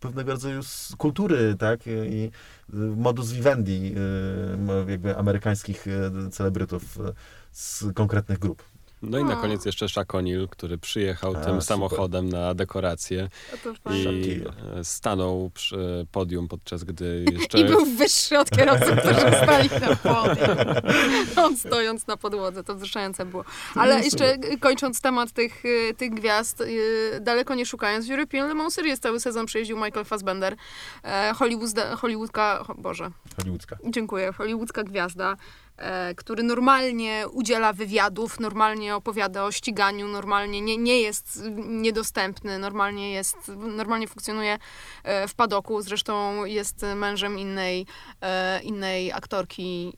[0.00, 0.60] pewnego rodzaju
[0.98, 2.30] kultury, tak, i
[2.96, 3.94] modus vivendi
[4.86, 7.00] y, jakby amerykańskich y, celebrytów y,
[7.52, 8.62] z konkretnych grup.
[9.02, 11.62] No i na koniec jeszcze Shaq O'Neal, który przyjechał A, tym super.
[11.62, 13.28] samochodem na dekorację
[13.80, 14.42] i
[14.82, 17.58] stanął przy podium, podczas gdy jeszcze...
[17.58, 20.56] I był wyższy od kierowców, którzy stali na podium.
[21.36, 23.44] On stojąc na podłodze, to wzruszające było.
[23.74, 25.62] Ale jeszcze y, kończąc temat tych,
[25.96, 30.04] tych gwiazd, y, daleko nie szukając, w European Le Mans Series cały sezon przejeździł Michael
[30.04, 30.56] Fassbender,
[31.04, 33.76] e, Hollywood, Hollywoodka, Boże, Hollywoodzka.
[33.84, 35.36] dziękuję, hollywoodzka gwiazda.
[35.78, 43.12] E, który normalnie udziela wywiadów, normalnie opowiada o ściganiu, normalnie nie, nie jest niedostępny, normalnie
[43.12, 44.58] jest, normalnie funkcjonuje
[45.04, 47.86] e, w padoku, zresztą jest mężem innej,
[48.20, 49.92] e, innej aktorki,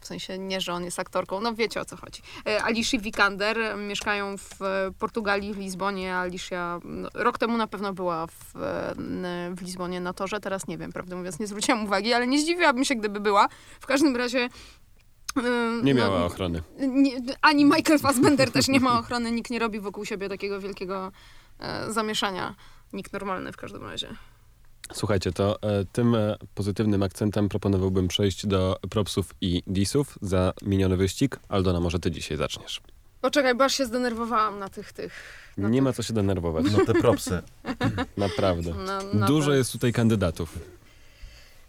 [0.00, 2.22] w sensie nie, że on jest aktorką, no wiecie o co chodzi.
[2.62, 4.58] Alicia Vikander, mieszkają w
[4.98, 6.16] Portugalii, w Lizbonie.
[6.16, 8.52] Alicia no, rok temu na pewno była w,
[9.56, 12.84] w Lizbonie na torze, teraz nie wiem, prawdę mówiąc, nie zwróciłam uwagi, ale nie zdziwiłabym
[12.84, 13.48] się, gdyby była.
[13.80, 14.48] W każdym razie...
[15.82, 16.62] Nie no, miała ochrony.
[16.78, 17.10] nie,
[17.42, 21.12] ani Michael Fassbender też nie ma ochrony, nikt nie robi wokół siebie takiego wielkiego
[21.58, 22.54] e, zamieszania.
[22.92, 24.08] Nikt normalny w każdym razie.
[24.92, 30.96] Słuchajcie, to e, tym e, pozytywnym akcentem proponowałbym przejść do propsów i disów za miniony
[30.96, 31.38] wyścig.
[31.48, 32.80] Aldona, może ty dzisiaj zaczniesz.
[33.20, 35.12] Poczekaj, bo aż się zdenerwowałam na tych, tych.
[35.56, 37.42] Na Nie tych, ma co się denerwować, No te propsy.
[38.16, 38.74] naprawdę.
[38.74, 40.58] na, na Dużo jest tutaj kandydatów.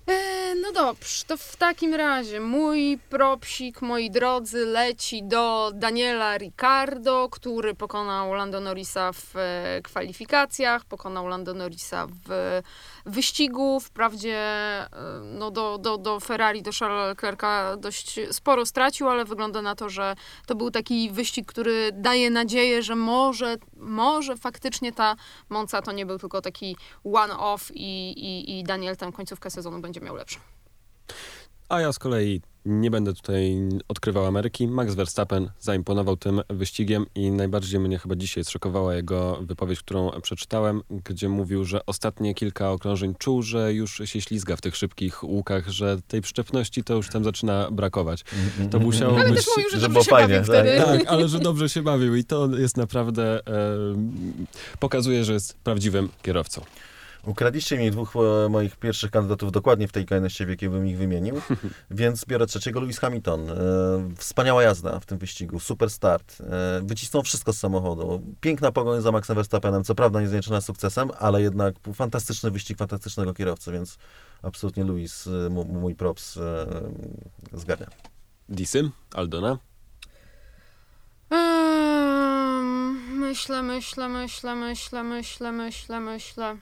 [0.08, 7.30] E, no dobrze, to w takim razie mój propsik, moi drodzy, leci do Daniela Ricardo,
[7.32, 12.62] który pokonał Lando Norrisa w e, kwalifikacjach, pokonał Lando Norrisa w
[13.06, 13.80] wyścigu.
[13.80, 14.88] Wprawdzie e,
[15.24, 19.90] no do, do, do Ferrari, do Charlesa Leclerca dość sporo stracił, ale wygląda na to,
[19.90, 20.16] że
[20.46, 25.16] to był taki wyścig, który daje nadzieję, że może, może faktycznie ta
[25.50, 30.02] Monza to nie był tylko taki one-off i, i, i Daniel tam końcówkę sezonu będzie
[30.02, 30.40] miał lepszą.
[31.70, 34.68] A ja z kolei nie będę tutaj odkrywał Ameryki.
[34.68, 40.82] Max Verstappen zaimponował tym wyścigiem i najbardziej mnie chyba dzisiaj zszokowała jego wypowiedź, którą przeczytałem,
[40.90, 45.70] gdzie mówił, że ostatnie kilka okrążeń czuł, że już się ślizga w tych szybkich łukach,
[45.70, 48.24] że tej przyczepności to już tam zaczyna brakować.
[48.72, 49.38] To musiało Ale być...
[49.38, 50.86] też mówił, że, że było się fajnie, bawił tak.
[50.86, 53.48] Tak, ale że dobrze się bawił i to jest naprawdę...
[53.48, 53.52] E,
[54.80, 56.62] pokazuje, że jest prawdziwym kierowcą.
[57.26, 60.98] Ukradliście mi dwóch e, moich pierwszych kandydatów dokładnie w tej kolejności, w jakiej bym ich
[60.98, 61.42] wymienił,
[61.92, 63.50] więc biorę trzeciego, Lewis Hamilton.
[63.50, 63.56] E,
[64.18, 66.38] wspaniała jazda w tym wyścigu, super start.
[66.42, 68.22] E, wycisnął wszystko z samochodu.
[68.42, 73.72] Piękna pogoń za Maxem Verstappenem, co prawda niezwieńczona sukcesem, ale jednak fantastyczny wyścig fantastycznego kierowcy,
[73.72, 73.98] więc
[74.42, 75.30] absolutnie Lewis,
[75.68, 76.40] mój props,
[77.54, 77.88] zgarnia.
[78.50, 79.58] Disy, Aldona.
[81.30, 86.58] Ehm, myślę, myślę, myślę, myślę, myślę, myślę, myślę.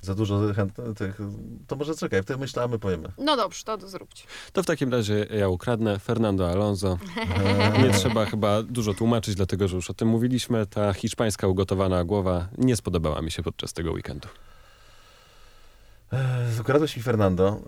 [0.00, 1.18] Za dużo chęt- tych,
[1.66, 3.08] to może czekaj, w tym myślę, a my powiemy.
[3.18, 4.24] No dobrze, to, to zróbcie.
[4.52, 6.98] To w takim razie ja ukradnę Fernando Alonso.
[7.82, 10.66] Nie trzeba chyba dużo tłumaczyć, dlatego że już o tym mówiliśmy.
[10.66, 14.28] Ta hiszpańska ugotowana głowa nie spodobała mi się podczas tego weekendu.
[16.60, 17.56] Ukradłeś mi Fernando.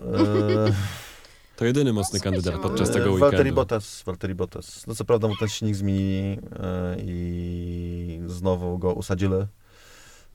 [1.56, 3.54] To jedyny mocny No, kandydat słuchajcie, podczas tego weekendu.
[3.54, 4.86] Bottas, Valtteri Bottas.
[4.86, 9.34] No co prawda mu ten silnik zmienili e, i znowu go usadzili,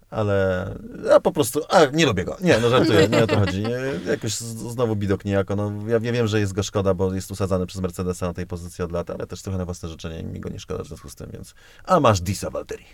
[0.09, 0.69] ale
[1.05, 2.37] ja po prostu, a nie lubię go.
[2.41, 3.63] Nie, no żartuję, nie o to chodzi.
[3.65, 5.55] E, Jakoś znowu bidok niejako.
[5.55, 8.47] No, ja, ja wiem, że jest go szkoda, bo jest usadzany przez Mercedesa na tej
[8.47, 11.09] pozycji od lat, ale też trochę na własne życzenie mi go nie szkoda w związku
[11.09, 11.53] z tym, więc...
[11.85, 12.85] A masz Disa, Valtteri.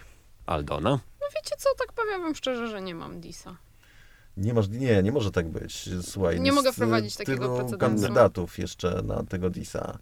[0.45, 0.89] Aldona.
[0.89, 3.57] No wiecie co, tak powiem szczerze, że nie mam Disa.
[4.37, 5.89] Nie, masz, nie, nie może tak być.
[6.01, 7.77] Słuchaj, Nie mogę e, wprowadzić takiego tylu precedensu.
[7.77, 9.97] kandydatów jeszcze na tego Disa.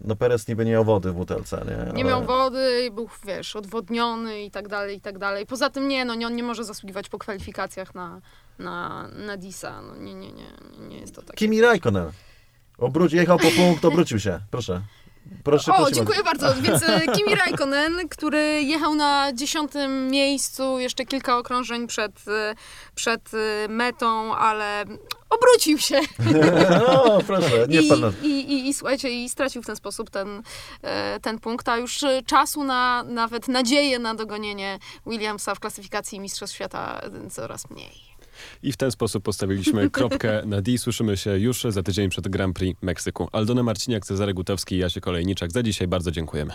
[0.00, 1.92] No Perez niby nie miał wody w butelce, nie?
[1.92, 5.46] Nie Ale- miał wody, był, wiesz, odwodniony i tak dalej, i tak dalej.
[5.46, 8.20] Poza tym nie, no nie, on nie może zasługiwać po kwalifikacjach na,
[8.58, 9.82] na, na Disa.
[9.82, 10.46] No nie, nie, nie,
[10.88, 11.36] nie jest to tak.
[11.36, 12.10] Kimi Raikkonen.
[12.78, 14.40] Obrócił, jechał po punkt, obrócił się.
[14.50, 14.82] Proszę.
[15.44, 16.54] Proszę, O, dziękuję bardzo.
[16.62, 22.54] Więc e, Kimi Raikkonen, który jechał na dziesiątym miejscu jeszcze kilka okrążeń przed, e,
[22.94, 24.84] przed e, metą, ale
[25.30, 26.00] obrócił się
[26.86, 28.12] No, proszę, nie I, wpadł na...
[28.22, 30.42] i, i, i słuchajcie, i stracił w ten sposób ten,
[30.82, 36.20] e, ten punkt, a już e, czasu na nawet nadzieję na dogonienie Williamsa w klasyfikacji
[36.20, 38.08] Mistrzostw Świata e, coraz mniej.
[38.62, 40.78] I w ten sposób postawiliśmy kropkę na D.
[40.78, 43.28] Słyszymy się już za tydzień przed Grand Prix Meksyku.
[43.32, 45.52] Aldona Marciniak, Cezary Gutowski i Jasie Kolejniczak.
[45.52, 46.52] Za dzisiaj bardzo dziękujemy.